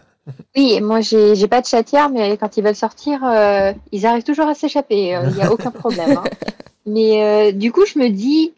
[0.56, 4.46] Oui, moi j'ai pas de chatière, mais quand ils veulent sortir, euh, ils arrivent toujours
[4.46, 5.18] à s'échapper.
[5.24, 6.18] Il n'y a aucun problème.
[6.18, 6.24] hein.
[6.86, 8.52] Mais euh, du coup, je me dis,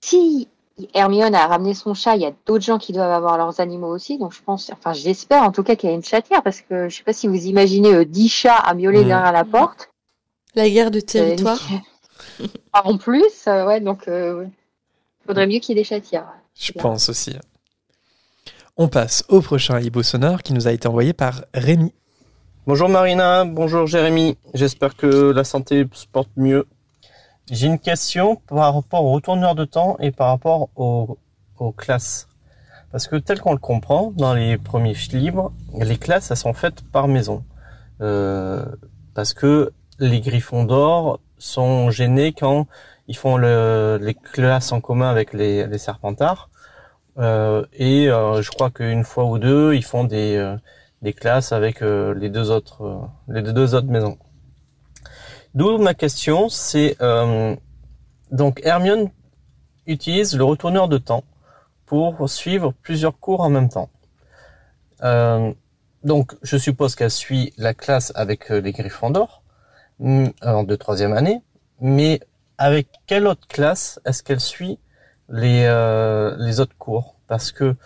[0.00, 0.48] si
[0.94, 3.88] Hermione a ramené son chat, il y a d'autres gens qui doivent avoir leurs animaux
[3.88, 4.18] aussi.
[4.18, 6.88] Donc je pense, enfin j'espère en tout cas qu'il y a une chatière, parce que
[6.88, 9.90] je sais pas si vous imaginez euh, 10 chats à miauler derrière la porte.
[10.54, 11.60] La guerre de territoire.
[12.40, 12.46] Euh,
[12.84, 14.46] en plus, euh, ouais, donc euh,
[15.26, 16.32] faudrait mieux qu'il y ait des chatières.
[16.54, 17.36] Je pense aussi.
[18.80, 21.92] On passe au prochain hibou sonore qui nous a été envoyé par Rémi.
[22.64, 26.64] Bonjour Marina, bonjour Jérémy, j'espère que la santé se porte mieux.
[27.50, 31.18] J'ai une question par rapport au retourneur de temps et par rapport aux,
[31.76, 32.28] classes.
[32.92, 36.82] Parce que tel qu'on le comprend, dans les premiers livres, les classes, elles sont faites
[36.92, 37.42] par maison.
[38.00, 38.64] Euh,
[39.12, 42.68] parce que les griffons d'or sont gênés quand
[43.08, 46.48] ils font le- les classes en commun avec les serpentards.
[47.18, 50.56] Euh, et euh, je crois qu'une fois ou deux, ils font des, euh,
[51.02, 54.18] des classes avec les deux autres les deux autres maisons.
[55.54, 56.96] D'où ma question, c'est
[58.30, 59.10] donc Hermione
[59.86, 61.24] utilise le retourneur de temps
[61.86, 63.90] pour suivre plusieurs cours en même temps.
[66.04, 69.42] Donc je suppose qu'elle suit la classe avec les Griffons d'or
[70.00, 71.42] en de troisième année,
[71.80, 72.20] mais
[72.58, 74.78] avec quelle autre classe est-ce qu'elle suit
[75.28, 77.76] les euh, les autres cours Parce que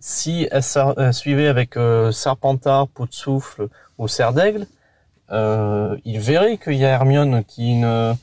[0.00, 3.68] si elle, suivait avec euh, Serpentard, Pout-de-Souffle
[3.98, 4.66] ou Serre d'Aigle,
[5.30, 8.14] euh, il verrait qu'il y a Hermione qui une,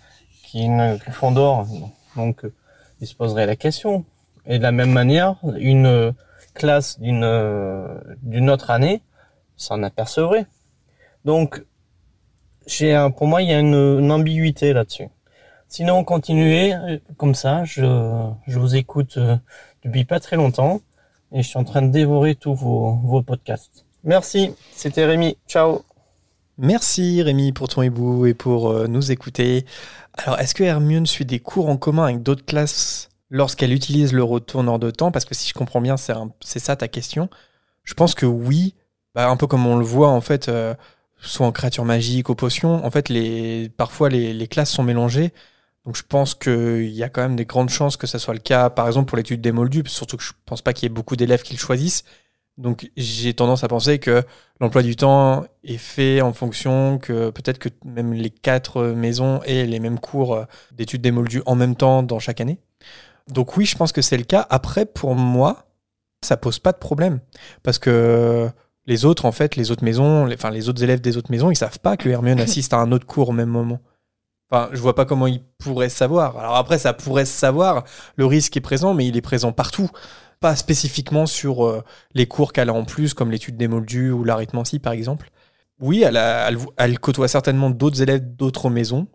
[0.43, 1.65] qui une Gryffondor.
[2.15, 2.43] Donc,
[2.99, 4.05] il se poserait la question.
[4.45, 6.13] Et de la même manière, une
[6.53, 9.01] classe d'une d'une autre année
[9.57, 10.45] s'en apercevrait.
[11.25, 11.63] Donc,
[12.67, 15.09] j'ai pour moi, il y a une, une ambiguïté là-dessus.
[15.71, 17.63] Sinon, continuez euh, comme ça.
[17.63, 17.81] Je,
[18.45, 19.37] je vous écoute euh,
[19.85, 20.81] depuis pas très longtemps
[21.31, 23.85] et je suis en train de dévorer tous vos, podcasts.
[24.03, 25.37] Merci, c'était Rémi.
[25.47, 25.83] Ciao.
[26.57, 29.65] Merci Rémi pour ton hibou et pour euh, nous écouter.
[30.15, 34.25] Alors, est-ce que Hermione suit des cours en commun avec d'autres classes lorsqu'elle utilise le
[34.25, 35.13] retourneur de temps?
[35.13, 37.29] Parce que si je comprends bien, c'est ça ta question.
[37.85, 38.75] Je pense que oui,
[39.15, 40.51] Bah, un peu comme on le voit en fait,
[41.21, 42.85] soit en créature magique, aux potions.
[42.85, 45.31] En fait, les, parfois les classes sont mélangées.
[45.85, 48.39] Donc je pense qu'il y a quand même des grandes chances que ça soit le
[48.39, 50.93] cas, par exemple pour l'étude des moldus, surtout que je pense pas qu'il y ait
[50.93, 52.03] beaucoup d'élèves qui le choisissent.
[52.57, 54.23] Donc j'ai tendance à penser que
[54.59, 59.65] l'emploi du temps est fait en fonction que peut-être que même les quatre maisons aient
[59.65, 62.59] les mêmes cours d'études des moldus en même temps dans chaque année.
[63.27, 64.45] Donc oui, je pense que c'est le cas.
[64.49, 65.65] Après, pour moi,
[66.21, 67.19] ça pose pas de problème.
[67.63, 68.49] Parce que
[68.85, 71.51] les autres, en fait, les autres maisons, les, enfin les autres élèves des autres maisons,
[71.51, 73.79] ils savent pas que Hermione assiste à un autre cours au même moment.
[74.51, 76.37] Enfin, je vois pas comment ils pourraient savoir.
[76.37, 77.85] Alors après, ça pourrait se savoir.
[78.17, 79.89] Le risque est présent, mais il est présent partout.
[80.41, 81.83] Pas spécifiquement sur euh,
[82.13, 85.29] les cours qu'elle a en plus, comme l'étude des moldus ou l'arithmancie, par exemple.
[85.79, 89.07] Oui, elle, a- elle, elle côtoie certainement d'autres élèves d'autres maisons,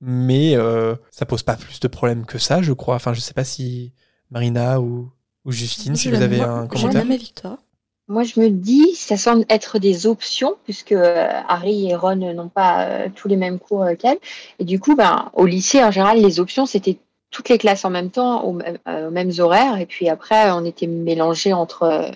[0.00, 2.94] mais euh, ça pose pas plus de problèmes que ça, je crois.
[2.96, 3.92] Enfin, je sais pas si
[4.30, 5.10] Marina ou,
[5.44, 7.02] ou Justine, si J'ai vous avez même- un J'ai commentaire.
[7.08, 7.58] que toi.
[8.06, 12.50] Moi, je me dis, ça semble être des options, puisque euh, Harry et Ron n'ont
[12.50, 14.18] pas euh, tous les mêmes cours euh, qu'elle.
[14.58, 16.98] Et du coup, ben, au lycée, en général, les options, c'était
[17.30, 19.78] toutes les classes en même temps, aux, aux mêmes horaires.
[19.78, 22.10] Et puis après, on était mélangés entre,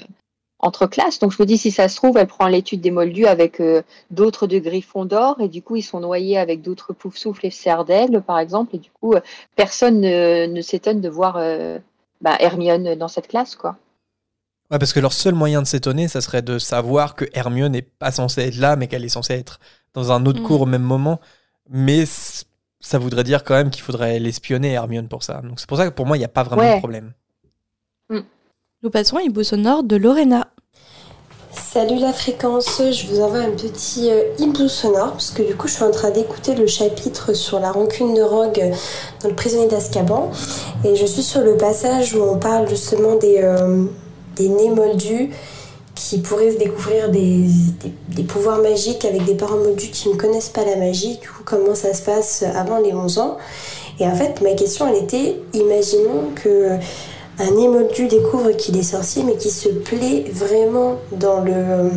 [0.58, 1.18] entre classes.
[1.20, 3.60] Donc, je me dis, si ça se trouve, elle prend l'étude des moldus avec
[4.10, 5.40] d'autres de Gryffondor.
[5.40, 8.76] Et du coup, ils sont noyés avec d'autres Poufsouffles et Serdaigle, par exemple.
[8.76, 9.14] Et du coup,
[9.56, 11.78] personne ne, ne s'étonne de voir euh,
[12.20, 13.76] ben, Hermione dans cette classe, quoi.
[14.70, 17.82] Ouais, parce que leur seul moyen de s'étonner, ça serait de savoir que Hermione n'est
[17.82, 19.60] pas censée être là, mais qu'elle est censée être
[19.94, 20.46] dans un autre Mhm.
[20.46, 21.20] cours au même moment.
[21.70, 22.04] Mais
[22.80, 25.40] ça voudrait dire quand même qu'il faudrait l'espionner, Hermione, pour ça.
[25.42, 26.74] Donc c'est pour ça que pour moi, il n'y a pas vraiment Ouais.
[26.74, 27.12] de problème.
[28.82, 30.46] Nous passons à hibou sonore de Lorena.
[31.50, 35.66] Salut la fréquence, je vous envoie un petit euh, hibou sonore parce que du coup
[35.66, 38.72] je suis en train d'écouter le chapitre sur la rancune de Rogue
[39.20, 40.30] dans le prisonnier d'Azkaban
[40.84, 43.86] et je suis sur le passage où on parle justement des, euh,
[44.38, 45.30] des nés moldus
[45.94, 47.48] qui pourraient se découvrir des,
[48.28, 51.74] pouvoirs magiques avec des parents moldus qui ne connaissent pas la magie, du coup comment
[51.74, 53.36] ça se passe avant les 11 ans?
[53.98, 56.78] Et en fait ma question elle était, imaginons que
[57.40, 61.90] un nez moldu découvre qu'il est sorcier mais qui se plaît vraiment dans le,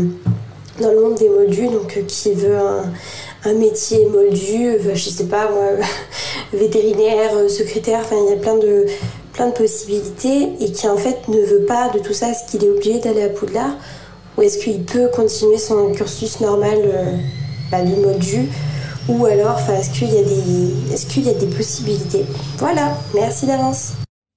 [0.79, 2.83] dans le monde des moldus, donc euh, qui veut un,
[3.45, 5.85] un métier moldu, euh, je sais pas moi,
[6.53, 8.85] vétérinaire, euh, secrétaire, enfin il y a plein de,
[9.33, 12.63] plein de possibilités et qui en fait ne veut pas de tout ça, est-ce qu'il
[12.63, 13.73] est obligé d'aller à Poudlard
[14.37, 17.17] ou est-ce qu'il peut continuer son cursus normal euh,
[17.71, 18.49] bah, moldu
[19.09, 22.23] ou alors est-ce qu'il y, a des- est-ce qu'il y a des possibilités?
[22.59, 23.93] Voilà, merci d'avance.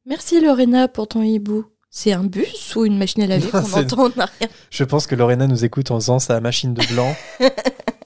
[0.06, 1.64] Merci Lorena pour ton hibou.
[1.90, 4.48] C'est un bus ou une machine à laver qu'on entend en arrière?
[4.70, 7.14] Je pense que Lorena nous écoute en faisant sa machine de blanc.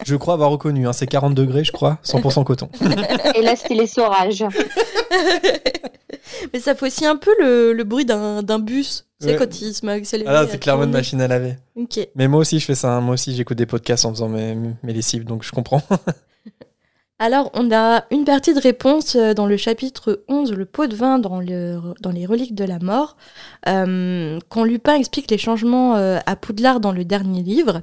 [0.04, 2.68] je crois avoir reconnu, hein, c'est 40 degrés, je crois, 100% coton.
[3.34, 4.44] Et là, c'était les saurages.
[6.52, 9.04] Mais ça fait aussi un peu le, le bruit d'un d'un bus.
[9.20, 9.36] Sais, Ouais.
[9.36, 10.30] quand il se met à accélérer.
[10.32, 11.56] Ah c'est clairement une machine à laver.
[11.74, 11.98] Ok.
[12.14, 12.92] Mais moi aussi, je fais ça.
[12.92, 13.00] hein.
[13.00, 15.82] Moi aussi, j'écoute des podcasts en faisant mes, mes lessives, donc je comprends.
[17.20, 20.94] Alors, on a une partie de réponse euh, dans le chapitre 11, le pot de
[20.94, 23.16] vin dans, le, dans les reliques de la mort.
[23.66, 27.80] Euh, quand Lupin explique les changements euh, à Poudlard dans le dernier livre,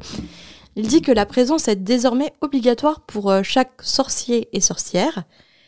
[0.75, 5.23] il dit que la présence est désormais obligatoire pour euh, chaque sorcier et sorcière.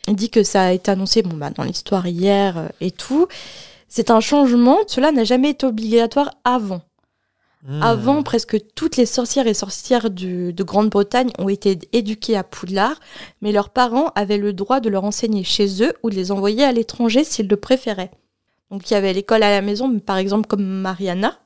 [0.06, 3.26] Il dit que ça a été annoncé bon, bah, dans l'histoire hier euh, et tout.
[3.88, 6.82] C'est un changement, cela n'a jamais été obligatoire avant.
[7.66, 7.82] Hmm.
[7.82, 13.00] Avant, presque toutes les sorcières et sorcières du- de Grande-Bretagne ont été éduquées à Poudlard,
[13.42, 16.64] mais leurs parents avaient le droit de leur enseigner chez eux ou de les envoyer
[16.64, 18.12] à l'étranger s'ils le préféraient.
[18.70, 21.38] Donc il y avait l'école à la maison, mais par exemple comme Mariana,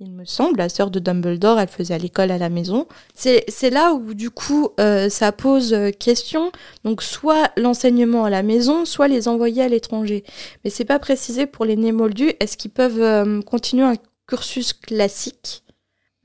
[0.00, 2.86] il me semble, la sœur de Dumbledore, elle faisait à l'école à la maison.
[3.14, 6.50] C'est là où du coup euh, ça pose euh, question,
[6.82, 10.24] donc soit l'enseignement à la maison, soit les envoyer à l'étranger.
[10.64, 13.94] Mais c'est pas précisé pour les nés moldus, est-ce qu'ils peuvent euh, continuer un
[14.26, 15.62] cursus classique?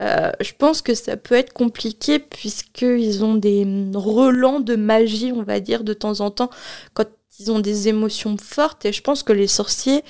[0.02, 5.44] Je pense que ça peut être compliqué puisqu'ils ont des mm, relents de magie, on
[5.44, 6.50] va dire, de temps en temps,
[6.94, 7.06] quand
[7.40, 8.86] ils ont des émotions fortes.
[8.86, 10.04] Et je pense que les sorciers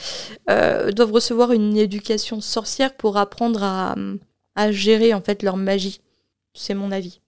[0.49, 3.95] euh, doivent recevoir une éducation sorcière pour apprendre à,
[4.55, 6.01] à gérer en fait leur magie.
[6.53, 7.21] C'est mon avis.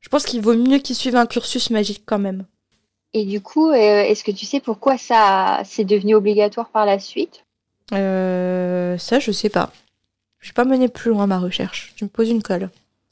[0.00, 2.44] Je pense qu'il vaut mieux qu'ils suivent un cursus magique quand même.
[3.12, 6.98] Et du coup, euh, est-ce que tu sais pourquoi ça c'est devenu obligatoire par la
[6.98, 7.44] suite?
[7.92, 9.72] Euh, ça, je sais pas.
[10.38, 11.92] Je vais pas mener plus loin ma recherche.
[11.96, 12.68] Tu me poses une colle.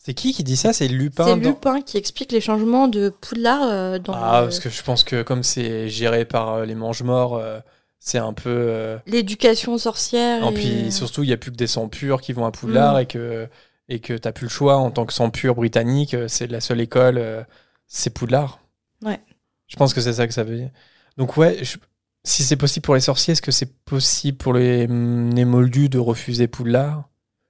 [0.07, 0.73] C'est qui qui dit ça?
[0.75, 4.47] C'est Lupin C'est dans- Lupin qui explique les changements de Poudlard euh, dans Ah, le-
[4.49, 7.61] parce que je pense que comme c'est géré par euh, les mange-morts, euh,
[8.01, 8.99] c'est un peu.
[9.07, 10.45] l'éducation sorcière.
[10.45, 12.51] Et et- puis surtout, il n'y a plus que des sangs purs qui vont à
[12.51, 13.01] Poudlard Mm.
[13.01, 13.49] et que
[13.89, 16.15] et que t'as plus le choix en tant que sang pur britannique.
[16.29, 17.47] C'est la seule école,
[17.87, 18.61] c'est Poudlard.
[19.03, 19.21] Ouais.
[19.69, 20.71] Je pense que c'est ça que ça veut dire.
[21.17, 21.77] Donc ouais, je-
[22.25, 25.89] si c'est possible pour les sorciers, est-ce que c'est possible pour les, mm, les moldus
[25.89, 27.05] de refuser Poudlard?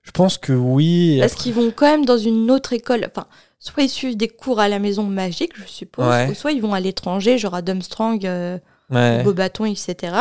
[0.04, 1.16] Je pense que oui.
[1.20, 3.06] Parce après- qu'ils vont quand même dans une autre école.
[3.10, 3.26] Enfin,
[3.58, 6.28] soit ils suivent des cours à la maison magique, je suppose, Ouais.
[6.30, 8.58] ou soit ils vont à l'étranger, genre à Dumstrang, euh,
[8.90, 9.22] Ouais.
[9.24, 10.14] Beaubaton, etc.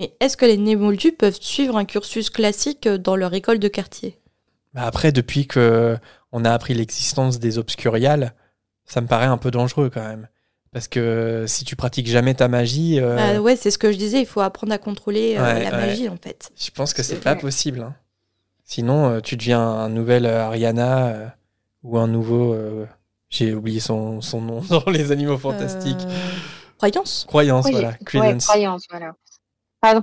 [0.00, 3.68] Mais est-ce que les nés moldus peuvent suivre un cursus classique dans leur école de
[3.68, 4.18] quartier?
[4.74, 5.96] Bah après, depuis que
[6.32, 8.34] on a appris l'existence des obscuriales,
[8.84, 10.26] ça me paraît un peu dangereux quand même.
[10.72, 13.96] Parce que si tu pratiques jamais ta magie, euh, Bah ouais, c'est ce que je
[13.96, 16.50] disais, il faut apprendre à contrôler euh, Ouais, la magie en fait.
[16.60, 17.82] je pense que c'est pas possible.
[17.82, 17.94] hein.
[18.64, 21.28] Sinon, euh, tu deviens un nouvel euh, Ariana euh,
[21.82, 22.54] ou un nouveau.
[22.54, 22.86] euh,
[23.30, 26.06] J'ai oublié son, son nom dans les animaux fantastiques.
[26.10, 26.16] Euh,
[26.78, 27.88] Croyance Croyance, voilà.
[27.88, 27.96] ouais,
[28.46, 29.14] croyance, voilà.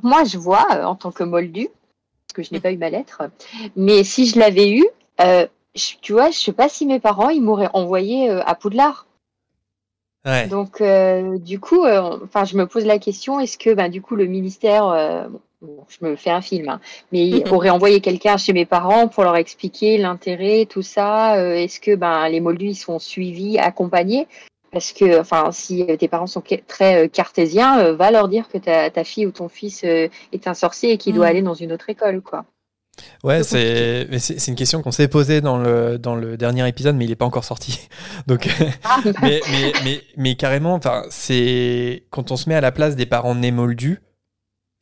[0.04, 1.68] Moi, je vois, euh, en tant que moldu,
[2.28, 3.24] parce que je n'ai pas eu ma lettre,
[3.76, 4.86] mais si je l'avais eu,
[5.22, 8.56] euh, je- tu vois, je sais pas si mes parents, ils m'auraient envoyé euh, à
[8.56, 9.08] Poudlard.
[10.24, 10.48] Ouais.
[10.48, 14.02] Donc, euh, du coup, euh, enfin, je me pose la question, est-ce que, ben, du
[14.04, 15.28] coup, le ministère, euh,
[15.62, 16.80] bon, je me fais un film, hein,
[17.12, 21.36] mais il aurait envoyé quelqu'un chez mes parents pour leur expliquer l'intérêt, tout ça.
[21.38, 24.28] euh, est-ce que, ben, les moldus, ils sont suivis, accompagnés?
[24.72, 28.48] Parce que, enfin, si euh, tes parents sont très euh, cartésiens, euh, va leur dire
[28.48, 31.30] que ta, ta fille ou ton fils euh, est un sorcier et qu'il doit Mm.
[31.30, 32.46] aller dans une autre école, quoi.
[33.24, 36.68] Ouais, c'est mais c'est c'est une question qu'on s'est posée dans le, dans le dernier
[36.68, 37.88] épisode, mais il n'est pas encore sorti.
[38.28, 38.48] Donc,
[38.84, 42.96] Ah, mais, mais, mais, mais carrément, enfin, c'est quand on se met à la place
[42.96, 44.02] des parents nés moldus,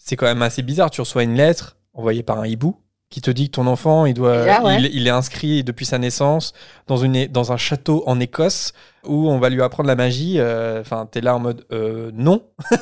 [0.10, 0.90] c'est quand même assez bizarre.
[0.90, 2.76] Tu reçois une lettre envoyée par un hibou
[3.10, 4.82] qui te dit que ton enfant, il doit, ouais.
[4.82, 6.54] il, il est inscrit depuis sa naissance
[6.86, 8.74] dans une dans un château en Écosse
[9.04, 10.36] où on va lui apprendre la magie.
[10.38, 12.44] euh, Enfin, t'es là en mode euh, non,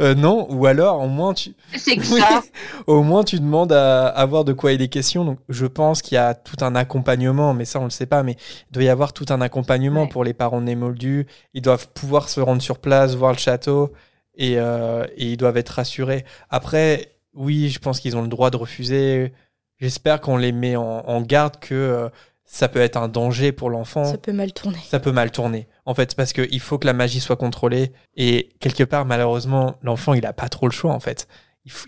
[0.00, 2.20] Euh, non, ou alors au moins tu c'est que oui.
[2.20, 2.42] ça.
[2.86, 5.24] Au moins, tu demandes à, à voir de quoi il est question.
[5.24, 8.22] Donc, je pense qu'il y a tout un accompagnement, mais ça, on le sait pas.
[8.22, 8.32] Mais
[8.70, 10.08] il doit y avoir tout un accompagnement Ouais.
[10.08, 11.26] pour les parents nés moldus.
[11.54, 13.92] Ils doivent pouvoir se rendre sur place, voir le château,
[14.36, 16.24] et, euh, et ils doivent être rassurés.
[16.50, 19.32] Après, oui, je pense qu'ils ont le droit de refuser.
[19.78, 22.08] J'espère qu'on les met en, en garde que euh,
[22.44, 24.78] ça peut être un danger pour l'enfant Ça peut mal tourner.
[24.88, 25.66] ça peut mal tourner.
[25.86, 27.92] En fait, parce qu'il faut que la magie soit contrôlée.
[28.16, 31.26] Et quelque part, malheureusement, l'enfant, il a pas trop le choix, en fait.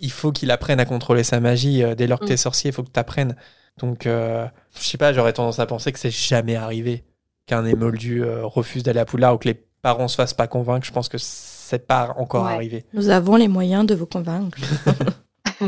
[0.01, 1.83] Il, faut qu'il apprenne à contrôler sa magie.
[1.83, 2.29] Euh, Dès lors que Mm.
[2.29, 3.37] t'es sorcier, il faut que t'apprennes.
[3.79, 4.47] Donc, euh,
[4.79, 7.03] je sais pas, j'aurais tendance à penser que c'est jamais arrivé
[7.47, 10.87] qu'un émoldu euh, refuse d'aller à Poudlard ou que les parents se fassent pas convaincre.
[10.87, 11.19] Je pense que
[11.65, 12.53] c'est pas encore Ouais.
[12.53, 12.85] arrivé.
[12.95, 14.59] Nous avons les moyens de vous convaincre.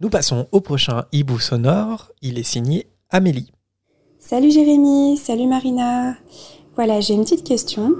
[0.00, 2.10] Nous passons au prochain hibou sonore.
[2.20, 3.52] Il est signé Amélie.
[4.18, 6.14] Salut Jérémy, salut Marina.
[6.76, 7.92] Voilà, j'ai une petite question.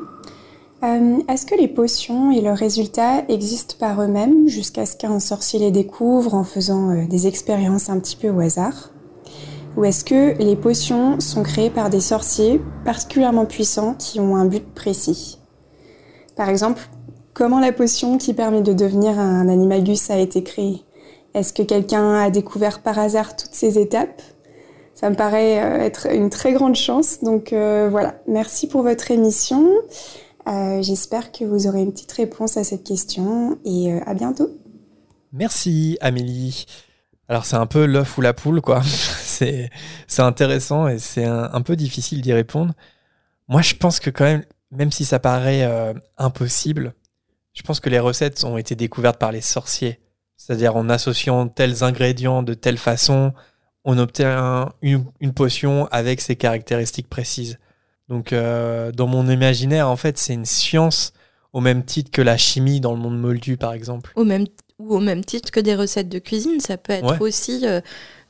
[0.82, 5.58] Euh, Est-ce que les potions et leurs résultats existent par eux-mêmes jusqu'à ce qu'un sorcier
[5.60, 8.90] les découvre en faisant euh, des expériences un petit peu au hasard?
[9.76, 14.44] Ou est-ce que les potions sont créées par des sorciers particulièrement puissants qui ont un
[14.46, 15.38] but précis?
[16.36, 16.82] Par exemple,
[17.32, 20.82] comment la potion qui permet de devenir un animagus a été créée?
[21.34, 24.22] Est-ce que quelqu'un a découvert par hasard toutes ces étapes?
[24.94, 27.22] Ça me paraît euh, être une très grande chance.
[27.22, 29.68] Donc euh, voilà, merci pour votre émission.
[30.48, 34.50] Euh, J'espère que vous aurez une petite réponse à cette question et à bientôt.
[35.32, 36.66] Merci Amélie.
[37.28, 38.82] Alors c'est un peu l'œuf ou la poule quoi.
[39.22, 39.70] c'est
[40.18, 42.74] intéressant et c'est un peu difficile d'y répondre.
[43.48, 44.44] Moi je pense que quand même,
[44.74, 46.94] même si ça paraît euh, impossible,
[47.52, 50.00] je pense que les recettes ont été découvertes par les sorciers.
[50.36, 53.32] C'est-à-dire en associant tels ingrédients de telle façon,
[53.84, 57.58] on obtient une, une potion avec ses caractéristiques précises.
[58.08, 61.12] Donc euh, dans mon imaginaire en fait c'est une science
[61.54, 64.12] au même titre que la chimie dans le monde moldu par exemple.
[64.16, 64.46] Au même,
[64.78, 67.20] ou au même titre que des recettes de cuisine, ça peut être Ouais.
[67.20, 67.80] aussi euh,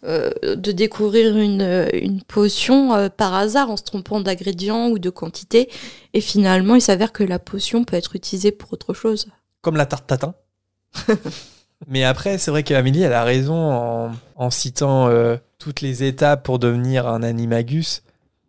[0.04, 4.98] euh, de découvrir une, euh, une potion euh, par hasard en se trompant d'ingrédients ou
[4.98, 5.68] de quantité.
[6.12, 9.28] Et finalement, il s'avère que la potion peut être utilisée pour autre chose.
[9.62, 10.34] comme la tarte tatin.
[11.88, 16.42] Mais après, c'est vrai qu'Amélie, elle a raison en, en citant euh, toutes les étapes
[16.44, 18.02] pour devenir un animagus.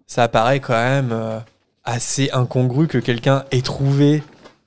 [0.07, 1.41] Ça apparaît quand même
[1.84, 4.23] assez incongru que quelqu'un ait trouvé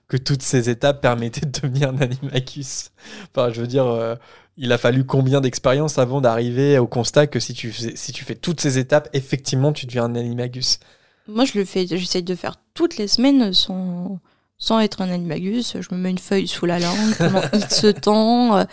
[0.08, 2.90] que toutes ces étapes permettaient de devenir un animagus.
[3.30, 4.16] Enfin, je veux dire, euh,
[4.58, 8.24] il a fallu combien d'expériences avant d'arriver au constat que si tu, faisais- si tu
[8.24, 10.80] fais toutes ces étapes, effectivement, tu deviens un animagus?
[11.28, 14.18] Moi, je le fais, j'essaye de faire toutes les semaines sans,
[14.58, 15.76] sans être un animagus.
[15.80, 18.66] Je me mets une feuille sous la langue pendant X temps.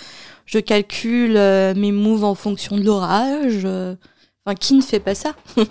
[0.46, 3.66] Je calcule euh, mes moves en fonction de l'orage.
[4.46, 5.36] Enfin, qui ne fait pas ça?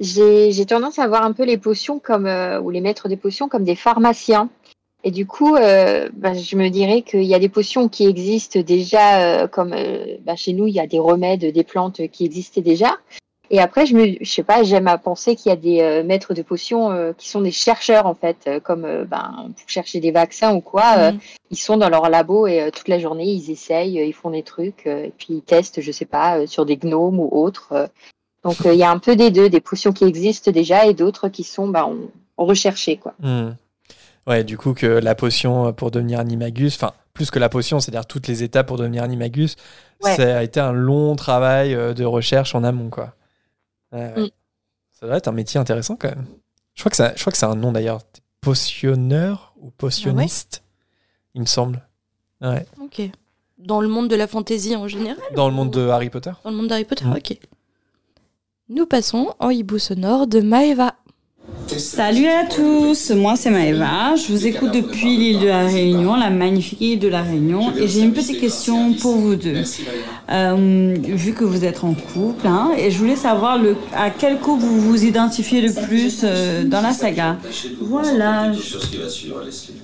[0.00, 3.16] J'ai j'ai tendance à voir un peu les potions comme, euh, ou les maîtres des
[3.16, 4.48] potions comme des pharmaciens.
[5.04, 8.60] Et du coup, euh, bah, je me dirais qu'il y a des potions qui existent
[8.60, 12.24] déjà, euh, comme euh, bah, chez nous, il y a des remèdes, des plantes qui
[12.24, 12.96] existaient déjà.
[13.50, 16.34] Et après, je me, je sais pas, j'aime à penser qu'il y a des maîtres
[16.34, 20.60] de potions qui sont des chercheurs en fait, comme ben, pour chercher des vaccins ou
[20.60, 21.12] quoi.
[21.12, 21.18] Mhm.
[21.50, 24.84] ils sont dans leur labo et toute la journée, ils essayent, ils font des trucs,
[24.84, 27.88] et puis ils testent, je sais pas, sur des gnomes ou autres.
[28.44, 31.30] Donc il y a un peu des deux, des potions qui existent déjà et d'autres
[31.30, 31.86] qui sont ben,
[32.36, 33.14] on- recherchées quoi.
[33.20, 33.52] Hmm.
[34.28, 38.06] Ouais, du coup, que la potion pour devenir animagus, enfin, plus que la potion, c'est-à-dire
[38.06, 39.56] toutes les étapes pour devenir animagus,
[40.04, 40.14] Ouais.
[40.14, 43.14] ça a été un long travail euh, de recherche en amont, quoi.
[43.92, 44.22] Ouais, ouais.
[44.24, 44.28] Mm.
[45.00, 46.26] Ça doit être un métier intéressant quand même.
[46.74, 48.00] Je crois que ça, je crois que c'est un nom d'ailleurs.
[48.40, 50.62] potionneur ou potionniste,
[51.34, 51.82] il me semble.
[52.40, 52.64] Ouais.
[52.80, 53.02] Ok.
[53.58, 56.30] Dans le monde de la fantasy en général Dans le monde de Harry Potter.
[56.44, 57.12] Dans le monde d'Harry Potter, Mm.
[57.16, 57.38] ok.
[58.68, 60.94] Nous passons au hibou sonore de Maeva.
[61.76, 66.30] Salut à tous, moi c'est Maëva, je vous écoute depuis l'île de la Réunion, la
[66.30, 69.62] magnifique île de la Réunion, et j'ai une petite question pour vous deux.
[70.30, 74.38] Euh, vu que vous êtes en couple, hein, et je voulais savoir le, à quel
[74.38, 77.36] couple vous vous identifiez le plus euh, dans la saga.
[77.80, 78.52] Voilà.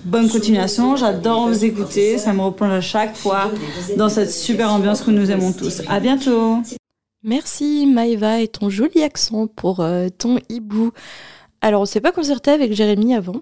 [0.04, 3.50] Bonne continuation, j'adore vous écouter, ça me replonge à chaque fois
[3.96, 5.82] dans cette super ambiance que nous aimons tous.
[5.88, 6.58] À bientôt.
[7.22, 10.92] Merci Maeva et ton joli accent pour euh, ton hibou.
[11.64, 13.40] Alors, on s'est pas concerté avec Jérémy avant,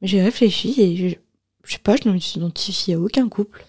[0.00, 1.16] mais j'ai réfléchi et je,
[1.64, 3.66] je sais pas, je ne me suis identifiée à aucun couple.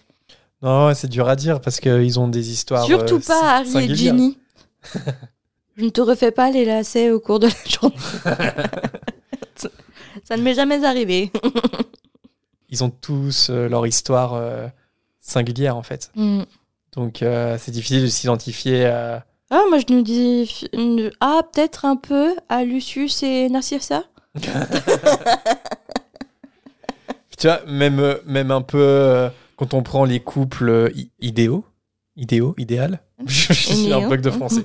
[0.62, 2.86] Non, c'est dur à dire parce qu'ils ont des histoires.
[2.86, 3.94] Surtout euh, pas Harry et.
[3.94, 4.38] Ginny.
[5.76, 7.94] je ne te refais pas les lacets au cours de la journée.
[9.54, 9.68] ça,
[10.24, 11.30] ça ne m'est jamais arrivé.
[12.70, 14.66] Ils ont tous euh, leur histoire euh,
[15.20, 16.10] singulière en fait.
[16.14, 16.44] Hmm.
[16.96, 19.26] Donc euh, c'est difficile de s'identifier à.
[19.50, 20.66] Ah, moi je nous dis.
[21.20, 24.04] Ah, peut-être un peu à Lucius et Narcissa
[27.38, 30.88] Tu vois, même, même un peu euh, quand on prend les couples euh,
[31.20, 31.64] idéaux,
[32.16, 34.64] idéaux, idéal, je suis un bug de français.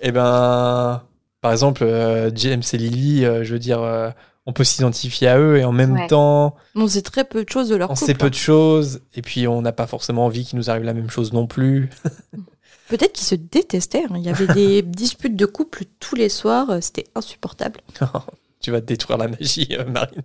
[0.00, 1.02] Et ben,
[1.42, 4.10] par exemple, euh, James et Lily, euh, je veux dire, euh,
[4.46, 6.06] on peut s'identifier à eux et en même Ouais.
[6.08, 8.06] temps, On sait très peu de choses de leur on couple.
[8.06, 8.30] sait peu hein.
[8.30, 11.32] de choses et puis on n'a pas forcément envie qu'il nous arrive la même chose
[11.32, 11.90] non plus.
[12.98, 14.04] Peut-être qu'ils se détestaient.
[14.04, 14.14] hein.
[14.16, 16.68] Il y avait des disputes de couple tous les soirs.
[16.70, 17.80] euh, C'était insupportable.
[18.60, 20.22] tu vas détruire la magie, euh, Marine.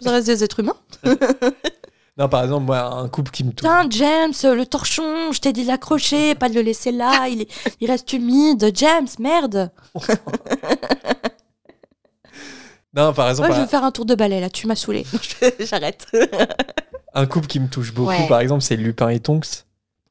[0.00, 0.76] Ça reste des êtres humains?
[2.16, 3.58] Non, par exemple, moi, un couple qui me touche.
[3.68, 7.28] Putain, James, le torchon, je t'ai dit de l'accrocher, pas de le laisser là.
[7.28, 8.72] Il, est- il reste humide.
[8.74, 9.70] James, merde.
[12.94, 14.50] Non, par exemple, Moi, je un- veux faire un tour de balai là.
[14.50, 15.06] Tu m'as saoulé.
[15.60, 16.06] J'arrête.
[17.14, 18.26] un couple qui me touche beaucoup, Ouais.
[18.26, 19.64] par exemple, c'est Lupin et Tonks.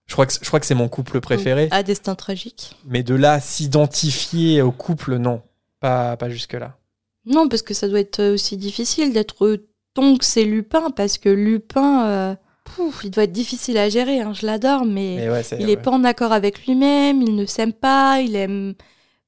[0.07, 1.67] Je crois que je crois que c'est mon couple préféré.
[1.71, 2.75] À destin tragique.
[2.85, 5.41] Mais de là, s'identifier au couple, non.
[5.79, 6.77] Pas, pas jusque-là.
[7.25, 9.59] Non, parce que ça doit être aussi difficile d'être
[9.93, 14.21] Tonks et Lupin, parce que Lupin, euh, pouf, il doit être difficile à gérer.
[14.21, 14.33] hein.
[14.33, 15.57] Je l'adore, mais, Mais ouais, c'est.
[15.59, 15.73] il ouais.
[15.73, 17.21] est pas en accord avec lui-même.
[17.21, 18.21] Il ne s'aime pas.
[18.21, 18.75] Il aime.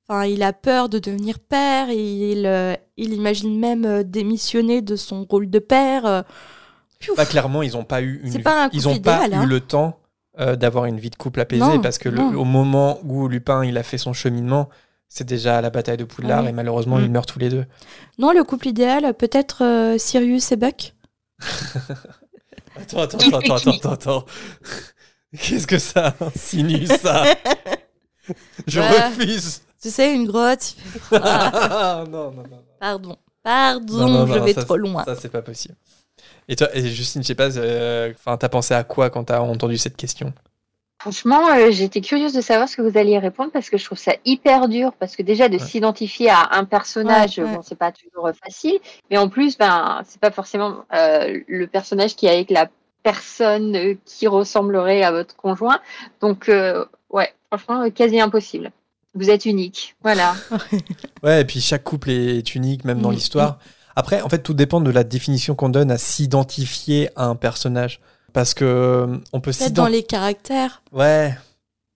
[0.07, 1.89] Enfin, il a peur de devenir père.
[1.89, 6.05] et il, euh, il imagine même euh, démissionner de son rôle de père.
[6.05, 6.21] euh.
[6.99, 7.15] Piouf.
[7.17, 8.31] Pas clairement, ils ont pas eu une.
[8.31, 9.43] C'est pas un ils ont pas idéal, hein.
[9.43, 9.99] eu le temps
[10.39, 13.63] euh, d'avoir une vie de couple apaisée Non, parce que le- au moment où Lupin
[13.65, 14.69] il a fait son cheminement,
[15.07, 16.49] c'est déjà la bataille de Poudlard oui.
[16.49, 17.03] et malheureusement Mm.
[17.05, 17.65] ils meurent tous les deux.
[18.19, 20.93] Non, le couple idéal, peut-être euh, Sirius et Buck.
[22.79, 24.25] Attends, attends, attends, attends, attends, attends.
[25.37, 27.23] Qu'est-ce que ça insinue ça?
[28.67, 29.07] Je Ouais.
[29.07, 29.61] refuse.
[29.81, 30.75] Tu sais, une grotte.
[31.11, 32.43] non, non, non.
[32.79, 33.17] Pardon.
[33.43, 35.03] Pardon, Non, non, je non, vais ça, trop loin.
[35.05, 35.75] Ça, c'est pas possible.
[36.49, 39.39] Et toi, et Justine, je sais pas, euh, enfin, t'as pensé à quoi quand t'as
[39.39, 40.33] entendu cette question?
[41.01, 43.97] Franchement, euh, j'étais curieuse de savoir ce que vous alliez répondre parce que je trouve
[43.97, 44.91] ça hyper dur.
[44.99, 45.59] Parce que déjà, de Ouais.
[45.59, 47.55] s'identifier à un personnage, Ouais, ouais.
[47.55, 48.79] bon, c'est pas toujours euh, facile.
[49.09, 52.67] Mais en plus, ben, c'est pas forcément euh, le personnage qui est avec la
[53.03, 55.79] personne qui ressemblerait à votre conjoint.
[56.19, 58.71] Donc, euh, ouais, franchement, quasi impossible.
[59.13, 59.95] Vous êtes unique.
[60.03, 60.35] Voilà.
[61.23, 63.59] Ouais, et puis chaque couple est unique, même dans Mm, l'histoire.
[63.99, 67.99] Après, en fait, tout dépend de la définition qu'on donne à s'identifier à un personnage.
[68.31, 69.97] Parce que euh, on peut Peut-être dans s'identifier.
[69.97, 70.83] les caractères.
[70.93, 71.35] Ouais.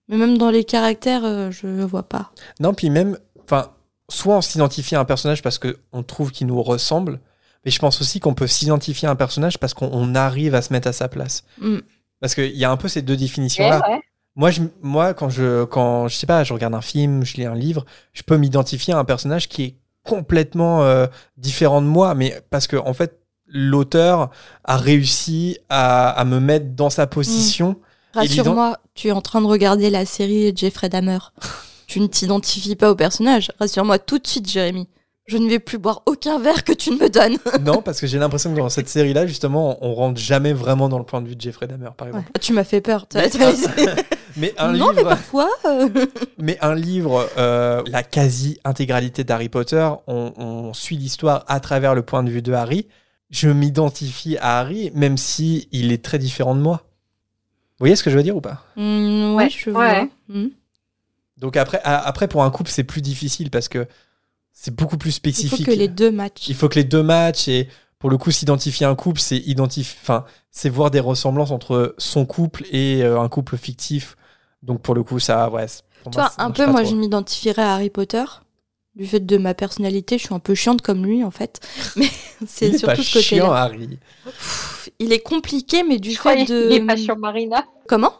[0.08, 2.30] Mais même dans les caractères, euh, je vois pas.
[2.60, 3.70] Non, puis même, enfin,
[4.10, 7.20] soit on s'identifie à un personnage parce qu'on trouve qu'il nous ressemble,
[7.64, 10.60] mais je pense aussi qu'on peut s'identifier à un personnage parce qu'on on arrive à
[10.62, 11.44] se mettre à sa place.
[11.60, 11.78] Mm.
[12.20, 13.80] Parce qu'il y a un peu ces deux Ouais, définitions-là.
[13.88, 14.00] ouais.
[14.36, 17.44] Moi, je, moi, quand je, quand je sais pas, je regarde un film, je lis
[17.46, 19.74] un livre, je peux m'identifier à un personnage qui est
[20.04, 21.06] complètement euh,
[21.36, 24.30] différent de moi, mais parce que en fait, l'auteur
[24.64, 27.76] a réussi à, à me mettre dans sa position.
[28.14, 31.18] Rassure-moi, tu es en train de regarder la série Jeffrey Dahmer.
[31.86, 33.50] tu ne t'identifies pas au personnage.
[33.58, 34.88] Rassure-moi tout de suite, Jérémy.
[35.26, 37.38] Je ne vais plus boire aucun verre que tu ne me donnes.
[37.64, 40.98] non, parce que j'ai l'impression que dans cette série-là, justement, on rentre jamais vraiment dans
[40.98, 42.30] le point de vue de Jeffrey Dahmer, par exemple.
[42.40, 43.06] Tu m'as fait peur.
[43.14, 43.52] Mais, T'as-
[44.36, 45.48] mais un non, mais livre, parfois.
[45.64, 45.88] euh,
[46.38, 52.02] mais un livre, euh, la quasi-intégralité d'Harry Potter, on, on suit l'histoire à travers le
[52.02, 52.86] point de vue de Harry.
[53.30, 56.82] Je m'identifie à Harry, même si il est très différent de moi.
[57.78, 58.62] Vous voyez ce que je veux dire ou pas?
[58.76, 59.80] Mm, Ouais, oui, je vois.
[59.80, 60.08] ouais.
[60.28, 60.48] Mm.
[61.38, 63.86] Donc après, a- après, pour un couple, c'est plus difficile parce que
[64.54, 65.66] c'est beaucoup plus Il spécifique.
[65.66, 66.48] faut que les deux matchent.
[66.48, 67.68] Il faut que les deux matchs et
[67.98, 69.96] pour le coup, s'identifier à un couple, c'est identif...
[70.02, 74.16] enfin, c'est voir des ressemblances entre son couple et euh, un couple fictif.
[74.62, 75.66] Donc pour le coup, ça, ouais.
[76.02, 76.90] pour Tu moi, vois, un peu, moi, trop.
[76.90, 78.24] je m'identifierais à Harry Potter.
[78.94, 81.60] Du fait de ma personnalité, je suis un peu chiante comme lui en fait.
[81.96, 82.08] Mais
[82.40, 83.62] Il c'est est surtout pas ce chiant, côté-là.
[83.62, 83.98] Harry.
[84.24, 86.62] Pff, Il est compliqué, mais du Je fait de.
[86.68, 87.64] qu'il est pas chiant, Marina.
[87.88, 88.12] Comment?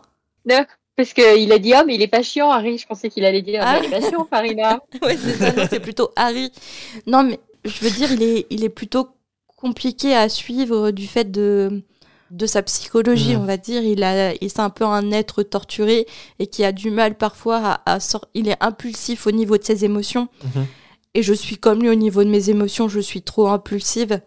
[0.49, 0.65] Non,
[0.97, 2.79] parce qu'il a dit, oh, mais il est pas chiant, Harry.
[2.79, 3.79] Je pensais qu'il allait dire, Ah.
[3.81, 4.81] mais il est pas chiant, Marina.
[5.03, 6.53] Ouais, c'est ça, non, c'est plutôt Harry.
[7.07, 9.09] Non, mais je veux dire, il est, il est plutôt
[9.57, 11.83] compliqué à suivre du fait de,
[12.31, 13.43] de sa psychologie, Mhm.
[13.43, 13.83] on va dire.
[13.83, 16.07] Il a, il c'est un peu un être torturé
[16.39, 19.65] et qui a du mal parfois à, à sor- Il est impulsif au niveau de
[19.65, 20.29] ses émotions.
[20.45, 20.67] Mhm.
[21.15, 24.21] Et je suis comme lui au niveau de mes émotions, je suis trop impulsive.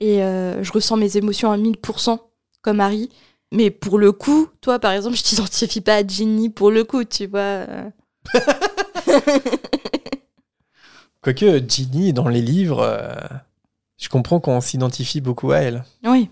[0.00, 2.18] Et euh, je ressens mes émotions à 1000%,
[2.62, 3.08] comme Harry.
[3.56, 7.04] Mais pour le coup, toi, par exemple, je t'identifie pas à Ginny pour le coup,
[7.04, 7.64] tu vois.
[11.22, 13.14] Quoique Ginny, dans les livres, euh,
[13.96, 15.84] je comprends qu'on s'identifie beaucoup à elle.
[16.04, 16.28] Oui.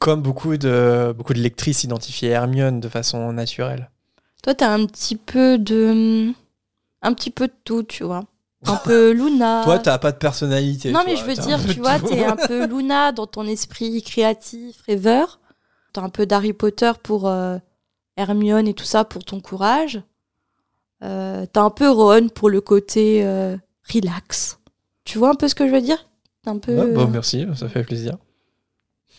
[0.00, 3.88] Comme beaucoup de, beaucoup de lectrices s'identifient à Hermione de façon naturelle.
[4.42, 6.32] Toi, t'as un petit peu de.
[7.02, 8.24] Un petit peu de tout, tu vois.
[8.66, 9.62] Un peu Luna.
[9.62, 10.90] Toi, t'as pas de personnalité.
[10.90, 14.02] Non, toi, mais je veux dire, tu vois, t'es un peu Luna dans ton esprit
[14.02, 15.38] créatif, rêveur.
[15.92, 17.58] T'as un peu d'Harry Potter pour euh,
[18.16, 20.02] Hermione et tout ça pour ton courage.
[21.02, 23.56] Euh, t'as un peu Ron pour le côté euh,
[23.92, 24.58] relax.
[25.04, 26.08] Tu vois un peu ce que je veux dire?
[26.42, 26.76] T'as un peu.
[26.76, 28.16] Ouais, bon, merci, ça fait plaisir.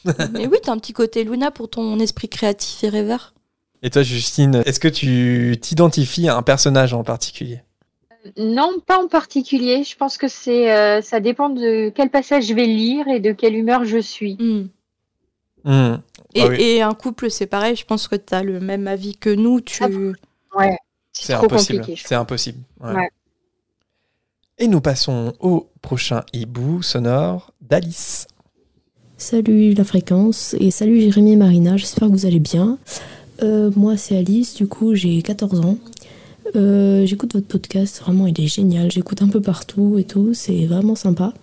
[0.34, 3.34] Mais oui, t'as un petit côté Luna pour ton esprit créatif et rêveur.
[3.82, 7.62] Et toi, Justine, est-ce que tu t'identifies à un personnage en particulier?
[8.38, 9.84] Non, pas en particulier.
[9.84, 13.34] Je pense que c'est, euh, ça dépend de quel passage je vais lire et de
[13.34, 14.38] quelle humeur je suis.
[14.40, 14.68] Hmm.
[15.66, 15.98] Hmm.
[16.36, 16.62] Et, Ah oui.
[16.62, 17.76] et un couple, c'est pareil.
[17.76, 19.62] Je pense que t'as le même avis que nous.
[19.62, 19.84] Tu.
[19.84, 19.88] Ah,
[20.58, 20.78] Ouais.
[21.12, 21.86] C'est impossible.
[21.98, 22.60] C'est impossible.
[22.84, 22.94] ouais.
[22.94, 23.10] Ouais.
[24.60, 28.28] Et nous passons au prochain hibou sonore d'Alice.
[29.18, 32.78] Salut la fréquence et salut Jérémy et Marina, j'espère que vous allez bien.
[33.42, 35.78] Euh, moi c'est Alice, du coup j'ai 14 ans.
[36.56, 40.66] Euh, J'écoute votre podcast, vraiment il est génial, j'écoute un peu partout et tout, c'est
[40.66, 41.34] vraiment sympa.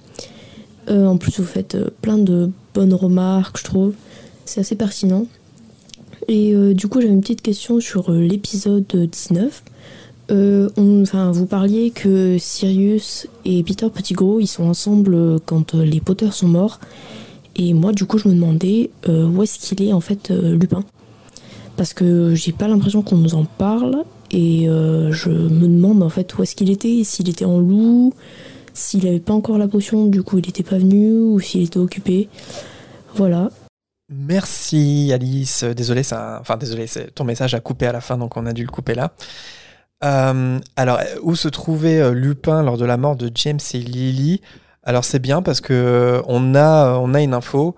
[0.89, 3.95] Euh, en plus vous faites plein de bonnes remarques je trouve,
[4.51, 5.27] c'est assez pertinent.
[6.29, 9.63] Et euh, du coup j'avais une petite question sur euh, l'épisode 19.
[10.33, 16.31] Euh, enfin, vous parliez que Sirius et Peter Pettigrew ils sont ensemble quand les Potter
[16.33, 16.81] sont morts.
[17.57, 20.85] Et moi, du coup, je me demandais où est-ce qu'il est en fait Lupin?
[21.77, 24.05] Parce que j'ai pas l'impression qu'on nous en parle.
[24.31, 28.15] Et je me demande en fait où est-ce qu'il était, s'il était en loup,
[28.73, 31.81] s'il avait pas encore la potion, du coup il était pas venu, ou s'il était
[31.81, 32.29] occupé?
[33.17, 33.51] Voilà.
[34.11, 35.65] Merci Alice.
[35.65, 38.65] Désolé, ça, enfin désolé, ton message a coupé à la fin, donc on a dû
[38.65, 39.13] le couper là.
[40.03, 44.41] Euh, alors, où se trouvait euh, Lupin lors de la mort de James et Lily?
[44.83, 47.77] Alors c'est bien parce que euh, on a, une info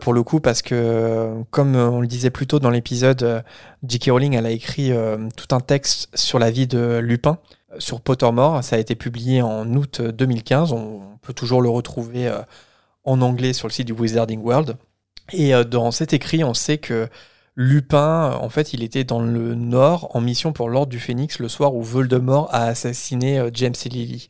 [0.00, 3.44] pour le coup parce que comme on le disait plus tôt dans l'épisode,
[3.86, 4.10] J.K.
[4.10, 4.92] Rowling a écrit
[5.36, 7.38] tout un texte sur la vie de Lupin
[7.78, 8.62] sur Pottermore.
[8.64, 10.72] Ça a été publié en août euh, 2015.
[10.72, 12.30] On peut toujours le retrouver
[13.04, 14.76] en anglais sur le site du Wizarding World.
[15.32, 17.08] Et euh, dans cet écrit, on sait que
[17.56, 21.48] Lupin, en fait, il était dans le Nord en mission pour l'Ordre du Phénix le
[21.48, 24.28] soir où Voldemort a assassiné euh, James et Lily.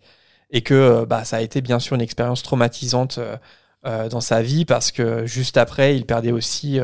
[0.50, 4.42] Et que euh, bah, ça a été bien sûr une expérience traumatisante euh, dans sa
[4.42, 6.78] vie parce que juste après, il perdait aussi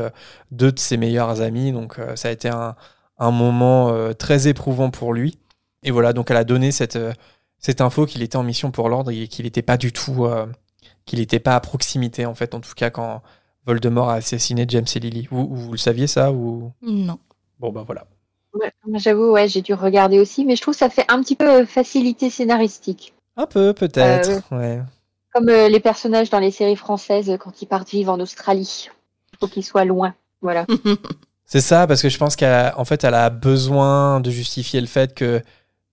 [0.51, 1.71] deux de ses meilleurs amis.
[1.71, 2.75] Donc ça a été un,
[3.17, 5.39] un moment très éprouvant pour lui.
[5.81, 6.99] Et voilà, donc elle a donné cette,
[7.57, 10.27] cette info qu'il était en mission pour l'Ordre et qu'il n'était pas du tout...
[11.05, 13.23] qu'il n'était pas à proximité, en fait, en tout cas quand
[13.65, 15.27] Voldemort a assassiné James et Lily.
[15.31, 16.71] Vous, vous le saviez ça ou?
[16.81, 17.19] Non.
[17.59, 18.05] Bon, bah voilà.
[18.53, 21.35] Ouais, J'avoue, ouais, j'ai dû regarder aussi, mais je trouve que ça fait un petit
[21.35, 23.13] peu euh, facilité scénaristique.
[23.37, 24.41] Un peu, peut-être.
[24.51, 24.81] Euh, ouais.
[25.33, 28.89] Comme euh, les personnages dans les séries françaises quand ils partent vivre en Australie.
[29.33, 30.13] Il faut qu'ils soient loin.
[30.41, 30.65] Voilà.
[31.45, 35.13] C'est ça, parce que je pense qu'en fait, elle a besoin de justifier le fait
[35.13, 35.41] que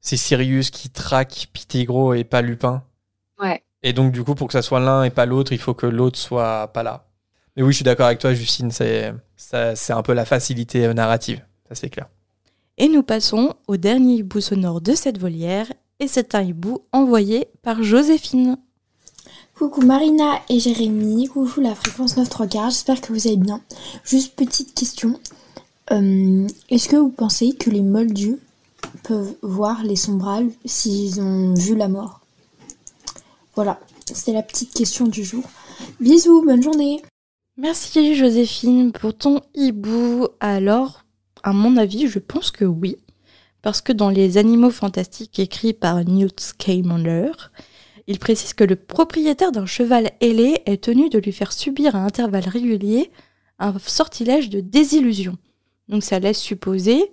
[0.00, 2.84] c'est Sirius qui traque Pettigrew et pas Lupin.
[3.40, 3.64] Ouais.
[3.82, 5.86] Et donc, du coup, pour que ça soit l'un et pas l'autre, il faut que
[5.86, 7.07] l'autre soit pas là.
[7.58, 10.86] Mais oui, je suis d'accord avec toi, Justine, c'est ça- c'est un peu la facilité
[10.86, 11.42] euh, narrative.
[11.68, 12.06] Ça, c'est clair.
[12.76, 15.66] Et nous passons au dernier hibou sonore de cette volière.
[15.98, 18.58] Et c'est un hibou envoyé par Joséphine.
[19.56, 23.60] Coucou Marina et Jérémy, coucou la fréquence 9 3 quarts, j'espère que vous allez bien.
[24.04, 25.18] Juste petite question,
[25.90, 28.36] Euh, est-ce que vous pensez que les moldus
[29.04, 32.20] peuvent voir les sombrales s'ils ont vu la mort?
[33.56, 35.42] Voilà, c'était la petite question du jour.
[35.98, 37.02] Bisous, bonne journée
[37.60, 40.28] Merci Joséphine pour ton hibou.
[40.38, 41.04] Alors,
[41.42, 42.94] à mon avis, je pense que oui.
[43.62, 47.32] Parce que dans Les Animaux Fantastiques écrits par Newt Scamander,
[48.06, 52.04] il précise que le propriétaire d'un cheval ailé est tenu de lui faire subir à
[52.04, 53.10] intervalles réguliers
[53.58, 55.36] un sortilège de désillusion.
[55.88, 57.12] Donc ça laisse supposer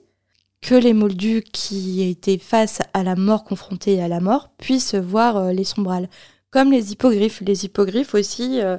[0.62, 5.38] que les moldus qui étaient face à la mort, confrontés à la mort, puissent voir
[5.38, 6.08] euh, les sombrales.
[6.52, 7.42] Comme les hippogriffes.
[7.42, 8.78] Les hippogriffes aussi, euh,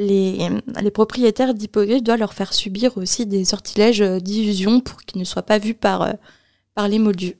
[0.00, 0.48] les,
[0.82, 5.24] les propriétaires d'hippogriffes doivent leur faire subir aussi des sortilèges euh, d'illusion pour qu'ils ne
[5.24, 6.12] soient pas vus par, euh,
[6.74, 7.36] par les moldus.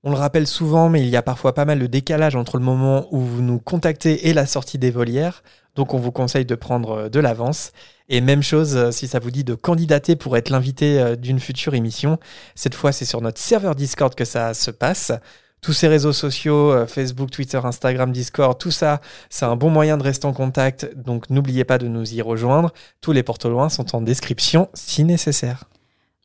[0.04, 2.66] On le rappelle souvent, mais il y a parfois pas mal de décalage entre le
[2.66, 5.42] moment où vous nous contactez et la sortie des volières.
[5.76, 7.72] Donc on vous conseille de prendre euh, de l'avance.
[8.10, 11.40] Et même chose euh, si ça vous dit de candidater pour être l'invité euh, d'une
[11.40, 12.20] future émission.
[12.54, 15.14] Cette fois, c'est sur notre serveur Discord que ça se passe.
[15.62, 19.98] Tous ces réseaux sociaux, euh, Facebook, Twitter, Instagram, Discord, tout ça, c'est un bon moyen
[19.98, 20.90] de rester en contact.
[20.96, 22.72] Donc n'oubliez pas de nous y rejoindre.
[23.02, 25.66] Tous les portes au loin sont en description si nécessaire.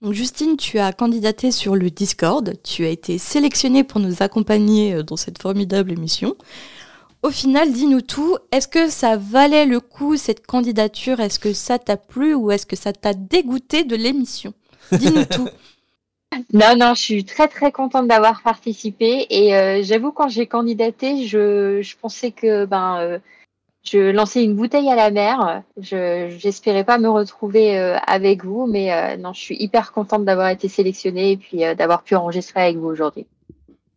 [0.02, 4.94] Donc Justine, tu as candidaté sur le Discord, tu as été sélectionnée pour nous accompagner
[4.94, 6.36] euh, dans cette formidable émission.
[7.22, 11.20] Au final, dis-nous tout, est-ce que ça valait le coup cette candidature?
[11.20, 14.52] Est-ce que ça t'a plu ou est-ce que ça t'a dégoûté de l'émission?
[14.90, 15.48] Dis-nous tout.
[16.52, 21.26] Non, non, je suis très très contente d'avoir participé et euh, j'avoue quand j'ai candidaté,
[21.26, 23.18] je, je pensais que ben euh,
[23.82, 25.62] je lançais une bouteille à la mer.
[25.80, 30.24] Je j'espérais pas me retrouver euh, avec vous, mais euh, non, je suis hyper contente
[30.24, 33.26] d'avoir été sélectionnée et puis euh, d'avoir pu enregistrer avec vous aujourd'hui.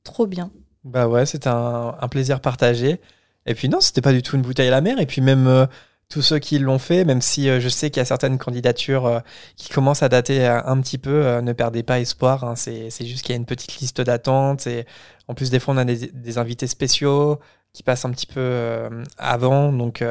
[0.03, 0.51] Trop bien.
[0.83, 2.99] Bah ouais, c'était un, un plaisir partagé.
[3.45, 4.99] Et puis non, c'était pas du tout une bouteille à la mer.
[4.99, 5.65] Et puis même euh,
[6.09, 9.05] tous ceux qui l'ont fait, même si euh, je sais qu'il y a certaines candidatures
[9.05, 9.19] euh,
[9.55, 12.43] qui commencent à dater euh, un petit peu, ne perdez pas espoir.
[12.43, 12.55] hein.
[12.55, 14.67] C'est juste qu'il y a une petite liste d'attente.
[14.67, 14.85] Et
[15.27, 17.39] en plus, des fois, on a des, des invités spéciaux
[17.73, 19.73] qui passent un petit peu avant.
[19.73, 20.03] Donc,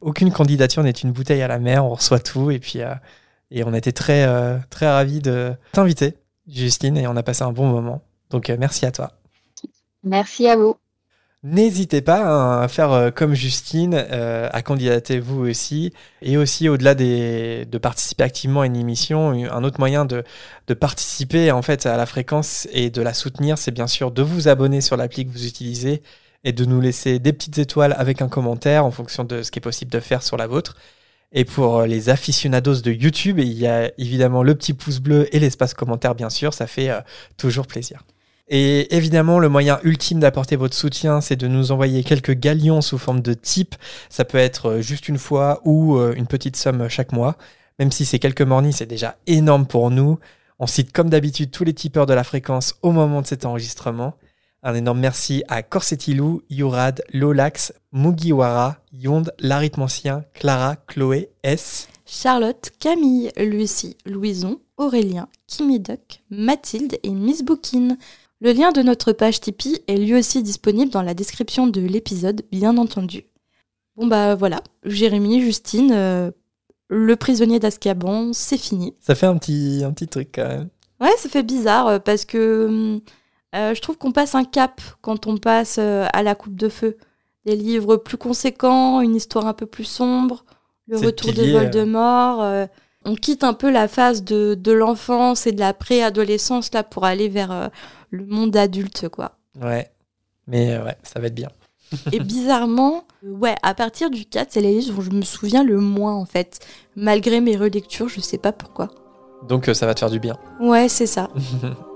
[0.00, 1.84] aucune candidature n'est une bouteille à la mer.
[1.84, 2.50] On reçoit tout.
[2.50, 2.80] Et puis,
[3.50, 4.26] et on était très,
[4.70, 6.16] très ravis de t'inviter,
[6.48, 6.96] Justine.
[6.96, 8.02] Et on a passé un bon moment.
[8.30, 9.12] Donc, merci à toi.
[10.02, 10.76] Merci à vous.
[11.42, 15.92] N'hésitez pas hein, à faire euh, comme Justine, euh, à candidater vous aussi.
[16.20, 20.24] Et aussi, au-delà de participer activement à une émission, un autre moyen de,
[20.74, 24.48] participer en fait à la fréquence et de la soutenir, c'est bien sûr de vous
[24.48, 26.02] abonner sur l'appli que vous utilisez
[26.44, 29.58] et de nous laisser des petites étoiles avec un commentaire en fonction de ce qui
[29.58, 30.76] est possible de faire sur la vôtre.
[31.32, 35.28] Et pour euh, les aficionados de YouTube, il y a évidemment le petit pouce bleu
[35.34, 36.90] et l'espace commentaire, bien sûr, ça fait
[37.36, 38.02] toujours plaisir.
[38.48, 42.98] Et évidemment, le moyen ultime d'apporter votre soutien, c'est de nous envoyer quelques galions sous
[42.98, 43.74] forme de type.
[44.08, 47.36] Ça peut être euh, juste une fois ou euh, une petite somme chaque mois.
[47.80, 50.18] Même si c'est quelques mornies, c'est déjà énorme pour nous.
[50.58, 54.14] On cite comme d'habitude tous les tipeurs de la fréquence au moment de cet enregistrement.
[54.62, 61.88] Un énorme merci à Corsetilou, Yurad, Lolax, Mugiwara, Yonde, L'Arithmancien, Clara, Chloé, S.
[62.06, 67.96] Charlotte, Camille, Lucie, Louison, Aurélien, Kimi Duck, Mathilde et Miss Bookin.
[68.40, 72.42] Le lien de notre page Tipeee est lui aussi disponible dans la description de l'épisode,
[72.52, 73.24] bien entendu.
[73.96, 76.30] Bon bah voilà, Jérémy, Justine, euh,
[76.88, 78.94] le prisonnier d'Azkaban, c'est fini.
[79.00, 80.68] Ça fait un petit, un petit truc quand même.
[81.00, 83.00] Ouais, ça fait bizarre euh, parce que
[83.54, 86.98] euh, je trouve qu'on passe un cap quand on passe à la coupe de feu.
[87.46, 90.44] Des livres plus conséquents, une histoire un peu plus sombre,
[90.88, 91.58] le retour pilier, de.
[91.58, 92.42] Voldemort.
[92.42, 92.66] euh,
[93.04, 97.04] on quitte un peu la phase de, de l'enfance et de la préadolescence là pour
[97.04, 97.70] aller vers
[98.10, 99.32] le monde adulte quoi.
[99.60, 99.90] Ouais.
[100.46, 101.48] Mais euh, ouais, ça va être bien.
[102.12, 105.62] Et bizarrement, euh, ouais, à partir du 4, c'est les livres dont je me souviens
[105.64, 106.58] le moins en fait.
[106.96, 108.88] Malgré mes relectures, je sais pas pourquoi.
[109.48, 110.36] Donc euh, ça va te faire du bien.
[110.60, 111.28] Ouais, c'est ça.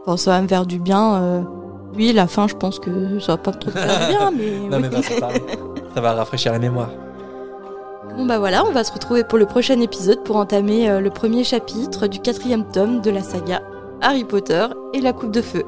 [0.07, 1.15] Enfin, ça va me faire du bien.
[1.23, 1.43] euh,
[1.95, 4.59] Oui, la fin, je pense que ça va pas trop faire du bien, mais.
[4.69, 4.83] non, oui.
[4.83, 5.29] mais va, ça, va,
[5.95, 6.91] ça va rafraîchir la mémoire.
[8.17, 11.45] Bon, bah voilà, on va se retrouver pour le prochain épisode pour entamer le premier
[11.45, 13.61] chapitre du quatrième tome de la saga
[14.01, 15.65] Harry Potter et la Coupe de Feu.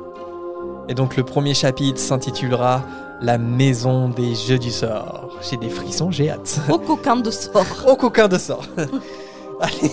[0.89, 2.83] Et donc le premier chapitre s'intitulera
[3.21, 5.29] La maison des jeux du sort.
[5.49, 6.61] J'ai des frissons, j'ai hâte.
[6.69, 7.67] Au coquin de sort.
[7.87, 8.67] Au coquin de sort.
[9.61, 9.93] Allez,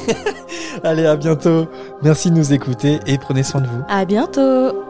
[0.83, 1.67] allez, à bientôt.
[2.01, 3.83] Merci de nous écouter et prenez soin de vous.
[3.87, 4.88] À bientôt!